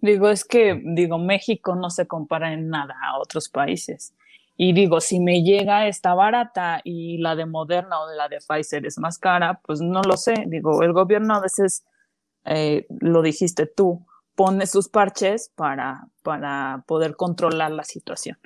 Digo, 0.00 0.28
es 0.28 0.44
que, 0.44 0.82
digo, 0.84 1.18
México 1.18 1.76
no 1.76 1.88
se 1.88 2.08
compara 2.08 2.52
en 2.52 2.68
nada 2.68 2.96
a 3.00 3.20
otros 3.20 3.48
países. 3.48 4.12
Y 4.56 4.72
digo, 4.72 5.00
si 5.00 5.18
me 5.18 5.42
llega 5.42 5.86
esta 5.86 6.14
barata 6.14 6.80
y 6.84 7.18
la 7.18 7.34
de 7.34 7.46
Moderna 7.46 8.00
o 8.00 8.12
la 8.12 8.28
de 8.28 8.38
Pfizer 8.38 8.86
es 8.86 8.98
más 8.98 9.18
cara, 9.18 9.60
pues 9.64 9.80
no 9.80 10.02
lo 10.02 10.16
sé. 10.16 10.44
Digo, 10.46 10.82
el 10.82 10.92
gobierno 10.92 11.34
a 11.34 11.40
veces, 11.40 11.84
eh, 12.44 12.86
lo 13.00 13.22
dijiste 13.22 13.66
tú, 13.66 14.06
pone 14.34 14.66
sus 14.66 14.88
parches 14.88 15.50
para, 15.54 16.08
para 16.22 16.84
poder 16.86 17.16
controlar 17.16 17.70
la 17.70 17.84
situación. 17.84 18.38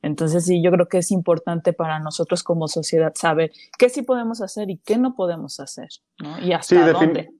Entonces, 0.00 0.44
sí, 0.44 0.62
yo 0.62 0.70
creo 0.70 0.86
que 0.88 0.98
es 0.98 1.10
importante 1.10 1.72
para 1.72 1.98
nosotros 1.98 2.44
como 2.44 2.68
sociedad 2.68 3.12
saber 3.14 3.50
qué 3.78 3.88
sí 3.88 4.02
podemos 4.02 4.40
hacer 4.40 4.70
y 4.70 4.78
qué 4.78 4.96
no 4.96 5.16
podemos 5.16 5.58
hacer, 5.58 5.88
¿no? 6.20 6.38
Y 6.38 6.52
hasta 6.52 6.92
dónde. 6.92 7.30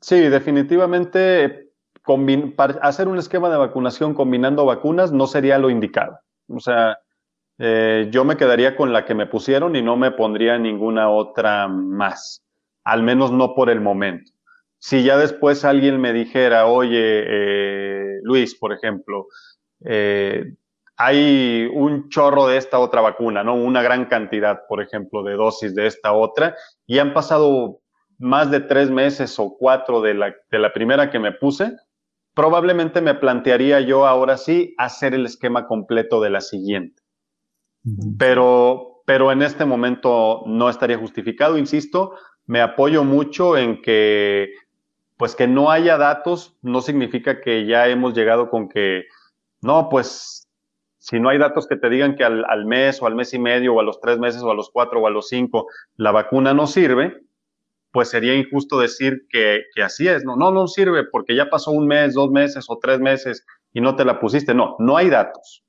Sí, 0.00 0.18
definitivamente 0.18 1.70
hacer 2.82 3.08
un 3.08 3.18
esquema 3.18 3.50
de 3.50 3.56
vacunación 3.56 4.14
combinando 4.14 4.64
vacunas 4.64 5.12
no 5.12 5.26
sería 5.26 5.58
lo 5.58 5.70
indicado. 5.70 6.18
O 6.48 6.58
sea, 6.58 6.98
eh, 7.62 8.08
yo 8.10 8.24
me 8.24 8.38
quedaría 8.38 8.74
con 8.74 8.90
la 8.90 9.04
que 9.04 9.14
me 9.14 9.26
pusieron 9.26 9.76
y 9.76 9.82
no 9.82 9.94
me 9.94 10.12
pondría 10.12 10.58
ninguna 10.58 11.10
otra 11.10 11.68
más, 11.68 12.42
al 12.84 13.02
menos 13.02 13.32
no 13.32 13.54
por 13.54 13.68
el 13.68 13.82
momento. 13.82 14.32
Si 14.78 15.04
ya 15.04 15.18
después 15.18 15.62
alguien 15.66 16.00
me 16.00 16.14
dijera, 16.14 16.66
oye, 16.66 17.24
eh, 17.26 18.20
Luis, 18.22 18.54
por 18.54 18.72
ejemplo, 18.72 19.26
eh, 19.84 20.54
hay 20.96 21.68
un 21.74 22.08
chorro 22.08 22.46
de 22.46 22.56
esta 22.56 22.78
otra 22.78 23.02
vacuna, 23.02 23.44
¿no? 23.44 23.54
Una 23.54 23.82
gran 23.82 24.06
cantidad, 24.06 24.60
por 24.66 24.80
ejemplo, 24.82 25.22
de 25.22 25.34
dosis 25.34 25.74
de 25.74 25.86
esta 25.86 26.14
otra, 26.14 26.56
y 26.86 26.98
han 26.98 27.12
pasado 27.12 27.82
más 28.16 28.50
de 28.50 28.60
tres 28.60 28.90
meses 28.90 29.38
o 29.38 29.54
cuatro 29.58 30.00
de 30.00 30.14
la, 30.14 30.34
de 30.50 30.58
la 30.58 30.72
primera 30.72 31.10
que 31.10 31.18
me 31.18 31.32
puse, 31.32 31.76
probablemente 32.34 33.02
me 33.02 33.14
plantearía 33.14 33.80
yo 33.80 34.06
ahora 34.06 34.38
sí 34.38 34.74
hacer 34.78 35.12
el 35.12 35.26
esquema 35.26 35.66
completo 35.66 36.22
de 36.22 36.30
la 36.30 36.40
siguiente. 36.40 36.99
Pero, 38.18 39.02
pero 39.06 39.32
en 39.32 39.42
este 39.42 39.64
momento 39.64 40.42
no 40.46 40.68
estaría 40.68 40.98
justificado, 40.98 41.56
insisto, 41.56 42.14
me 42.46 42.60
apoyo 42.60 43.04
mucho 43.04 43.56
en 43.56 43.80
que, 43.80 44.52
pues 45.16 45.34
que 45.34 45.46
no 45.46 45.70
haya 45.70 45.96
datos, 45.96 46.56
no 46.62 46.80
significa 46.80 47.40
que 47.40 47.66
ya 47.66 47.88
hemos 47.88 48.14
llegado 48.14 48.50
con 48.50 48.68
que, 48.68 49.04
no, 49.62 49.88
pues 49.88 50.48
si 50.98 51.18
no 51.18 51.30
hay 51.30 51.38
datos 51.38 51.66
que 51.66 51.76
te 51.76 51.88
digan 51.88 52.14
que 52.14 52.24
al, 52.24 52.66
mes 52.66 53.00
o 53.00 53.06
al 53.06 53.14
mes 53.14 53.32
y 53.32 53.38
medio 53.38 53.74
o 53.74 53.80
a 53.80 53.82
los 53.82 54.00
tres 54.00 54.18
meses 54.18 54.42
o 54.42 54.50
a 54.50 54.54
los 54.54 54.70
cuatro 54.70 55.00
o 55.00 55.06
a 55.06 55.10
los 55.10 55.28
cinco 55.28 55.66
la 55.96 56.12
vacuna 56.12 56.52
no 56.52 56.66
sirve, 56.66 57.22
pues 57.90 58.10
sería 58.10 58.34
injusto 58.34 58.78
decir 58.78 59.26
que, 59.30 59.62
así 59.82 60.06
es. 60.06 60.24
No, 60.24 60.36
no, 60.36 60.50
no 60.52 60.66
sirve 60.66 61.04
porque 61.04 61.34
ya 61.34 61.48
pasó 61.48 61.70
un 61.70 61.86
mes, 61.86 62.14
dos 62.14 62.30
meses 62.30 62.66
o 62.68 62.78
tres 62.78 63.00
meses 63.00 63.44
y 63.72 63.80
no 63.80 63.96
te 63.96 64.04
la 64.04 64.20
pusiste. 64.20 64.54
No, 64.54 64.76
no 64.78 64.96
hay 64.96 65.08
datos. 65.08 65.64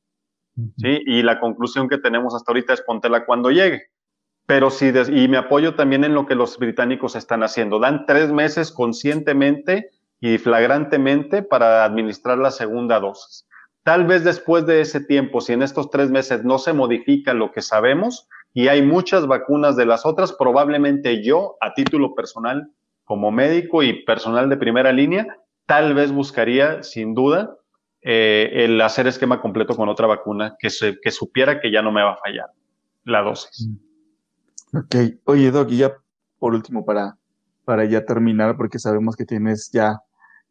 ¿Sí? 0.77 1.01
Y 1.05 1.23
la 1.23 1.39
conclusión 1.39 1.87
que 1.87 1.97
tenemos 1.97 2.35
hasta 2.35 2.51
ahorita 2.51 2.73
es 2.73 2.81
póntela 2.81 3.25
cuando 3.25 3.51
llegue. 3.51 3.83
Pero 4.45 4.69
sí, 4.69 4.91
y 5.11 5.27
me 5.27 5.37
apoyo 5.37 5.75
también 5.75 6.03
en 6.03 6.13
lo 6.13 6.25
que 6.25 6.35
los 6.35 6.57
británicos 6.57 7.15
están 7.15 7.43
haciendo. 7.43 7.79
Dan 7.79 8.05
tres 8.05 8.31
meses 8.31 8.71
conscientemente 8.71 9.91
y 10.19 10.37
flagrantemente 10.37 11.41
para 11.43 11.85
administrar 11.85 12.37
la 12.37 12.51
segunda 12.51 12.99
dosis. 12.99 13.47
Tal 13.83 14.05
vez 14.05 14.23
después 14.23 14.65
de 14.65 14.81
ese 14.81 15.01
tiempo, 15.01 15.41
si 15.41 15.53
en 15.53 15.63
estos 15.63 15.89
tres 15.89 16.11
meses 16.11 16.43
no 16.43 16.59
se 16.59 16.73
modifica 16.73 17.33
lo 17.33 17.51
que 17.51 17.61
sabemos 17.61 18.27
y 18.53 18.67
hay 18.67 18.83
muchas 18.83 19.25
vacunas 19.25 19.75
de 19.75 19.85
las 19.85 20.05
otras, 20.05 20.33
probablemente 20.33 21.23
yo, 21.23 21.57
a 21.61 21.73
título 21.73 22.13
personal, 22.13 22.69
como 23.05 23.31
médico 23.31 23.81
y 23.81 24.03
personal 24.03 24.49
de 24.49 24.57
primera 24.57 24.91
línea, 24.91 25.37
tal 25.65 25.95
vez 25.95 26.11
buscaría, 26.11 26.83
sin 26.83 27.15
duda, 27.15 27.55
eh, 28.01 28.49
el 28.53 28.81
hacer 28.81 29.07
esquema 29.07 29.41
completo 29.41 29.75
con 29.75 29.89
otra 29.89 30.07
vacuna 30.07 30.55
que, 30.59 30.69
se, 30.69 30.99
que 31.01 31.11
supiera 31.11 31.59
que 31.59 31.71
ya 31.71 31.81
no 31.81 31.91
me 31.91 32.03
va 32.03 32.13
a 32.13 32.17
fallar 32.17 32.47
la 33.03 33.21
dosis. 33.21 33.67
Mm. 33.67 34.77
Ok. 34.77 34.95
Oye, 35.25 35.51
Doc, 35.51 35.69
y 35.71 35.77
ya 35.77 35.93
por 36.41 36.55
último, 36.55 36.83
para, 36.83 37.17
para 37.65 37.85
ya 37.85 38.03
terminar, 38.03 38.57
porque 38.57 38.79
sabemos 38.79 39.15
que 39.15 39.25
tienes 39.25 39.69
ya 39.71 40.01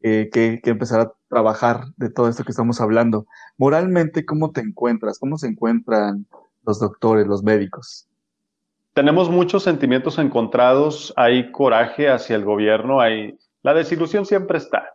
eh, 0.03 0.31
que, 0.33 0.61
empezar 0.65 1.01
a 1.01 1.13
trabajar 1.29 1.87
de 1.97 2.11
todo 2.11 2.29
esto 2.29 2.45
que 2.45 2.53
estamos 2.53 2.81
hablando. 2.81 3.27
Moralmente, 3.59 4.25
¿cómo 4.25 4.53
te 4.53 4.61
encuentras? 4.61 5.19
¿Cómo 5.19 5.37
se 5.37 5.49
encuentran 5.49 6.27
los 6.65 6.79
doctores, 6.79 7.27
los 7.27 7.43
médicos? 7.43 8.07
Tenemos 8.93 9.31
muchos 9.31 9.65
sentimientos 9.65 10.17
encontrados, 10.19 11.13
hay 11.17 11.51
coraje 11.51 12.09
hacia 12.09 12.37
el 12.37 12.45
gobierno, 12.45 13.01
hay 13.01 13.37
la 13.63 13.75
desilusión 13.75 14.25
siempre 14.27 14.59
está, 14.59 14.95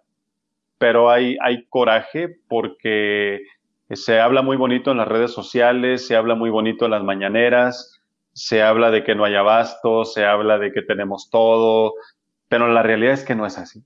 pero 0.78 1.10
hay, 1.10 1.38
hay 1.42 1.66
coraje 1.68 2.38
porque 2.48 3.42
se 3.90 4.20
habla 4.20 4.42
muy 4.42 4.58
bonito 4.58 4.92
en 4.92 4.98
las 4.98 5.08
redes 5.08 5.32
sociales, 5.32 6.06
se 6.08 6.16
habla 6.16 6.36
muy 6.36 6.50
bonito 6.50 6.86
en 6.86 6.92
las 6.92 7.04
mañaneras, 7.04 8.02
se 8.34 8.62
habla 8.62 8.92
de 8.92 9.04
que 9.04 9.16
no 9.16 9.26
hay 9.26 9.36
abasto, 9.36 10.06
se 10.06 10.26
habla 10.26 10.58
de 10.58 10.72
que 10.72 10.82
tenemos 10.82 11.30
todo, 11.30 11.94
pero 12.50 12.68
la 12.68 12.84
realidad 12.84 13.14
es 13.14 13.24
que 13.24 13.36
no 13.36 13.46
es 13.46 13.58
así. 13.58 13.84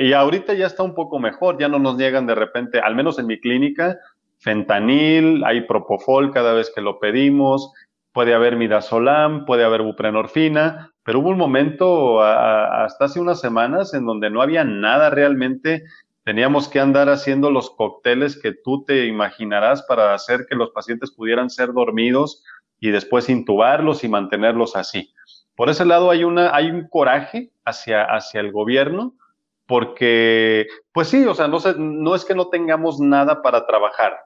Y 0.00 0.12
ahorita 0.12 0.54
ya 0.54 0.66
está 0.66 0.84
un 0.84 0.94
poco 0.94 1.18
mejor, 1.18 1.58
ya 1.58 1.68
no 1.68 1.80
nos 1.80 1.96
niegan 1.96 2.26
de 2.26 2.36
repente, 2.36 2.78
al 2.78 2.94
menos 2.94 3.18
en 3.18 3.26
mi 3.26 3.40
clínica, 3.40 3.98
fentanil, 4.38 5.42
hay 5.44 5.62
propofol 5.62 6.30
cada 6.30 6.52
vez 6.52 6.70
que 6.72 6.80
lo 6.80 7.00
pedimos, 7.00 7.72
puede 8.12 8.34
haber 8.34 8.56
midazolam, 8.56 9.46
puede 9.46 9.64
haber 9.64 9.82
buprenorfina, 9.82 10.93
pero 11.04 11.20
hubo 11.20 11.28
un 11.28 11.38
momento 11.38 12.22
hasta 12.22 13.04
hace 13.04 13.20
unas 13.20 13.40
semanas 13.40 13.94
en 13.94 14.06
donde 14.06 14.30
no 14.30 14.40
había 14.42 14.64
nada 14.64 15.10
realmente, 15.10 15.84
teníamos 16.24 16.68
que 16.68 16.80
andar 16.80 17.10
haciendo 17.10 17.50
los 17.50 17.70
cócteles 17.70 18.40
que 18.40 18.52
tú 18.52 18.84
te 18.84 19.06
imaginarás 19.06 19.82
para 19.82 20.14
hacer 20.14 20.46
que 20.48 20.56
los 20.56 20.70
pacientes 20.70 21.10
pudieran 21.10 21.50
ser 21.50 21.72
dormidos 21.74 22.42
y 22.80 22.90
después 22.90 23.28
intubarlos 23.28 24.02
y 24.02 24.08
mantenerlos 24.08 24.76
así. 24.76 25.12
Por 25.54 25.68
ese 25.68 25.84
lado 25.84 26.10
hay, 26.10 26.24
una, 26.24 26.54
hay 26.56 26.70
un 26.70 26.88
coraje 26.88 27.50
hacia, 27.64 28.04
hacia 28.04 28.40
el 28.40 28.50
gobierno, 28.50 29.14
porque, 29.66 30.66
pues 30.92 31.08
sí, 31.08 31.24
o 31.26 31.34
sea, 31.34 31.48
no, 31.48 31.58
no 31.78 32.14
es 32.14 32.24
que 32.24 32.34
no 32.34 32.48
tengamos 32.48 32.98
nada 33.00 33.42
para 33.42 33.66
trabajar, 33.66 34.16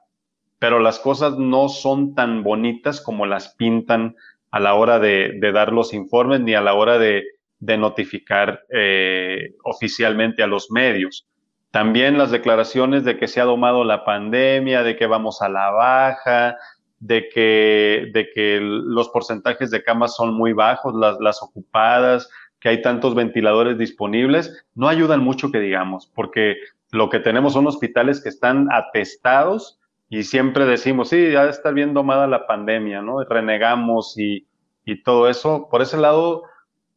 pero 0.59 0.79
las 0.79 0.99
cosas 0.99 1.37
no 1.37 1.69
son 1.69 2.15
tan 2.15 2.43
bonitas 2.43 2.99
como 2.99 3.25
las 3.25 3.55
pintan 3.55 4.15
a 4.51 4.59
la 4.59 4.73
hora 4.73 4.99
de, 4.99 5.39
dar 5.53 5.71
los 5.71 5.93
informes 5.93 6.41
ni 6.41 6.55
a 6.55 6.61
la 6.61 6.73
hora 6.73 6.97
de, 6.97 7.23
notificar 7.59 8.61
eh, 8.69 9.55
oficialmente 9.63 10.43
a 10.43 10.47
los 10.47 10.71
medios. 10.71 11.27
También 11.71 12.17
las 12.17 12.31
declaraciones 12.31 13.03
de 13.03 13.17
que 13.17 13.27
se 13.27 13.41
ha 13.41 13.45
domado 13.45 13.83
la 13.83 14.05
pandemia, 14.05 14.81
de 14.81 14.95
que 14.95 15.05
vamos 15.05 15.41
a 15.41 15.49
la 15.49 15.69
baja, 15.69 16.57
de 16.99 17.29
que, 17.29 18.09
de 18.13 18.29
que 18.33 18.59
los 18.61 19.09
porcentajes 19.09 19.71
de 19.71 19.83
camas 19.83 20.15
son 20.15 20.33
muy 20.33 20.53
bajos, 20.53 20.95
las, 20.95 21.19
las 21.19 21.43
ocupadas, 21.43 22.29
que 22.59 22.69
hay 22.69 22.81
tantos 22.81 23.15
ventiladores 23.15 23.77
disponibles, 23.77 24.65
no 24.73 24.87
ayudan 24.87 25.21
mucho 25.21 25.51
que 25.51 25.59
digamos, 25.59 26.11
porque 26.13 26.57
lo 26.91 27.09
que 27.09 27.19
tenemos 27.19 27.53
son 27.53 27.67
hospitales 27.67 28.21
que 28.21 28.29
están 28.29 28.67
atestados 28.71 29.78
y 30.09 30.23
siempre 30.23 30.65
decimos, 30.65 31.09
sí, 31.09 31.31
ya 31.31 31.45
está 31.45 31.71
bien 31.71 31.93
domada 31.93 32.27
la 32.27 32.47
pandemia, 32.47 33.01
¿no? 33.01 33.23
renegamos 33.23 34.17
y, 34.17 34.47
y 34.83 35.03
todo 35.03 35.29
eso. 35.29 35.67
Por 35.69 35.83
ese 35.83 35.97
lado, 35.97 36.43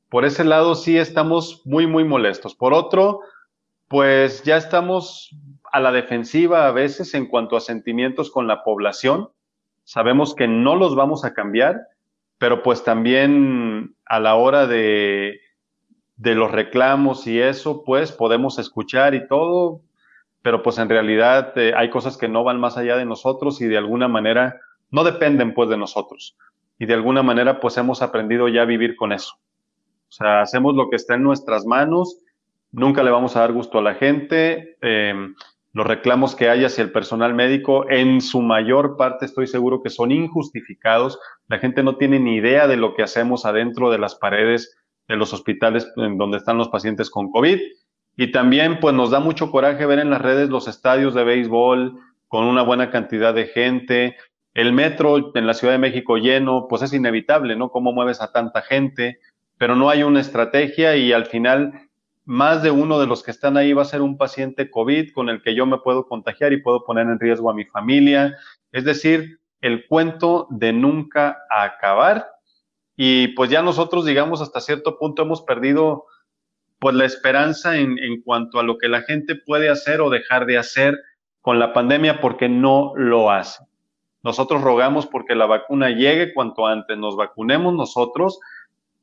por 0.09 0.25
ese 0.25 0.45
lado 0.45 0.75
sí 0.75 0.97
estamos 0.97 1.61
muy, 1.67 1.87
muy 1.87 2.05
molestos. 2.05 2.55
Por 2.55 2.73
otro, 2.73 3.21
pues 3.89 4.43
ya 4.45 4.57
estamos 4.57 5.31
a 5.71 5.81
la 5.81 5.93
defensiva 5.93 6.67
a 6.67 6.73
veces 6.73 7.13
en 7.13 7.27
cuanto 7.27 7.57
a 7.57 7.61
sentimientos 7.61 8.31
con 8.31 8.47
la 8.47 8.65
población. 8.65 9.29
Sabemos 9.85 10.35
que 10.35 10.49
no 10.49 10.77
los 10.77 10.95
vamos 10.95 11.25
a 11.25 11.35
cambiar, 11.35 11.81
pero 12.39 12.63
pues 12.63 12.83
también 12.83 13.95
a 14.07 14.21
la 14.21 14.37
hora 14.37 14.67
de, 14.67 15.39
de 16.17 16.35
los 16.35 16.51
reclamos 16.51 17.27
y 17.27 17.41
eso, 17.41 17.85
pues 17.85 18.13
podemos 18.13 18.59
escuchar 18.59 19.15
y 19.15 19.27
todo, 19.27 19.83
pero 20.43 20.63
pues 20.63 20.79
en 20.79 20.89
realidad 20.89 21.57
eh, 21.57 21.73
hay 21.77 21.89
cosas 21.91 22.17
que 22.17 22.29
no 22.29 22.45
van 22.45 22.61
más 22.61 22.77
allá 22.77 22.97
de 22.97 23.05
nosotros 23.05 23.61
y 23.61 23.67
de 23.67 23.79
alguna 23.79 24.09
manera 24.09 24.61
no 24.91 25.05
dependen 25.05 25.55
pues 25.55 25.69
de 25.69 25.77
nosotros. 25.77 26.37
Y 26.79 26.87
de 26.87 26.95
alguna 26.95 27.23
manera 27.23 27.61
pues 27.61 27.77
hemos 27.77 28.03
aprendido 28.03 28.49
ya 28.49 28.63
a 28.63 28.67
vivir 28.67 28.97
con 28.97 29.13
eso. 29.13 29.35
O 30.09 30.15
sea, 30.15 30.43
hacemos 30.43 30.75
lo 30.75 30.91
que 30.91 30.97
está 30.97 31.15
en 31.15 31.23
nuestras 31.23 31.65
manos, 31.65 32.19
nunca 32.73 33.03
le 33.03 33.11
vamos 33.11 33.37
a 33.37 33.41
dar 33.41 33.53
gusto 33.53 33.79
a 33.79 33.83
la 33.83 33.95
gente. 33.95 34.77
Em, 34.83 35.35
los 35.73 35.87
reclamos 35.87 36.35
que 36.35 36.51
hay 36.51 36.65
hacia 36.65 36.85
el 36.85 36.93
personal 36.93 37.33
médico, 37.33 37.89
en 37.89 38.21
su 38.21 38.43
mayor 38.43 38.99
parte 38.99 39.25
estoy 39.25 39.47
seguro 39.47 39.83
que 39.83 39.89
son 39.89 40.11
injustificados. 40.11 41.19
La 41.49 41.59
gente 41.59 41.83
no 41.83 41.97
tiene 41.97 42.19
ni 42.19 42.37
idea 42.37 42.67
de 42.67 42.77
lo 42.77 42.95
que 42.95 43.03
hacemos 43.03 43.47
adentro 43.47 43.91
de 43.91 43.99
las 43.99 44.17
paredes 44.17 44.77
de 45.09 45.17
los 45.17 45.33
hospitales 45.33 45.91
en 45.97 46.19
donde 46.19 46.39
están 46.39 46.59
los 46.59 46.69
pacientes 46.69 47.09
con 47.09 47.31
COVID. 47.31 47.59
Y 48.17 48.33
también 48.33 48.81
pues 48.81 48.95
nos 48.95 49.11
da 49.11 49.21
mucho 49.21 49.51
coraje 49.51 49.87
ver 49.87 49.99
en 49.99 50.11
las 50.11 50.21
redes 50.21 50.51
los 50.51 50.69
estadios 50.69 51.15
de 51.15 51.25
béisbol 51.25 51.99
con 52.29 52.45
una 52.45 52.63
buena 52.63 52.91
cantidad 52.91 53.35
de 53.35 53.47
gente, 53.47 54.17
el 54.55 54.73
metro 54.73 55.33
en 55.35 55.47
la 55.47 55.55
Ciudad 55.55 55.75
de 55.75 55.79
México 55.79 56.17
lleno, 56.17 56.67
pues 56.69 56.83
es 56.83 56.93
inevitable, 56.93 57.57
¿no? 57.57 57.71
Cómo 57.71 57.93
mueves 57.93 58.21
a 58.21 58.33
tanta 58.33 58.63
gente, 58.63 59.19
pero 59.57 59.77
no 59.77 59.89
hay 59.89 60.03
una 60.03 60.21
estrategia 60.21 60.97
y 60.97 61.13
al 61.13 61.27
final 61.27 61.73
más 62.25 62.63
de 62.63 62.71
uno 62.71 63.01
de 63.01 63.07
los 63.07 63.23
que 63.23 63.31
están 63.31 63.57
ahí 63.57 63.73
va 63.73 63.83
a 63.83 63.87
ser 63.87 64.03
un 64.03 64.17
paciente 64.17 64.71
COVID 64.71 65.13
con 65.13 65.29
el 65.29 65.43
que 65.43 65.55
yo 65.55 65.67
me 65.67 65.79
puedo 65.79 66.07
contagiar 66.07 66.53
y 66.53 66.63
puedo 66.63 66.85
poner 66.85 67.07
en 67.07 67.19
riesgo 67.19 67.51
a 67.51 67.55
mi 67.55 67.65
familia. 67.65 68.37
Es 68.71 68.85
decir, 68.85 69.41
el 69.61 69.87
cuento 69.87 70.47
de 70.51 70.73
nunca 70.73 71.39
acabar 71.51 72.29
y 72.97 73.29
pues 73.29 73.51
ya 73.51 73.63
nosotros, 73.63 74.05
digamos, 74.05 74.41
hasta 74.41 74.61
cierto 74.61 74.99
punto 74.99 75.23
hemos 75.23 75.43
perdido 75.43 76.05
pues 76.83 76.97
la 76.97 77.05
esperanza 77.05 77.77
en, 77.77 77.97
cuanto 78.25 78.59
a 78.59 78.65
lo 78.65 78.77
que 78.77 78.89
la 78.89 79.03
gente 79.03 79.37
puede 79.37 79.69
hacer 79.69 80.01
o 80.01 80.11
dejar 80.11 80.47
de 80.47 80.59
hacer 80.59 80.99
con 81.41 81.61
la 81.61 81.73
pandemia 81.73 82.21
porque 82.21 82.49
no 82.49 82.93
lo 82.97 83.31
hace. 83.31 83.63
Nosotros 84.25 84.63
rogamos 84.63 85.07
porque 85.07 85.37
la 85.37 85.47
vacuna 85.47 85.91
llegue 85.91 86.35
cuanto 86.35 86.67
antes, 86.67 86.99
nos 86.99 87.15
vacunemos 87.15 87.73
nosotros 87.73 88.41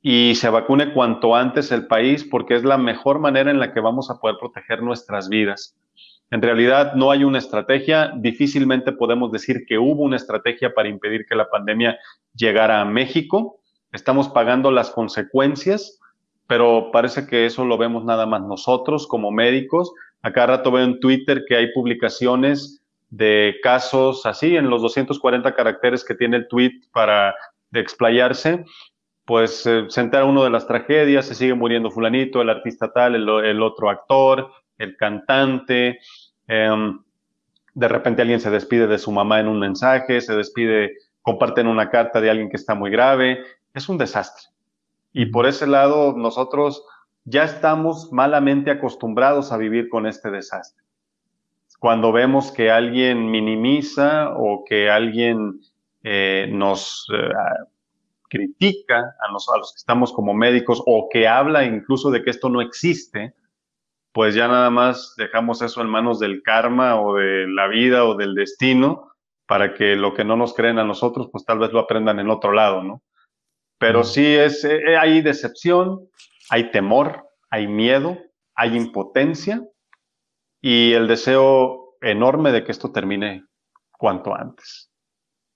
y 0.01 0.35
se 0.35 0.49
vacune 0.49 0.91
cuanto 0.91 1.37
antes 1.37 1.71
el 1.71 1.87
país 1.87 2.25
porque 2.25 2.55
es 2.55 2.65
la 2.65 2.77
mejor 2.77 3.19
manera 3.19 3.49
en 3.49 3.59
la 3.59 3.71
que 3.71 3.79
vamos 3.79 4.11
a 4.11 4.19
poder 4.19 4.35
proteger 4.37 4.83
nuestras 4.83 5.29
vidas. 5.29 5.77
En 6.31 6.41
realidad 6.41 6.95
no 6.95 7.11
hay 7.11 7.23
una 7.23 7.37
estrategia, 7.37 8.11
difícilmente 8.13 8.91
podemos 8.91 9.31
decir 9.31 9.63
que 9.65 9.77
hubo 9.77 10.03
una 10.03 10.17
estrategia 10.17 10.73
para 10.73 10.89
impedir 10.89 11.25
que 11.25 11.35
la 11.35 11.49
pandemia 11.49 11.97
llegara 12.35 12.81
a 12.81 12.85
México. 12.85 13.61
Estamos 13.93 14.27
pagando 14.27 14.69
las 14.69 14.89
consecuencias 14.89 15.97
pero 16.49 16.89
parece 16.91 17.27
que 17.27 17.45
eso 17.45 17.63
lo 17.63 17.77
vemos 17.77 18.03
nada 18.03 18.25
más 18.25 18.41
nosotros 18.41 19.05
como 19.05 19.29
médicos. 19.29 19.93
Acá 20.23 20.47
rato 20.47 20.71
veo 20.71 20.83
en 20.83 20.99
Twitter 20.99 21.45
que 21.47 21.55
hay 21.55 21.71
publicaciones 21.73 22.81
de 23.11 23.57
casos 23.61 24.25
así, 24.25 24.57
en 24.57 24.67
los 24.67 24.81
240 24.81 25.53
caracteres 25.53 26.03
que 26.03 26.15
tiene 26.15 26.37
el 26.37 26.47
tweet 26.47 26.71
para 26.91 27.35
explayarse, 27.71 28.65
pues 29.25 29.63
eh, 29.67 29.85
se 29.89 30.01
entera 30.01 30.25
uno 30.25 30.43
de 30.43 30.49
las 30.49 30.65
tragedias, 30.65 31.27
se 31.27 31.35
sigue 31.35 31.53
muriendo 31.53 31.91
fulanito, 31.91 32.41
el 32.41 32.49
artista 32.49 32.91
tal, 32.91 33.13
el, 33.13 33.61
otro 33.61 33.91
actor, 33.91 34.51
el 34.79 34.97
cantante, 34.97 35.99
em, 36.47 36.99
de 37.75 37.87
repente 37.87 38.23
alguien 38.23 38.39
se 38.41 38.49
despide 38.49 38.87
de 38.87 38.97
su 38.97 39.11
mamá 39.11 39.39
en 39.39 39.49
un 39.49 39.59
mensaje, 39.59 40.19
se 40.19 40.35
despide, 40.35 40.95
comparten 41.21 41.67
una 41.67 41.91
carta 41.91 42.19
de 42.19 42.31
alguien 42.31 42.49
que 42.49 42.57
está 42.57 42.73
muy 42.73 42.89
grave, 42.89 43.37
es 43.71 43.87
un 43.87 43.99
desastre. 43.99 44.49
Y 45.11 45.27
por 45.27 45.47
ese 45.47 45.67
lado, 45.67 46.13
nosotros 46.15 46.85
ya 47.25 47.43
estamos 47.43 48.11
malamente 48.11 48.71
acostumbrados 48.71 49.51
a 49.51 49.57
vivir 49.57 49.89
con 49.89 50.05
este 50.05 50.31
desastre. 50.31 50.83
Cuando 51.79 52.11
vemos 52.11 52.51
que 52.51 52.71
alguien 52.71 53.31
minimiza 53.31 54.33
o 54.35 54.63
que 54.67 54.89
alguien 54.89 55.61
eh, 56.03 56.49
nos 56.51 57.07
eh, 57.13 57.29
critica 58.29 58.97
a, 58.99 59.27
a 59.27 59.57
los 59.57 59.73
que 59.73 59.77
estamos 59.77 60.11
como 60.11 60.33
médicos 60.33 60.81
o 60.85 61.07
que 61.11 61.27
habla 61.27 61.65
incluso 61.65 62.11
de 62.11 62.23
que 62.23 62.29
esto 62.29 62.49
no 62.49 62.61
existe, 62.61 63.33
pues 64.11 64.35
ya 64.35 64.47
nada 64.47 64.69
más 64.69 65.15
dejamos 65.17 65.61
eso 65.61 65.81
en 65.81 65.87
manos 65.87 66.19
del 66.19 66.41
karma 66.43 66.99
o 66.99 67.15
de 67.15 67.47
la 67.47 67.67
vida 67.67 68.05
o 68.05 68.15
del 68.15 68.35
destino 68.35 69.13
para 69.45 69.73
que 69.73 69.95
lo 69.95 70.13
que 70.13 70.25
no 70.25 70.35
nos 70.35 70.53
creen 70.53 70.79
a 70.79 70.83
nosotros, 70.83 71.29
pues 71.31 71.45
tal 71.45 71.59
vez 71.59 71.71
lo 71.71 71.79
aprendan 71.79 72.19
en 72.19 72.29
otro 72.29 72.51
lado, 72.51 72.83
¿no? 72.83 73.01
Pero 73.79 74.03
sí 74.03 74.25
es, 74.25 74.63
eh, 74.65 74.77
eh, 74.89 74.97
hay 74.97 75.21
decepción, 75.21 76.07
hay 76.49 76.71
temor, 76.71 77.25
hay 77.49 77.67
miedo, 77.67 78.17
hay 78.55 78.75
impotencia 78.75 79.63
y 80.61 80.93
el 80.93 81.07
deseo 81.07 81.95
enorme 82.01 82.51
de 82.51 82.63
que 82.63 82.71
esto 82.71 82.91
termine 82.91 83.45
cuanto 83.97 84.35
antes. 84.35 84.91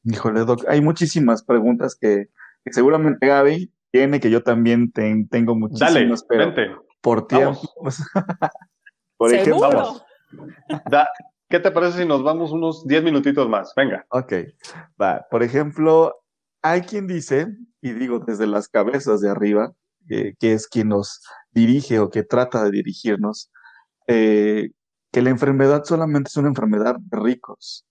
Híjole, 0.05 0.45
Doc, 0.45 0.65
hay 0.67 0.81
muchísimas 0.81 1.43
preguntas 1.43 1.97
que, 1.99 2.29
seguramente 2.71 3.27
Gaby 3.27 3.71
tiene, 3.91 4.19
que 4.19 4.31
yo 4.31 4.41
también 4.41 4.91
tengo 4.91 5.55
muchísimas, 5.55 6.25
Dale, 6.27 6.53
pero 6.53 6.85
por 7.01 7.27
tiempo. 7.27 7.61
por 9.17 9.33
ejemplo, 9.33 10.01
¿Qué 11.49 11.59
te 11.59 11.69
parece 11.69 11.99
si 11.99 12.07
nos 12.07 12.23
vamos 12.23 12.51
unos 12.51 12.87
10 12.87 13.03
minutitos 13.03 13.47
más? 13.47 13.73
Venga. 13.75 14.05
Ok, 14.09 14.33
va. 14.99 15.23
Por 15.29 15.43
ejemplo, 15.43 16.23
hay 16.63 16.81
quien 16.81 17.05
dice 17.05 17.47
y 17.83 17.91
digo 17.91 18.19
desde 18.19 18.47
las 18.47 18.69
cabezas 18.69 19.19
de 19.19 19.29
arriba, 19.29 19.73
que 20.07 20.35
es 20.39 20.67
quien 20.67 20.87
nos 20.87 21.21
dirige 21.51 21.99
o 21.99 22.09
que 22.09 22.23
trata 22.23 22.63
de 22.63 22.71
dirigirnos, 22.71 23.51
eh, 24.07 24.69
que 25.11 25.21
la 25.21 25.29
enfermedad 25.29 25.83
solamente 25.83 26.29
es 26.29 26.37
una 26.37 26.47
enfermedad 26.47 26.95
de 26.97 27.19
ricos, 27.19 27.85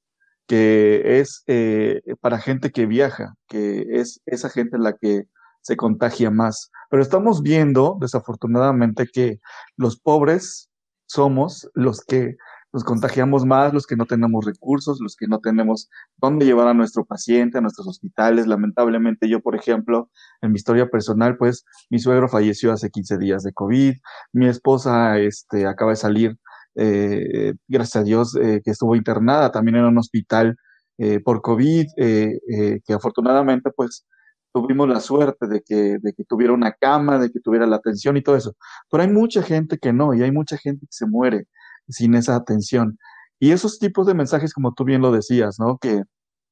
que 0.46 1.20
es 1.20 1.44
eh, 1.46 2.00
para 2.22 2.38
gente 2.38 2.72
que 2.72 2.86
viaja, 2.86 3.34
que 3.48 3.84
es 3.90 4.22
esa 4.24 4.48
gente 4.48 4.78
la 4.78 4.94
que 4.94 5.24
se 5.60 5.76
contagia 5.76 6.30
más. 6.30 6.70
Pero 6.88 7.02
estamos 7.02 7.42
viendo, 7.42 7.98
desafortunadamente, 8.00 9.06
que 9.12 9.40
los 9.76 10.00
pobres 10.00 10.70
somos 11.04 11.70
los 11.74 12.00
que 12.00 12.36
nos 12.72 12.84
contagiamos 12.84 13.44
más 13.44 13.74
los 13.74 13.86
que 13.86 13.96
no 13.96 14.06
tenemos 14.06 14.44
recursos, 14.46 14.98
los 15.00 15.14
que 15.14 15.26
no 15.26 15.40
tenemos 15.40 15.90
dónde 16.16 16.46
llevar 16.46 16.68
a 16.68 16.74
nuestro 16.74 17.04
paciente, 17.04 17.58
a 17.58 17.60
nuestros 17.60 17.86
hospitales. 17.86 18.46
Lamentablemente 18.46 19.28
yo, 19.28 19.40
por 19.40 19.54
ejemplo, 19.54 20.10
en 20.40 20.52
mi 20.52 20.56
historia 20.56 20.88
personal, 20.88 21.36
pues 21.36 21.64
mi 21.90 21.98
suegro 21.98 22.28
falleció 22.28 22.72
hace 22.72 22.90
15 22.90 23.18
días 23.18 23.42
de 23.42 23.52
COVID, 23.52 23.94
mi 24.32 24.48
esposa 24.48 25.18
este, 25.18 25.66
acaba 25.66 25.90
de 25.90 25.96
salir, 25.96 26.36
eh, 26.74 27.54
gracias 27.68 27.96
a 27.96 28.04
Dios, 28.04 28.36
eh, 28.36 28.62
que 28.64 28.70
estuvo 28.70 28.96
internada 28.96 29.52
también 29.52 29.76
en 29.76 29.84
un 29.84 29.98
hospital 29.98 30.56
eh, 30.98 31.20
por 31.20 31.42
COVID, 31.42 31.86
que 31.96 32.94
afortunadamente 32.94 33.70
pues 33.74 34.06
tuvimos 34.52 34.88
la 34.88 35.00
suerte 35.00 35.46
de 35.46 35.62
que, 35.62 35.98
de 36.00 36.12
que 36.12 36.24
tuviera 36.24 36.52
una 36.52 36.72
cama, 36.72 37.18
de 37.18 37.30
que 37.30 37.40
tuviera 37.40 37.66
la 37.66 37.76
atención 37.76 38.16
y 38.16 38.22
todo 38.22 38.36
eso. 38.36 38.54
Pero 38.90 39.02
hay 39.02 39.10
mucha 39.10 39.42
gente 39.42 39.78
que 39.78 39.92
no, 39.92 40.14
y 40.14 40.22
hay 40.22 40.30
mucha 40.30 40.56
gente 40.56 40.86
que 40.86 40.92
se 40.92 41.06
muere 41.06 41.46
sin 41.92 42.14
esa 42.14 42.36
atención. 42.36 42.98
Y 43.38 43.52
esos 43.52 43.78
tipos 43.78 44.06
de 44.06 44.14
mensajes, 44.14 44.54
como 44.54 44.72
tú 44.74 44.84
bien 44.84 45.02
lo 45.02 45.12
decías, 45.12 45.58
¿no? 45.58 45.78
Que, 45.78 46.02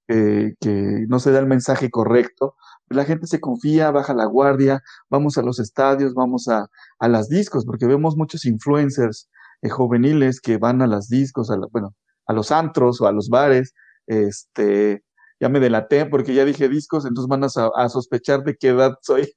que 0.08 1.06
no 1.08 1.20
se 1.20 1.30
da 1.30 1.38
el 1.38 1.46
mensaje 1.46 1.88
correcto, 1.88 2.56
la 2.90 3.04
gente 3.04 3.26
se 3.28 3.40
confía, 3.40 3.90
baja 3.92 4.12
la 4.14 4.24
guardia, 4.24 4.82
vamos 5.08 5.38
a 5.38 5.42
los 5.42 5.60
estadios, 5.60 6.14
vamos 6.14 6.48
a, 6.48 6.66
a 6.98 7.08
las 7.08 7.28
discos, 7.28 7.64
porque 7.64 7.86
vemos 7.86 8.16
muchos 8.16 8.44
influencers 8.44 9.30
eh, 9.62 9.68
juveniles 9.68 10.40
que 10.40 10.58
van 10.58 10.82
a 10.82 10.86
las 10.86 11.08
discos, 11.08 11.50
a 11.50 11.56
bueno, 11.70 11.94
a 12.26 12.32
los 12.32 12.50
antros 12.50 13.00
o 13.00 13.06
a 13.06 13.12
los 13.12 13.28
bares, 13.28 13.74
este, 14.06 15.04
ya 15.38 15.48
me 15.48 15.60
delaté 15.60 16.06
porque 16.06 16.34
ya 16.34 16.44
dije 16.44 16.68
discos, 16.68 17.06
entonces 17.06 17.28
van 17.28 17.44
a, 17.44 17.48
a 17.76 17.88
sospechar 17.88 18.42
de 18.42 18.56
qué 18.56 18.68
edad 18.68 18.94
soy. 19.02 19.32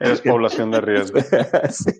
Es 0.00 0.20
población 0.20 0.72
de 0.72 0.80
riesgo. 0.80 1.20
sí. 1.70 1.92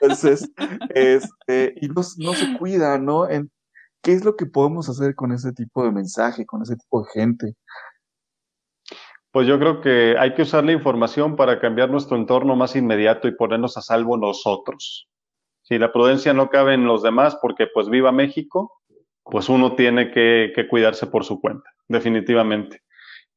Entonces, 0.00 0.50
este, 0.94 1.74
y 1.80 1.88
no, 1.88 2.02
se 2.02 2.58
cuida, 2.58 2.98
¿no? 2.98 3.28
En, 3.28 3.50
¿Qué 4.02 4.12
es 4.12 4.24
lo 4.24 4.36
que 4.36 4.46
podemos 4.46 4.88
hacer 4.88 5.14
con 5.14 5.32
ese 5.32 5.52
tipo 5.52 5.84
de 5.84 5.92
mensaje, 5.92 6.46
con 6.46 6.62
ese 6.62 6.76
tipo 6.76 7.02
de 7.02 7.08
gente? 7.12 7.54
Pues 9.30 9.46
yo 9.46 9.58
creo 9.58 9.80
que 9.80 10.16
hay 10.18 10.34
que 10.34 10.42
usar 10.42 10.64
la 10.64 10.72
información 10.72 11.36
para 11.36 11.60
cambiar 11.60 11.90
nuestro 11.90 12.16
entorno 12.16 12.56
más 12.56 12.74
inmediato 12.76 13.28
y 13.28 13.36
ponernos 13.36 13.76
a 13.76 13.82
salvo 13.82 14.16
nosotros. 14.16 15.08
Si 15.62 15.78
la 15.78 15.92
prudencia 15.92 16.32
no 16.32 16.48
cabe 16.48 16.74
en 16.74 16.84
los 16.84 17.02
demás 17.02 17.36
porque 17.40 17.66
pues 17.72 17.88
viva 17.88 18.10
México, 18.10 18.80
pues 19.22 19.48
uno 19.48 19.76
tiene 19.76 20.10
que, 20.10 20.52
que 20.54 20.66
cuidarse 20.66 21.06
por 21.06 21.24
su 21.24 21.40
cuenta, 21.40 21.70
definitivamente. 21.86 22.82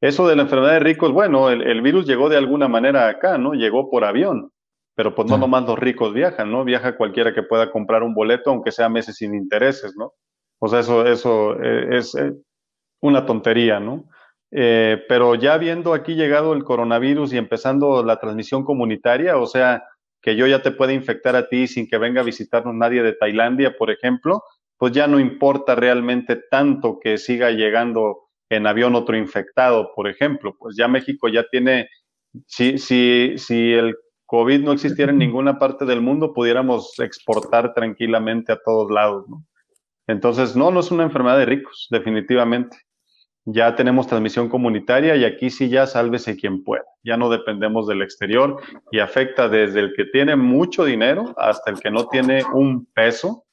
Eso 0.03 0.27
de 0.27 0.35
la 0.35 0.41
enfermedad 0.41 0.73
de 0.73 0.79
ricos, 0.79 1.13
bueno, 1.13 1.49
el, 1.49 1.81
virus 1.81 2.05
llegó 2.05 2.27
de 2.27 2.35
alguna 2.35 2.67
manera 2.67 3.07
acá, 3.07 3.37
¿no? 3.37 3.53
Llegó 3.53 3.89
por 3.89 4.03
avión, 4.03 4.51
pero 4.95 5.15
pues 5.15 5.27
no 5.29 5.37
nomás 5.37 5.65
los 5.65 5.77
ricos 5.77 6.13
viajan, 6.13 6.51
¿no? 6.51 6.63
Viaja 6.63 6.95
cualquiera 6.97 7.33
que 7.33 7.43
pueda 7.43 7.71
comprar 7.71 8.03
un 8.03 8.13
boleto, 8.13 8.51
aunque 8.51 8.71
sea 8.71 8.89
meses 8.89 9.15
sin 9.17 9.33
intereses, 9.33 9.95
¿no? 9.97 10.13
O 10.59 10.67
sea, 10.67 10.79
eso, 10.79 11.05
eso 11.05 11.61
eh, 11.61 11.97
es 11.97 12.15
eh, 12.15 12.33
una 13.01 13.25
tontería, 13.25 13.79
¿no? 13.79 14.05
Eh, 14.51 15.03
pero 15.09 15.33
ya 15.33 15.57
viendo 15.57 15.93
aquí 15.93 16.13
llegado 16.13 16.53
el 16.53 16.63
coronavirus 16.63 17.33
y 17.33 17.37
empezando 17.37 18.03
la 18.03 18.19
transmisión 18.19 18.63
comunitaria, 18.63 19.37
o 19.37 19.47
sea, 19.47 19.83
que 20.21 20.35
yo 20.35 20.45
ya 20.45 20.61
te 20.61 20.71
pueda 20.71 20.93
infectar 20.93 21.35
a 21.35 21.49
ti 21.49 21.67
sin 21.67 21.87
que 21.87 21.97
venga 21.97 22.21
a 22.21 22.23
visitarnos 22.23 22.75
nadie 22.75 23.01
de 23.01 23.13
Tailandia, 23.13 23.75
por 23.75 23.89
ejemplo, 23.89 24.43
pues 24.77 24.93
ya 24.93 25.07
no 25.07 25.19
importa 25.19 25.75
realmente 25.75 26.39
tanto 26.51 26.99
que 26.99 27.17
siga 27.17 27.49
llegando 27.51 28.29
en 28.49 28.67
avión 28.67 28.95
otro 28.95 29.17
infectado, 29.17 29.91
por 29.95 30.07
ejemplo. 30.07 30.55
Pues 30.57 30.75
ya 30.77 30.87
México 30.87 31.27
ya 31.27 31.45
tiene, 31.49 31.89
si, 32.45 32.77
si, 32.77 33.33
si 33.37 33.73
el 33.73 33.95
COVID 34.33 34.63
no 34.63 34.71
existiera 34.71 35.11
en 35.11 35.19
ninguna 35.19 35.59
parte 35.59 35.85
del 35.85 36.01
mundo, 36.01 36.33
pudiéramos 36.33 36.97
exportar 36.97 37.75
tranquilamente 37.75 38.51
a 38.51 38.57
todos 38.57 38.89
lados, 38.89 39.29
¿no? 39.29 39.45
Entonces, 40.07 40.55
no, 40.55 40.71
no 40.71 40.79
es 40.79 40.89
una 40.89 41.03
enfermedad 41.03 41.37
de 41.37 41.45
ricos, 41.45 41.85
definitivamente. 41.91 42.75
Ya 43.45 43.75
tenemos 43.75 44.07
transmisión 44.07 44.49
comunitaria 44.49 45.15
y 45.15 45.23
aquí 45.23 45.51
sí 45.51 45.69
ya 45.69 45.85
sálvese 45.85 46.35
quien 46.35 46.63
pueda. 46.63 46.83
Ya 47.03 47.15
no 47.15 47.29
dependemos 47.29 47.85
del 47.85 48.01
exterior 48.01 48.59
y 48.91 48.97
afecta 48.97 49.47
desde 49.49 49.81
el 49.81 49.93
que 49.95 50.05
tiene 50.05 50.35
mucho 50.35 50.83
dinero 50.83 51.35
hasta 51.37 51.69
el 51.69 51.79
que 51.79 51.91
no 51.91 52.07
tiene 52.07 52.41
un 52.55 52.87
peso 52.87 53.45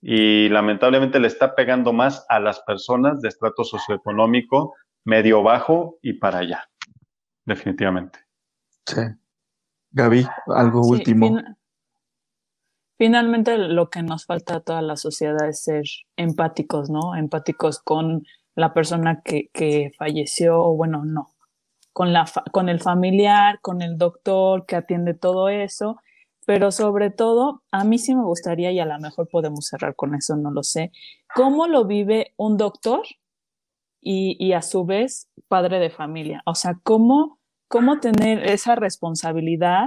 y 0.00 0.48
lamentablemente 0.48 1.18
le 1.18 1.26
está 1.26 1.56
pegando 1.56 1.92
más 1.92 2.24
a 2.28 2.38
las 2.38 2.60
personas 2.60 3.20
de 3.20 3.30
estrato 3.30 3.64
socioeconómico 3.64 4.76
medio 5.02 5.42
bajo 5.42 5.98
y 6.02 6.12
para 6.12 6.38
allá, 6.38 6.68
definitivamente. 7.44 8.20
Sí. 8.86 9.00
Gaby, 9.94 10.26
algo 10.48 10.82
último. 10.82 11.38
finalmente 12.98 13.56
lo 13.56 13.88
que 13.88 14.02
nos 14.02 14.26
falta 14.26 14.56
a 14.56 14.60
toda 14.60 14.82
la 14.82 14.96
sociedad 14.96 15.48
es 15.48 15.62
ser 15.62 15.84
empáticos, 16.16 16.90
¿no? 16.90 17.16
Empáticos 17.16 17.78
con 17.80 18.24
la 18.54 18.74
persona 18.74 19.22
que, 19.24 19.48
que 19.52 19.92
falleció, 19.98 20.60
o 20.62 20.76
bueno, 20.76 21.04
no, 21.04 21.34
con, 21.92 22.12
la 22.12 22.26
con 22.52 22.68
el 22.68 22.80
familiar, 22.80 23.58
con 23.62 23.80
el 23.80 23.96
doctor 23.96 24.66
que 24.66 24.76
atiende 24.76 25.14
todo 25.14 25.48
eso 25.48 25.96
pero 26.46 26.70
sobre 26.70 27.10
todo, 27.10 27.62
a 27.70 27.84
mí 27.84 27.98
sí 27.98 28.14
me 28.14 28.24
gustaría, 28.24 28.70
y 28.72 28.78
a 28.78 28.86
lo 28.86 28.98
mejor 28.98 29.28
podemos 29.28 29.66
cerrar 29.66 29.96
con 29.96 30.14
eso, 30.14 30.36
no 30.36 30.50
lo 30.50 30.62
sé, 30.62 30.92
cómo 31.34 31.66
lo 31.66 31.86
vive 31.86 32.34
un 32.36 32.56
doctor 32.56 33.02
y, 34.00 34.36
y 34.38 34.52
a 34.52 34.62
su 34.62 34.84
vez 34.84 35.28
padre 35.48 35.78
de 35.78 35.90
familia. 35.90 36.42
O 36.44 36.54
sea, 36.54 36.78
cómo, 36.82 37.38
cómo 37.74 37.98
tener 37.98 38.48
esa 38.48 38.76
responsabilidad 38.76 39.86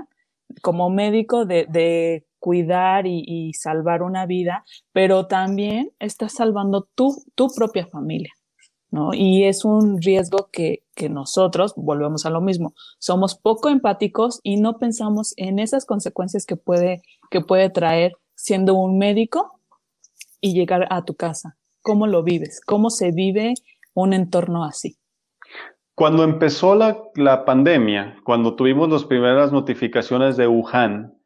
como 0.61 0.89
médico 0.89 1.45
de, 1.45 2.25
cuidar 2.37 3.07
y, 3.07 3.53
salvar 3.53 4.03
una 4.03 4.25
vida, 4.25 4.65
pero 4.91 5.27
también 5.27 5.91
estás 5.97 6.33
salvando 6.33 6.89
tu, 6.95 7.15
tu 7.33 7.47
propia 7.47 7.87
familia. 7.87 8.33
¿no? 8.91 9.13
Y 9.13 9.45
es 9.45 9.63
un 9.63 10.01
riesgo 10.01 10.49
que, 10.51 10.83
que 10.95 11.07
nosotros, 11.07 11.75
volvemos 11.77 12.25
a 12.25 12.29
lo 12.29 12.41
mismo, 12.41 12.73
somos 12.99 13.39
poco 13.39 13.69
empáticos 13.69 14.41
y 14.43 14.57
no 14.57 14.79
pensamos 14.79 15.33
en 15.37 15.57
esas 15.57 15.85
consecuencias 15.85 16.45
que 16.45 16.57
puede, 16.57 17.01
que 17.31 17.39
puede 17.39 17.69
traer 17.69 18.17
siendo 18.35 18.75
un 18.75 18.97
médico 18.97 19.61
y 20.41 20.53
llegar 20.53 20.87
a 20.89 21.05
tu 21.05 21.15
casa. 21.15 21.57
¿Cómo 21.81 22.05
lo 22.05 22.21
vives? 22.21 22.59
¿Cómo 22.65 22.89
se 22.89 23.11
vive 23.11 23.53
un 23.93 24.11
entorno 24.11 24.65
así? 24.65 24.97
Cuando 25.97 26.23
empezó 26.23 26.75
la, 26.75 26.95
la 27.15 27.43
pandemia, 27.43 28.17
cuando 28.23 28.55
tuvimos 28.55 28.87
las 28.87 29.03
primeras 29.03 29.51
notificaciones 29.51 30.37
de 30.37 30.47
Wuhan, 30.47 31.17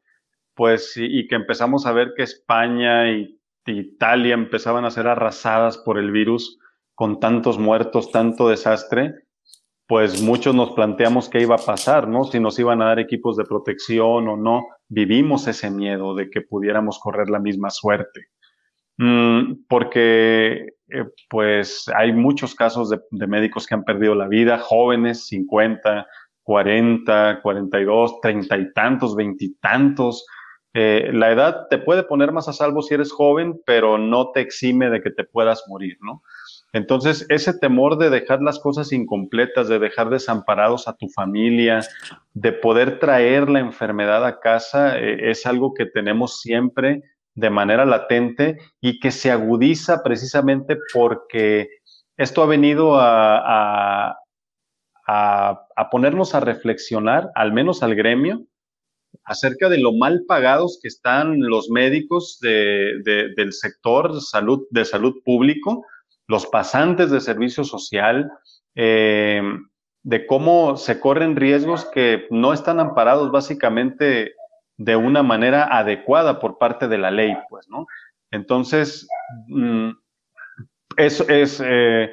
pues, 0.55 0.93
y, 0.95 1.28
que 1.28 1.36
empezamos 1.36 1.86
a 1.86 1.91
ver 1.91 2.13
que 2.15 2.24
España 2.24 3.11
y 3.11 3.38
Italia 3.65 4.34
empezaban 4.34 4.86
a 4.86 4.89
ser 4.89 5.07
arrasadas 5.07 5.78
por 5.78 5.99
el 5.99 6.11
virus, 6.11 6.57
con 6.95 7.19
tantos 7.19 7.59
muertos, 7.59 8.13
tanto 8.13 8.47
desastre, 8.47 9.13
pues 9.88 10.22
muchos 10.22 10.55
nos 10.55 10.72
planteamos 10.72 11.28
qué 11.28 11.41
iba 11.41 11.55
a 11.55 11.65
pasar, 11.65 12.07
¿no? 12.07 12.24
Si 12.24 12.39
nos 12.39 12.57
iban 12.57 12.82
a 12.82 12.86
dar 12.86 12.99
equipos 12.99 13.36
de 13.36 13.43
protección 13.43 14.30
o 14.30 14.38
no. 14.38 14.67
Vivimos 14.88 15.49
ese 15.49 15.69
miedo 15.69 16.15
de 16.15 16.30
que 16.30 16.43
pudiéramos 16.43 16.97
correr 16.97 17.30
la 17.30 17.39
misma 17.39 17.72
suerte. 17.72 18.28
Mm, 18.98 19.66
porque, 19.68 20.68
eh, 20.89 21.06
pues, 21.30 21.89
hay 21.96 22.14
muchos 22.14 22.56
casos 22.56 22.89
de, 22.89 23.28
médicos 23.28 23.66
que 23.66 23.74
han 23.74 23.84
perdido 23.84 24.16
la 24.16 24.28
vida, 24.28 24.60
jóvenes, 24.60 25.26
50, 25.28 26.08
40, 26.44 27.39
42, 27.42 28.22
30 28.22 28.58
y 28.58 28.74
tantos, 28.74 29.16
20 29.16 29.46
y 29.46 29.56
tantos. 29.56 30.26
Eh, 30.74 31.10
la 31.14 31.32
edad 31.32 31.68
te 31.70 31.78
puede 31.78 32.04
poner 32.04 32.32
más 32.32 32.48
a 32.48 32.54
salvo 32.54 32.82
si 32.82 32.94
eres 32.94 33.12
joven, 33.12 33.60
pero 33.66 33.98
no 33.98 34.32
te 34.32 34.42
exime 34.42 34.89
de 34.89 35.02
que 35.02 35.12
te 35.12 35.26
puedas 35.26 35.64
morir, 35.68 35.98
¿no? 36.02 36.24
Entonces, 36.74 37.26
ese 37.30 37.54
temor 37.54 37.98
de 37.98 38.10
dejar 38.10 38.42
las 38.42 38.60
cosas 38.60 38.94
incompletas, 38.94 39.68
de 39.68 39.80
dejar 39.80 40.10
desamparados 40.10 40.88
a 40.88 40.96
tu 40.96 41.10
familia, 41.10 41.82
de 42.34 42.54
poder 42.54 43.00
traer 43.00 43.50
la 43.50 43.60
enfermedad 43.60 44.26
a 44.26 44.39
casa, 44.39 44.98
eh, 44.98 45.32
es 45.32 45.46
algo 45.46 45.74
que 45.74 45.86
tenemos 45.86 46.39
siempre 46.39 47.04
de 47.36 47.50
manera 47.50 47.86
latente 47.86 48.58
y 48.80 49.00
que 49.00 49.12
se 49.12 49.32
agudiza 49.32 50.04
precisamente 50.04 50.78
porque 50.94 51.70
esto 52.18 52.44
ha 52.44 52.46
venido 52.46 52.98
a, 53.00 54.18
ponernos 55.92 56.36
a 56.36 56.40
reflexionar, 56.40 57.32
al 57.36 57.52
menos 57.52 57.84
al 57.84 57.96
gremio, 57.96 58.44
acerca 59.26 59.68
de 59.70 59.78
lo 59.78 59.94
mal 59.94 60.24
pagados 60.28 60.80
que 60.82 60.88
están 60.88 61.40
los 61.40 61.70
médicos 61.70 62.40
del 62.40 63.54
sector 63.54 64.22
salud, 64.22 64.68
de 64.70 64.86
salud 64.86 65.16
público 65.24 65.86
los 66.32 66.48
pasantes 66.48 67.12
de 67.12 67.20
servicio 67.20 67.66
social, 67.66 68.32
eh, 68.76 69.42
de 70.04 70.26
cómo 70.26 70.78
se 70.78 71.00
corren 71.00 71.36
riesgos 71.36 71.86
que 71.86 72.26
no 72.32 72.54
están 72.54 72.80
amparados 72.80 73.32
básicamente 73.32 74.34
de 74.84 74.96
una 74.96 75.22
manera 75.22 75.68
adecuada 75.72 76.40
por 76.40 76.58
parte 76.58 76.88
de 76.88 76.98
la 76.98 77.12
ley, 77.12 77.36
pues, 77.50 77.68
¿no? 77.70 77.86
Entonces, 78.32 79.08
mm, 79.48 79.92
es, 80.98 81.24
eh, 81.64 82.12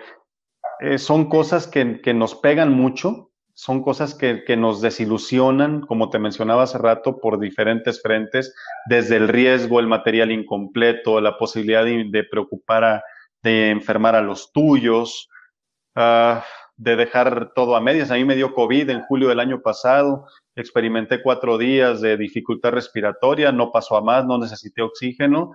son 0.98 1.28
cosas 1.28 1.66
que, 1.66 1.84
nos 2.14 2.34
pegan 2.34 2.72
mucho, 2.72 3.30
son 3.54 3.82
cosas 3.82 4.14
que, 4.14 4.56
nos 4.56 4.80
desilusionan, 4.82 5.80
como 5.80 6.10
te 6.10 6.18
mencionaba 6.18 6.64
hace 6.64 6.78
rato, 6.78 7.18
por 7.18 7.38
diferentes 7.38 8.02
frentes, 8.02 8.54
desde 8.86 9.16
el 9.16 9.28
riesgo, 9.28 9.80
el 9.80 9.86
material 9.86 10.30
incompleto, 10.30 11.20
la 11.20 11.38
posibilidad 11.38 11.84
de 11.84 12.26
preocupar 12.30 12.84
a, 12.84 13.02
de 13.42 13.70
enfermar 13.70 14.14
a 14.14 14.22
los 14.22 14.52
tuyos, 14.52 15.28
uh, 15.96 16.40
de 16.78 16.96
dejar 16.96 17.52
todo 17.54 17.76
a 17.76 17.80
medias. 17.80 18.10
A 18.10 18.14
mí 18.14 18.24
me 18.24 18.36
dio 18.36 18.54
COVID 18.54 18.88
en 18.88 19.02
julio 19.02 19.28
del 19.28 19.40
año 19.40 19.60
pasado, 19.60 20.26
experimenté 20.54 21.22
cuatro 21.22 21.58
días 21.58 22.00
de 22.00 22.16
dificultad 22.16 22.70
respiratoria, 22.70 23.52
no 23.52 23.70
pasó 23.70 23.96
a 23.96 24.02
más, 24.02 24.24
no 24.24 24.38
necesité 24.38 24.80
oxígeno, 24.80 25.52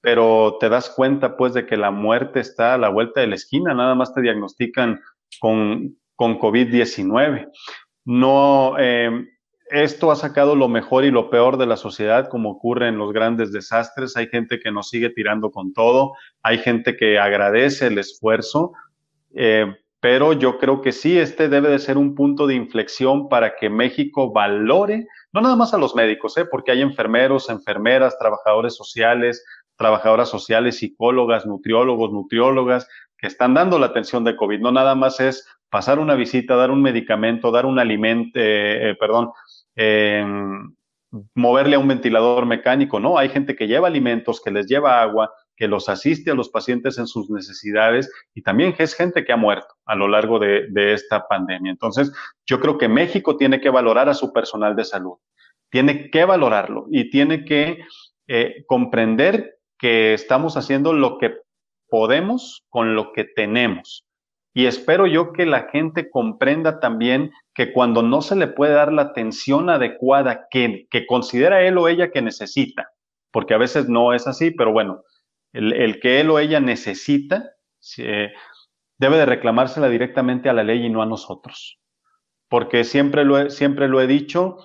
pero 0.00 0.56
te 0.58 0.68
das 0.68 0.90
cuenta 0.90 1.36
pues 1.36 1.52
de 1.54 1.66
que 1.66 1.76
la 1.76 1.90
muerte 1.90 2.40
está 2.40 2.74
a 2.74 2.78
la 2.78 2.88
vuelta 2.88 3.20
de 3.20 3.26
la 3.28 3.34
esquina, 3.34 3.74
nada 3.74 3.94
más 3.94 4.14
te 4.14 4.22
diagnostican 4.22 5.00
con, 5.40 5.98
con 6.14 6.38
COVID-19. 6.38 7.50
No, 8.06 8.76
eh, 8.78 9.10
esto 9.68 10.10
ha 10.10 10.16
sacado 10.16 10.54
lo 10.54 10.68
mejor 10.68 11.04
y 11.04 11.10
lo 11.10 11.28
peor 11.28 11.58
de 11.58 11.66
la 11.66 11.76
sociedad, 11.76 12.28
como 12.28 12.50
ocurre 12.50 12.88
en 12.88 12.98
los 12.98 13.12
grandes 13.12 13.52
desastres. 13.52 14.16
Hay 14.16 14.28
gente 14.28 14.60
que 14.60 14.70
nos 14.70 14.88
sigue 14.88 15.10
tirando 15.10 15.50
con 15.50 15.72
todo, 15.72 16.12
hay 16.42 16.58
gente 16.58 16.96
que 16.96 17.18
agradece 17.18 17.88
el 17.88 17.98
esfuerzo, 17.98 18.72
eh, 19.34 19.66
pero 20.06 20.34
yo 20.34 20.56
creo 20.58 20.82
que 20.82 20.92
sí, 20.92 21.18
este 21.18 21.48
debe 21.48 21.68
de 21.68 21.80
ser 21.80 21.98
un 21.98 22.14
punto 22.14 22.46
de 22.46 22.54
inflexión 22.54 23.28
para 23.28 23.56
que 23.56 23.68
México 23.68 24.32
valore, 24.32 25.08
no 25.32 25.40
nada 25.40 25.56
más 25.56 25.74
a 25.74 25.78
los 25.78 25.96
médicos, 25.96 26.38
¿eh? 26.38 26.44
porque 26.48 26.70
hay 26.70 26.80
enfermeros, 26.80 27.50
enfermeras, 27.50 28.16
trabajadores 28.16 28.76
sociales, 28.76 29.44
trabajadoras 29.74 30.28
sociales, 30.28 30.78
psicólogas, 30.78 31.44
nutriólogos, 31.44 32.12
nutriólogas, 32.12 32.88
que 33.18 33.26
están 33.26 33.54
dando 33.54 33.80
la 33.80 33.86
atención 33.86 34.22
de 34.22 34.36
COVID. 34.36 34.60
No 34.60 34.70
nada 34.70 34.94
más 34.94 35.18
es 35.18 35.44
pasar 35.70 35.98
una 35.98 36.14
visita, 36.14 36.54
dar 36.54 36.70
un 36.70 36.82
medicamento, 36.82 37.50
dar 37.50 37.66
un 37.66 37.80
alimento, 37.80 38.30
eh, 38.36 38.96
perdón, 39.00 39.32
moverle 41.34 41.74
a 41.74 41.80
un 41.80 41.88
ventilador 41.88 42.46
mecánico, 42.46 43.00
¿no? 43.00 43.18
Hay 43.18 43.28
gente 43.28 43.56
que 43.56 43.66
lleva 43.66 43.88
alimentos, 43.88 44.40
que 44.40 44.52
les 44.52 44.68
lleva 44.68 45.02
agua, 45.02 45.32
que 45.56 45.68
los 45.68 45.88
asiste 45.88 46.30
a 46.30 46.34
los 46.34 46.50
pacientes 46.50 46.98
en 46.98 47.06
sus 47.06 47.30
necesidades 47.30 48.10
y 48.34 48.42
también 48.42 48.74
es 48.78 48.94
gente 48.94 49.24
que 49.24 49.32
ha 49.32 49.36
muerto 49.36 49.74
a 49.86 49.94
lo 49.94 50.06
largo 50.06 50.38
de, 50.38 50.66
esta 50.92 51.26
pandemia. 51.26 51.70
Entonces, 51.70 52.12
yo 52.46 52.60
creo 52.60 52.78
que 52.78 52.88
México 52.88 53.36
tiene 53.36 53.60
que 53.60 53.70
valorar 53.70 54.08
a 54.08 54.14
su 54.14 54.32
personal 54.32 54.76
de 54.76 54.84
salud, 54.84 55.14
tiene 55.70 56.10
que 56.10 56.24
valorarlo 56.24 56.86
y 56.90 57.10
tiene 57.10 57.44
que 57.44 57.80
eh, 58.28 58.64
comprender 58.66 59.58
que 59.78 60.14
estamos 60.14 60.56
haciendo 60.56 60.92
lo 60.92 61.18
que 61.18 61.34
podemos 61.88 62.64
con 62.68 62.94
lo 62.94 63.12
que 63.12 63.24
tenemos. 63.24 64.04
Y 64.54 64.66
espero 64.66 65.06
yo 65.06 65.32
que 65.32 65.44
la 65.44 65.68
gente 65.70 66.08
comprenda 66.08 66.80
también 66.80 67.30
que 67.54 67.72
cuando 67.72 68.02
no 68.02 68.22
se 68.22 68.36
le 68.36 68.46
puede 68.46 68.72
dar 68.72 68.90
la 68.90 69.02
atención 69.02 69.68
adecuada 69.68 70.46
que, 70.50 70.86
que 70.90 71.06
considera 71.06 71.62
él 71.62 71.76
o 71.76 71.88
ella 71.88 72.10
que 72.10 72.22
necesita, 72.22 72.88
porque 73.30 73.52
a 73.52 73.58
veces 73.58 73.88
no 73.90 74.14
es 74.14 74.26
así, 74.26 74.50
pero 74.50 74.72
bueno, 74.72 75.02
el, 75.56 76.00
que 76.00 76.20
él 76.20 76.30
o 76.30 76.38
ella 76.38 76.60
necesita 76.60 77.52
debe 78.98 79.16
de 79.18 79.26
reclamársela 79.26 79.88
directamente 79.88 80.48
a 80.48 80.52
la 80.52 80.64
ley 80.64 80.84
y 80.84 80.90
no 80.90 81.02
a 81.02 81.06
nosotros. 81.06 81.78
Porque 82.48 82.84
siempre 82.84 83.24
lo 83.24 83.38
he, 83.38 83.50
siempre 83.50 83.88
lo 83.88 84.00
he 84.00 84.06
dicho, 84.06 84.58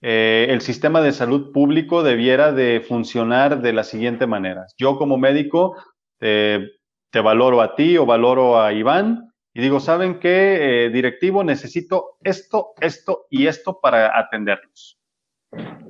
eh, 0.00 0.46
el 0.50 0.60
sistema 0.60 1.00
de 1.00 1.12
salud 1.12 1.52
público 1.52 2.02
debiera 2.02 2.52
de 2.52 2.80
funcionar 2.80 3.62
de 3.62 3.72
la 3.72 3.84
siguiente 3.84 4.26
manera. 4.26 4.66
Yo 4.76 4.96
como 4.96 5.16
médico 5.16 5.76
te 6.18 7.20
valoro 7.20 7.60
a 7.60 7.74
ti 7.74 7.98
o 7.98 8.06
valoro 8.06 8.60
a 8.60 8.72
Iván 8.72 9.32
y 9.54 9.60
digo, 9.60 9.80
¿saben 9.80 10.18
qué, 10.18 10.86
eh, 10.86 10.90
directivo? 10.90 11.44
Necesito 11.44 12.16
esto, 12.22 12.72
esto 12.80 13.26
y 13.28 13.46
esto 13.46 13.80
para 13.80 14.18
atenderlos. 14.18 14.98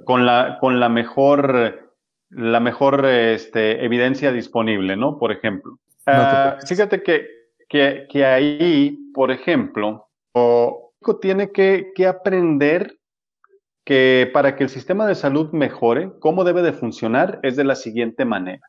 Con 0.04 0.26
la, 0.26 0.58
con 0.60 0.80
la 0.80 0.88
mejor, 0.88 1.91
la 2.34 2.60
mejor 2.60 3.04
este, 3.06 3.84
evidencia 3.84 4.32
disponible, 4.32 4.96
¿no? 4.96 5.18
Por 5.18 5.32
ejemplo. 5.32 5.78
Ah, 6.06 6.58
fíjate 6.66 7.02
que, 7.02 7.26
que, 7.68 8.06
que, 8.08 8.24
ahí, 8.24 8.98
por 9.14 9.30
ejemplo, 9.30 10.08
o 10.32 10.92
tiene 11.20 11.52
que, 11.52 11.92
que 11.94 12.06
aprender 12.06 12.98
que 13.84 14.30
para 14.32 14.56
que 14.56 14.64
el 14.64 14.70
sistema 14.70 15.06
de 15.06 15.14
salud 15.14 15.50
mejore, 15.52 16.12
cómo 16.20 16.44
debe 16.44 16.62
de 16.62 16.72
funcionar 16.72 17.40
es 17.42 17.56
de 17.56 17.64
la 17.64 17.74
siguiente 17.74 18.24
manera. 18.24 18.62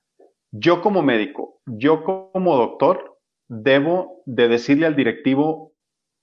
Yo 0.51 0.81
como 0.81 1.01
médico, 1.01 1.59
yo 1.65 2.03
como 2.03 2.55
doctor, 2.55 3.17
debo 3.47 4.21
de 4.25 4.47
decirle 4.47 4.85
al 4.85 4.95
directivo 4.95 5.73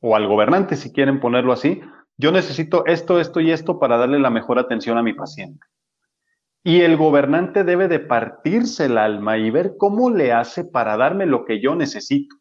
o 0.00 0.16
al 0.16 0.26
gobernante, 0.26 0.76
si 0.76 0.92
quieren 0.92 1.20
ponerlo 1.20 1.52
así, 1.52 1.80
yo 2.16 2.32
necesito 2.32 2.84
esto, 2.86 3.20
esto 3.20 3.40
y 3.40 3.50
esto 3.50 3.78
para 3.78 3.96
darle 3.96 4.18
la 4.18 4.30
mejor 4.30 4.58
atención 4.58 4.98
a 4.98 5.02
mi 5.02 5.12
paciente. 5.12 5.60
Y 6.62 6.82
el 6.82 6.96
gobernante 6.96 7.64
debe 7.64 7.88
de 7.88 8.00
partirse 8.00 8.86
el 8.86 8.98
alma 8.98 9.38
y 9.38 9.50
ver 9.50 9.76
cómo 9.78 10.10
le 10.10 10.32
hace 10.32 10.64
para 10.64 10.96
darme 10.96 11.26
lo 11.26 11.44
que 11.44 11.60
yo 11.60 11.74
necesito. 11.74 12.36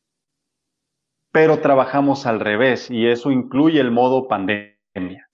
Pero 1.32 1.60
trabajamos 1.60 2.26
al 2.26 2.40
revés 2.40 2.90
y 2.90 3.08
eso 3.08 3.32
incluye 3.32 3.80
el 3.80 3.92
modo 3.92 4.28
pandemia. 4.28 5.30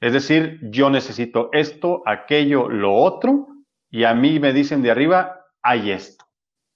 Es 0.00 0.12
decir, 0.12 0.58
yo 0.62 0.90
necesito 0.90 1.48
esto, 1.52 2.02
aquello, 2.04 2.68
lo 2.68 2.94
otro, 2.94 3.48
y 3.90 4.04
a 4.04 4.12
mí 4.12 4.38
me 4.38 4.52
dicen 4.52 4.82
de 4.82 4.90
arriba, 4.90 5.40
hay 5.62 5.92
esto, 5.92 6.26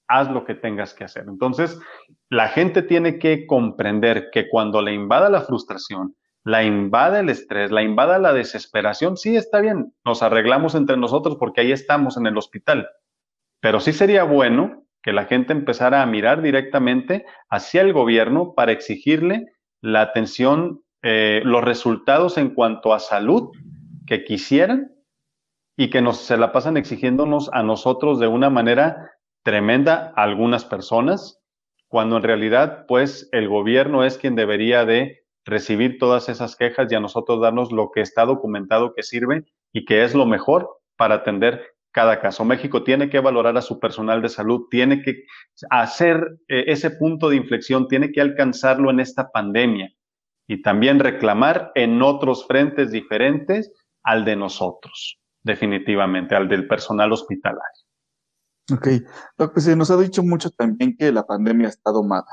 haz 0.08 0.30
lo 0.30 0.46
que 0.46 0.54
tengas 0.54 0.94
que 0.94 1.04
hacer. 1.04 1.24
Entonces, 1.28 1.78
la 2.30 2.48
gente 2.48 2.80
tiene 2.80 3.18
que 3.18 3.46
comprender 3.46 4.30
que 4.32 4.48
cuando 4.48 4.80
le 4.80 4.94
invada 4.94 5.28
la 5.28 5.42
frustración, 5.42 6.16
la 6.48 6.64
invada 6.64 7.20
el 7.20 7.28
estrés, 7.28 7.70
la 7.70 7.82
invada 7.82 8.18
la 8.18 8.32
desesperación, 8.32 9.18
sí 9.18 9.36
está 9.36 9.60
bien, 9.60 9.92
nos 10.02 10.22
arreglamos 10.22 10.74
entre 10.74 10.96
nosotros 10.96 11.36
porque 11.38 11.60
ahí 11.60 11.72
estamos 11.72 12.16
en 12.16 12.26
el 12.26 12.38
hospital, 12.38 12.88
pero 13.60 13.80
sí 13.80 13.92
sería 13.92 14.24
bueno 14.24 14.86
que 15.02 15.12
la 15.12 15.26
gente 15.26 15.52
empezara 15.52 16.00
a 16.00 16.06
mirar 16.06 16.40
directamente 16.40 17.26
hacia 17.50 17.82
el 17.82 17.92
gobierno 17.92 18.54
para 18.54 18.72
exigirle 18.72 19.44
la 19.82 20.00
atención, 20.00 20.80
eh, 21.02 21.42
los 21.44 21.62
resultados 21.62 22.38
en 22.38 22.54
cuanto 22.54 22.94
a 22.94 22.98
salud 22.98 23.50
que 24.06 24.24
quisieran 24.24 24.92
y 25.76 25.90
que 25.90 26.00
nos 26.00 26.16
se 26.16 26.38
la 26.38 26.50
pasan 26.50 26.78
exigiéndonos 26.78 27.50
a 27.52 27.62
nosotros 27.62 28.20
de 28.20 28.26
una 28.26 28.48
manera 28.48 29.10
tremenda 29.42 30.14
algunas 30.16 30.64
personas, 30.64 31.42
cuando 31.88 32.16
en 32.16 32.22
realidad 32.22 32.86
pues 32.88 33.28
el 33.32 33.48
gobierno 33.48 34.02
es 34.02 34.16
quien 34.16 34.34
debería 34.34 34.86
de 34.86 35.17
recibir 35.48 35.98
todas 35.98 36.28
esas 36.28 36.56
quejas 36.56 36.92
y 36.92 36.94
a 36.94 37.00
nosotros 37.00 37.40
darnos 37.40 37.72
lo 37.72 37.90
que 37.90 38.02
está 38.02 38.24
documentado 38.24 38.94
que 38.94 39.02
sirve 39.02 39.44
y 39.72 39.84
que 39.84 40.04
es 40.04 40.14
lo 40.14 40.26
mejor 40.26 40.68
para 40.96 41.16
atender 41.16 41.74
cada 41.90 42.20
caso. 42.20 42.44
México 42.44 42.84
tiene 42.84 43.08
que 43.08 43.18
valorar 43.18 43.56
a 43.56 43.62
su 43.62 43.80
personal 43.80 44.20
de 44.20 44.28
salud, 44.28 44.66
tiene 44.70 45.02
que 45.02 45.24
hacer 45.70 46.38
eh, 46.48 46.64
ese 46.68 46.90
punto 46.90 47.30
de 47.30 47.36
inflexión, 47.36 47.88
tiene 47.88 48.12
que 48.12 48.20
alcanzarlo 48.20 48.90
en 48.90 49.00
esta 49.00 49.30
pandemia 49.30 49.90
y 50.46 50.62
también 50.62 50.98
reclamar 50.98 51.72
en 51.74 52.02
otros 52.02 52.46
frentes 52.46 52.90
diferentes 52.90 53.72
al 54.02 54.24
de 54.24 54.36
nosotros, 54.36 55.18
definitivamente, 55.42 56.34
al 56.34 56.48
del 56.48 56.68
personal 56.68 57.12
hospitalario. 57.12 57.84
Ok, 58.70 58.88
pues 59.36 59.64
se 59.64 59.76
nos 59.76 59.90
ha 59.90 59.96
dicho 59.96 60.22
mucho 60.22 60.50
también 60.50 60.94
que 60.96 61.10
la 61.10 61.24
pandemia 61.24 61.68
está 61.68 61.90
domada, 61.90 62.28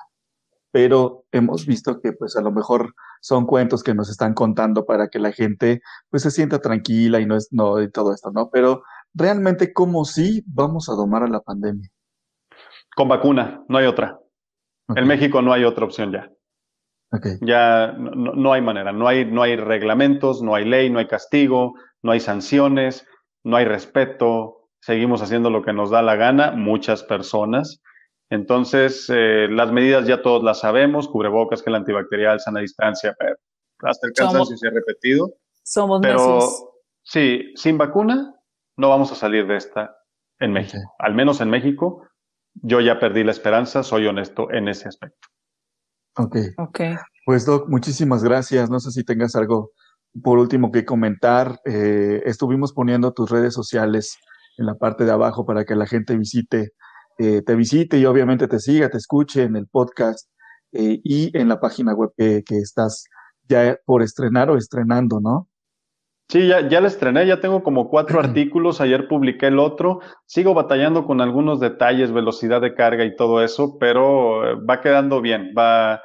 pero 0.72 1.25
hemos 1.38 1.66
visto 1.66 2.00
que 2.00 2.14
pues 2.14 2.36
a 2.36 2.42
lo 2.42 2.52
mejor 2.52 2.94
son 3.22 3.46
cuentos 3.46 3.84
que 3.84 3.94
nos 3.94 4.10
están 4.10 4.34
contando 4.34 4.86
para 4.86 5.10
que 5.10 5.20
la 5.20 5.32
gente 5.32 5.82
pues 6.10 6.24
se 6.24 6.32
sienta 6.32 6.60
tranquila 6.60 7.20
y 7.20 7.26
no 7.26 7.36
es 7.36 7.50
no 7.52 7.82
y 7.82 7.92
todo 7.92 8.14
esto, 8.14 8.32
¿no? 8.32 8.50
Pero 8.52 8.84
realmente 9.14 9.74
cómo 9.74 10.06
sí 10.06 10.44
vamos 10.48 10.90
a 10.90 10.94
domar 10.94 11.24
a 11.24 11.28
la 11.28 11.42
pandemia. 11.42 11.90
Con 12.96 13.08
vacuna, 13.08 13.64
no 13.68 13.78
hay 13.78 13.86
otra. 13.86 14.20
En 14.96 15.08
México 15.08 15.42
no 15.42 15.52
hay 15.52 15.64
otra 15.64 15.86
opción 15.86 16.12
ya. 16.12 16.30
Ya 17.42 17.94
no, 17.98 18.52
hay 18.52 18.62
manera, 18.62 18.92
no 18.92 19.08
hay, 19.08 19.26
no 19.26 19.42
hay 19.42 19.56
reglamentos, 19.56 20.42
no 20.42 20.56
hay 20.56 20.66
ley, 20.66 20.90
no 20.90 21.00
hay 21.00 21.08
castigo, 21.08 21.74
no 22.02 22.12
hay 22.12 22.20
sanciones, 22.20 23.08
no 23.44 23.56
hay 23.56 23.66
respeto, 23.66 24.70
seguimos 24.82 25.22
haciendo 25.22 25.50
lo 25.50 25.64
que 25.64 25.74
nos 25.74 25.90
da 25.90 26.02
la 26.02 26.16
gana, 26.16 26.52
muchas 26.52 27.04
personas. 27.04 27.82
Entonces, 28.30 29.10
eh, 29.10 29.48
las 29.50 29.72
medidas 29.72 30.08
ya 30.08 30.22
todos 30.22 30.44
las 30.44 30.60
sabemos, 30.60 31.08
cubrebocas, 31.08 31.62
que 31.62 31.70
el 31.70 31.76
antibacterial, 31.76 32.40
sana 32.40 32.60
distancia, 32.60 33.16
hasta 33.80 34.08
el 34.08 34.14
cansancio 34.14 34.58
se 34.58 34.68
ha 34.68 34.72
repetido. 34.72 35.34
Somos 35.64 36.02
Pero 36.02 36.40
sí, 37.04 37.54
sin 37.56 37.78
vacuna 37.78 38.36
no 38.78 38.90
vamos 38.90 39.12
a 39.12 39.16
salir 39.16 39.48
de 39.48 39.58
esta 39.58 39.96
en 40.40 40.54
México. 40.54 40.96
Al 41.00 41.14
menos 41.14 41.42
en 41.42 41.50
México, 41.50 42.08
yo 42.54 42.82
ya 42.82 43.00
perdí 43.00 43.24
la 43.24 43.32
esperanza, 43.32 43.84
soy 43.84 44.08
honesto 44.08 44.52
en 44.52 44.68
ese 44.68 44.88
aspecto. 44.88 45.28
Ok. 46.18 46.38
okay. 46.58 46.96
Pues 47.26 47.46
Doc, 47.46 47.68
muchísimas 47.70 48.24
gracias. 48.24 48.70
No 48.70 48.80
sé 48.80 48.92
si 48.92 49.04
tengas 49.04 49.36
algo 49.36 49.72
por 50.24 50.38
último 50.38 50.72
que 50.72 50.86
comentar. 50.86 51.60
Eh, 51.66 52.24
estuvimos 52.26 52.74
poniendo 52.74 53.14
tus 53.14 53.30
redes 53.30 53.54
sociales 53.54 54.18
en 54.58 54.66
la 54.66 54.76
parte 54.76 55.06
de 55.06 55.12
abajo 55.12 55.46
para 55.46 55.66
que 55.66 55.76
la 55.76 55.86
gente 55.86 56.16
visite, 56.18 56.72
eh, 57.18 57.42
te 57.42 57.56
visite 57.56 57.98
y 57.98 58.06
obviamente 58.06 58.48
te 58.48 58.60
siga, 58.60 58.90
te 58.90 58.98
escuche 58.98 59.44
en 59.44 59.56
el 59.56 59.68
podcast 59.68 60.30
eh, 60.72 61.00
y 61.04 61.38
en 61.38 61.50
la 61.50 61.60
página 61.60 61.94
web 61.94 62.12
que, 62.18 62.44
que 62.44 62.58
estás 62.58 63.06
ya 63.48 63.78
por 63.86 64.02
estrenar 64.02 64.50
o 64.50 64.58
estrenando, 64.58 65.20
¿no? 65.22 65.48
Sí, 66.28 66.48
ya, 66.48 66.68
ya 66.68 66.82
la 66.82 66.88
estrené, 66.88 67.28
ya 67.28 67.40
tengo 67.40 67.62
como 67.62 67.90
cuatro 67.90 68.20
artículos, 68.20 68.82
ayer 68.82 69.08
publiqué 69.08 69.48
el 69.48 69.60
otro, 69.60 70.00
sigo 70.26 70.54
batallando 70.54 71.06
con 71.06 71.22
algunos 71.22 71.60
detalles, 71.60 72.12
velocidad 72.12 72.62
de 72.62 72.74
carga 72.74 73.06
y 73.06 73.16
todo 73.16 73.44
eso, 73.44 73.78
pero 73.80 74.52
eh, 74.52 74.56
va 74.68 74.82
quedando 74.82 75.22
bien, 75.22 75.54
va, 75.58 76.02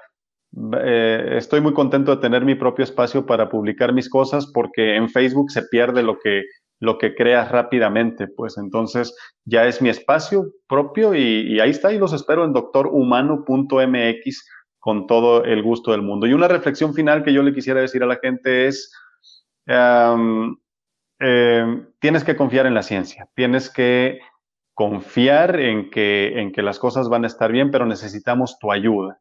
eh, 0.82 1.34
estoy 1.36 1.60
muy 1.60 1.72
contento 1.72 2.14
de 2.14 2.20
tener 2.20 2.44
mi 2.44 2.54
propio 2.54 2.84
espacio 2.84 3.24
para 3.24 3.48
publicar 3.48 3.94
mis 3.94 4.10
cosas 4.10 4.50
porque 4.52 4.96
en 4.96 5.08
Facebook 5.08 5.50
se 5.50 5.62
pierde 5.62 6.02
lo 6.02 6.18
que, 6.18 6.42
lo 6.80 6.98
que 6.98 7.14
creas 7.14 7.52
rápidamente, 7.52 8.26
pues 8.26 8.58
entonces 8.58 9.14
ya 9.44 9.66
es 9.66 9.80
mi 9.82 9.90
espacio 9.90 10.46
propio 10.66 11.14
y, 11.14 11.60
ahí 11.60 11.70
está 11.70 11.92
y 11.92 11.98
los 11.98 12.12
espero 12.14 12.44
en 12.44 12.52
doctorhumano.mx 12.54 14.48
con 14.78 15.06
todo 15.06 15.44
el 15.44 15.62
gusto 15.62 15.92
del 15.92 16.02
mundo. 16.02 16.26
Y 16.26 16.32
una 16.32 16.48
reflexión 16.48 16.94
final 16.94 17.22
que 17.22 17.34
yo 17.34 17.42
le 17.42 17.52
quisiera 17.52 17.82
decir 17.82 18.02
a 18.02 18.06
la 18.06 18.16
gente 18.16 18.66
es, 18.66 18.90
em, 19.66 20.56
tienes 21.98 22.24
que 22.24 22.34
confiar 22.34 22.64
en 22.66 22.72
la 22.74 22.82
ciencia, 22.82 23.28
tienes 23.34 23.68
que 23.70 24.20
confiar 24.72 25.60
en 25.60 25.90
que, 25.90 26.40
en 26.40 26.50
que 26.50 26.62
las 26.62 26.78
cosas 26.78 27.10
van 27.10 27.24
a 27.24 27.26
estar 27.26 27.52
bien, 27.52 27.70
pero 27.70 27.84
necesitamos 27.84 28.58
tu 28.58 28.72
ayuda. 28.72 29.20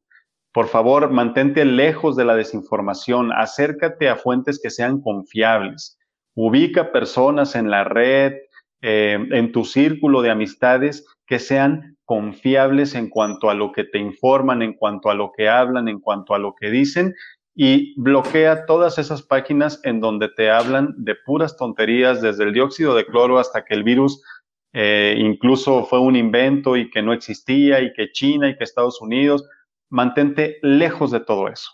Por 0.54 0.68
favor, 0.68 1.12
mantente 1.12 1.66
lejos 1.66 2.16
de 2.16 2.24
la 2.24 2.36
desinformación, 2.36 3.34
acércate 3.34 4.08
a 4.08 4.16
fuentes 4.16 4.62
que 4.64 4.70
sean 4.70 5.02
confiables, 5.02 5.99
ubica 6.42 6.94
personas 6.94 7.56
en 7.56 7.70
la 7.70 7.84
red, 7.84 8.34
em, 8.82 9.32
en 9.34 9.52
tu 9.52 9.66
círculo 9.66 10.22
de 10.22 10.30
amistades 10.30 11.06
que 11.28 11.38
sean 11.38 11.98
confiables 12.06 12.96
en 12.96 13.10
cuanto 13.10 13.50
a 13.50 13.54
lo 13.54 13.74
que 13.74 13.84
te 13.84 14.00
informan, 14.00 14.62
en 14.62 14.74
cuanto 14.74 15.10
a 15.10 15.16
lo 15.16 15.34
que 15.36 15.50
hablan, 15.50 15.90
en 15.90 16.00
cuanto 16.00 16.34
a 16.34 16.40
lo 16.40 16.56
que 16.56 16.72
dicen 16.72 17.14
y 17.54 17.94
bloquea 18.00 18.66
todas 18.66 18.98
esas 18.98 19.22
páginas 19.22 19.82
en 19.84 20.00
donde 20.00 20.30
te 20.30 20.50
hablan 20.50 20.94
de 20.96 21.16
puras 21.26 21.58
tonterías, 21.58 22.22
desde 22.22 22.46
el 22.46 22.54
dióxido 22.54 22.96
de 22.96 23.06
cloro 23.06 23.38
hasta 23.38 23.66
que 23.66 23.74
el 23.74 23.84
virus 23.84 24.24
eh, 24.72 25.16
incluso 25.18 25.84
fue 25.84 26.00
un 26.00 26.16
invento 26.16 26.78
y 26.78 26.90
que 26.90 27.02
no 27.02 27.12
existía 27.12 27.82
y 27.82 27.92
que 27.92 28.14
China 28.14 28.48
y 28.48 28.56
que 28.56 28.64
Estados 28.64 29.02
Unidos. 29.02 29.44
Mantente 29.90 30.60
lejos 30.62 31.12
de 31.12 31.20
todo 31.20 31.50
eso. 31.50 31.72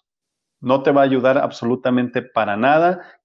No 0.60 0.82
te 0.82 0.90
va 0.90 1.02
a 1.02 1.04
ayudar 1.04 1.38
absolutamente 1.38 2.24
para 2.24 2.58
nada 2.58 3.22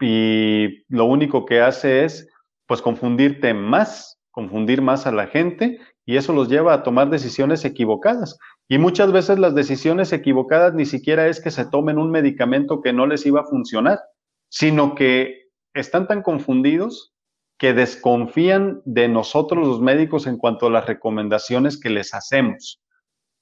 y, 0.00 0.84
lo 0.88 1.06
único 1.06 1.46
que 1.46 1.60
hace 1.60 2.04
es 2.04 2.28
pues 2.66 2.82
confundirte 2.82 3.54
más, 3.54 4.18
confundir 4.30 4.82
más 4.82 5.06
a 5.06 5.12
la 5.12 5.26
gente 5.26 5.78
y 6.04 6.16
eso 6.16 6.32
los 6.32 6.48
lleva 6.48 6.74
a 6.74 6.82
tomar 6.82 7.10
decisiones 7.10 7.64
equivocadas. 7.64 8.38
Y 8.68 8.78
muchas 8.78 9.12
veces 9.12 9.38
las 9.38 9.54
decisiones 9.54 10.12
equivocadas 10.12 10.74
ni 10.74 10.86
siquiera 10.86 11.28
es 11.28 11.40
que 11.40 11.50
se 11.50 11.66
tomen 11.66 11.98
un 11.98 12.10
medicamento 12.10 12.82
que 12.82 12.92
no 12.92 13.06
les 13.06 13.24
iba 13.26 13.40
a 13.40 13.46
funcionar, 13.46 14.00
sino 14.48 14.94
que 14.94 15.46
están 15.74 16.06
tan 16.08 16.22
confundidos 16.22 17.12
que 17.58 17.72
desconfían 17.72 18.82
de 18.84 19.08
nosotros 19.08 19.66
los 19.66 19.80
médicos 19.80 20.26
en 20.26 20.36
cuanto 20.36 20.66
a 20.66 20.70
las 20.70 20.86
recomendaciones 20.86 21.80
que 21.80 21.90
les 21.90 22.12
hacemos, 22.12 22.80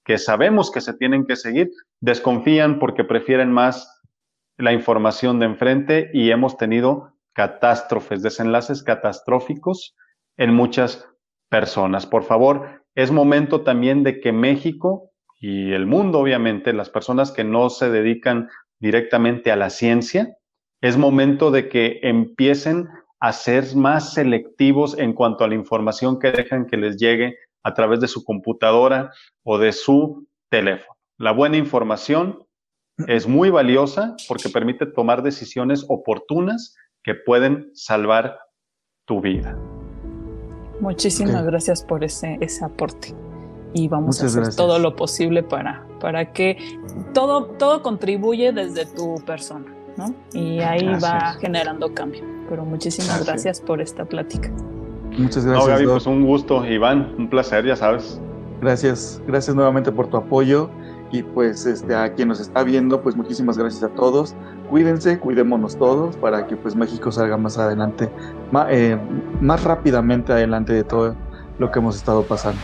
que 0.05 0.18
sabemos 0.18 0.70
que 0.70 0.80
se 0.80 0.94
tienen 0.94 1.26
que 1.26 1.36
seguir, 1.36 1.70
desconfían 2.00 2.78
porque 2.78 3.05
prefieren 3.05 3.50
más 3.50 3.93
la 4.57 4.72
información 4.72 5.38
de 5.38 5.46
enfrente 5.46 6.11
y 6.12 6.30
hemos 6.30 6.57
tenido 6.57 7.14
catástrofes, 7.32 8.22
desenlaces 8.22 8.82
catastróficos 8.82 9.94
en 10.36 10.55
muchas 10.55 11.09
personas. 11.48 12.07
Por 12.07 12.22
favor, 12.24 12.84
es 12.94 13.11
momento 13.11 13.62
también 13.62 14.02
de 14.02 14.20
que 14.20 14.32
México 14.32 15.11
y 15.40 15.72
el 15.72 15.86
mundo, 15.86 16.20
obviamente, 16.20 16.72
las 16.72 16.90
personas 16.90 17.32
que 17.32 17.44
no 17.44 17.70
se 17.70 17.90
dedican 17.90 18.48
directamente 18.78 19.50
a 19.50 19.57
la 19.57 19.70
ciencia, 19.70 20.36
es 20.80 20.96
momento 20.96 21.50
de 21.50 21.68
que 21.68 22.00
empiecen 22.02 22.88
a 23.18 23.32
ser 23.32 23.74
más 23.74 24.12
selectivos 24.14 24.98
en 24.98 25.12
cuanto 25.14 25.44
a 25.44 25.48
la 25.48 25.55
información 25.55 26.18
que 26.18 26.30
dejan 26.30 26.66
que 26.66 26.76
les 26.76 26.96
llegue 26.96 27.36
a 27.62 27.72
través 27.74 28.00
de 28.00 28.09
su 28.09 28.22
computadora 28.22 29.11
o 29.42 29.59
de 29.59 29.72
su 29.72 30.26
teléfono. 30.50 30.96
La 31.18 31.32
buena 31.32 31.57
información 31.57 32.44
es 33.07 33.26
muy 33.26 33.51
valiosa 33.51 34.16
porque 34.28 34.49
permite 34.49 34.86
tomar 34.86 35.22
decisiones 35.22 35.84
oportunas 35.88 36.74
que 37.03 37.14
pueden 37.14 37.70
salvar 37.74 38.38
tu 39.07 39.20
vida. 39.20 39.57
Muchísimas 40.80 41.45
gracias 41.45 41.84
por 41.84 42.05
ese, 42.05 42.38
ese 42.40 42.64
aporte 42.64 43.14
y 43.74 43.88
vamos 43.88 44.22
a 44.22 44.26
hacer 44.26 44.55
todo 44.55 44.78
lo 44.78 44.97
posible 44.97 45.42
para, 45.42 45.86
para 46.01 46.32
que 46.32 46.57
todo, 47.12 47.47
todo 47.59 47.82
contribuye 47.82 48.53
desde 48.53 48.86
tu 48.86 49.16
persona, 49.26 49.66
¿no? 49.97 50.14
Y 50.32 50.61
ahí 50.61 50.86
va 51.03 51.34
generando 51.40 51.92
cambio. 51.92 52.22
Pero 52.49 52.64
muchísimas 52.64 53.24
gracias 53.26 53.61
por 53.61 53.80
esta 53.80 54.05
plática. 54.05 54.51
Muchas 55.16 55.45
gracias. 55.45 55.66
No, 55.66 55.66
Gaby, 55.66 55.86
pues 55.86 56.07
un 56.07 56.24
gusto, 56.24 56.64
Iván, 56.64 57.14
un 57.18 57.28
placer, 57.28 57.64
ya 57.64 57.76
sabes. 57.76 58.20
Gracias, 58.61 59.20
gracias 59.26 59.55
nuevamente 59.55 59.90
por 59.90 60.09
tu 60.09 60.16
apoyo 60.16 60.70
Y 61.15 61.23
pues 61.23 61.65
este, 61.65 61.95
a 61.95 62.12
quien 62.12 62.27
nos 62.27 62.41
está 62.41 62.65
viendo, 62.65 63.01
pues 63.01 63.15
muchísimas 63.15 63.57
gracias 63.57 63.85
a 63.85 63.89
todos. 63.91 64.35
Cuídense, 64.69 65.21
cuidémonos 65.21 65.77
todos 65.77 66.17
para 66.17 66.49
que 66.49 66.57
pues 66.57 66.75
México 66.75 67.12
salga 67.12 67.37
más 67.37 67.57
adelante, 67.57 68.11
más, 68.51 68.67
eh, 68.71 68.99
más 69.41 69.62
rápidamente 69.62 70.33
adelante 70.33 70.73
de 70.73 70.83
todo 70.83 71.15
lo 71.61 71.71
que 71.71 71.79
hemos 71.79 71.95
estado 71.95 72.25
pasando. 72.25 72.59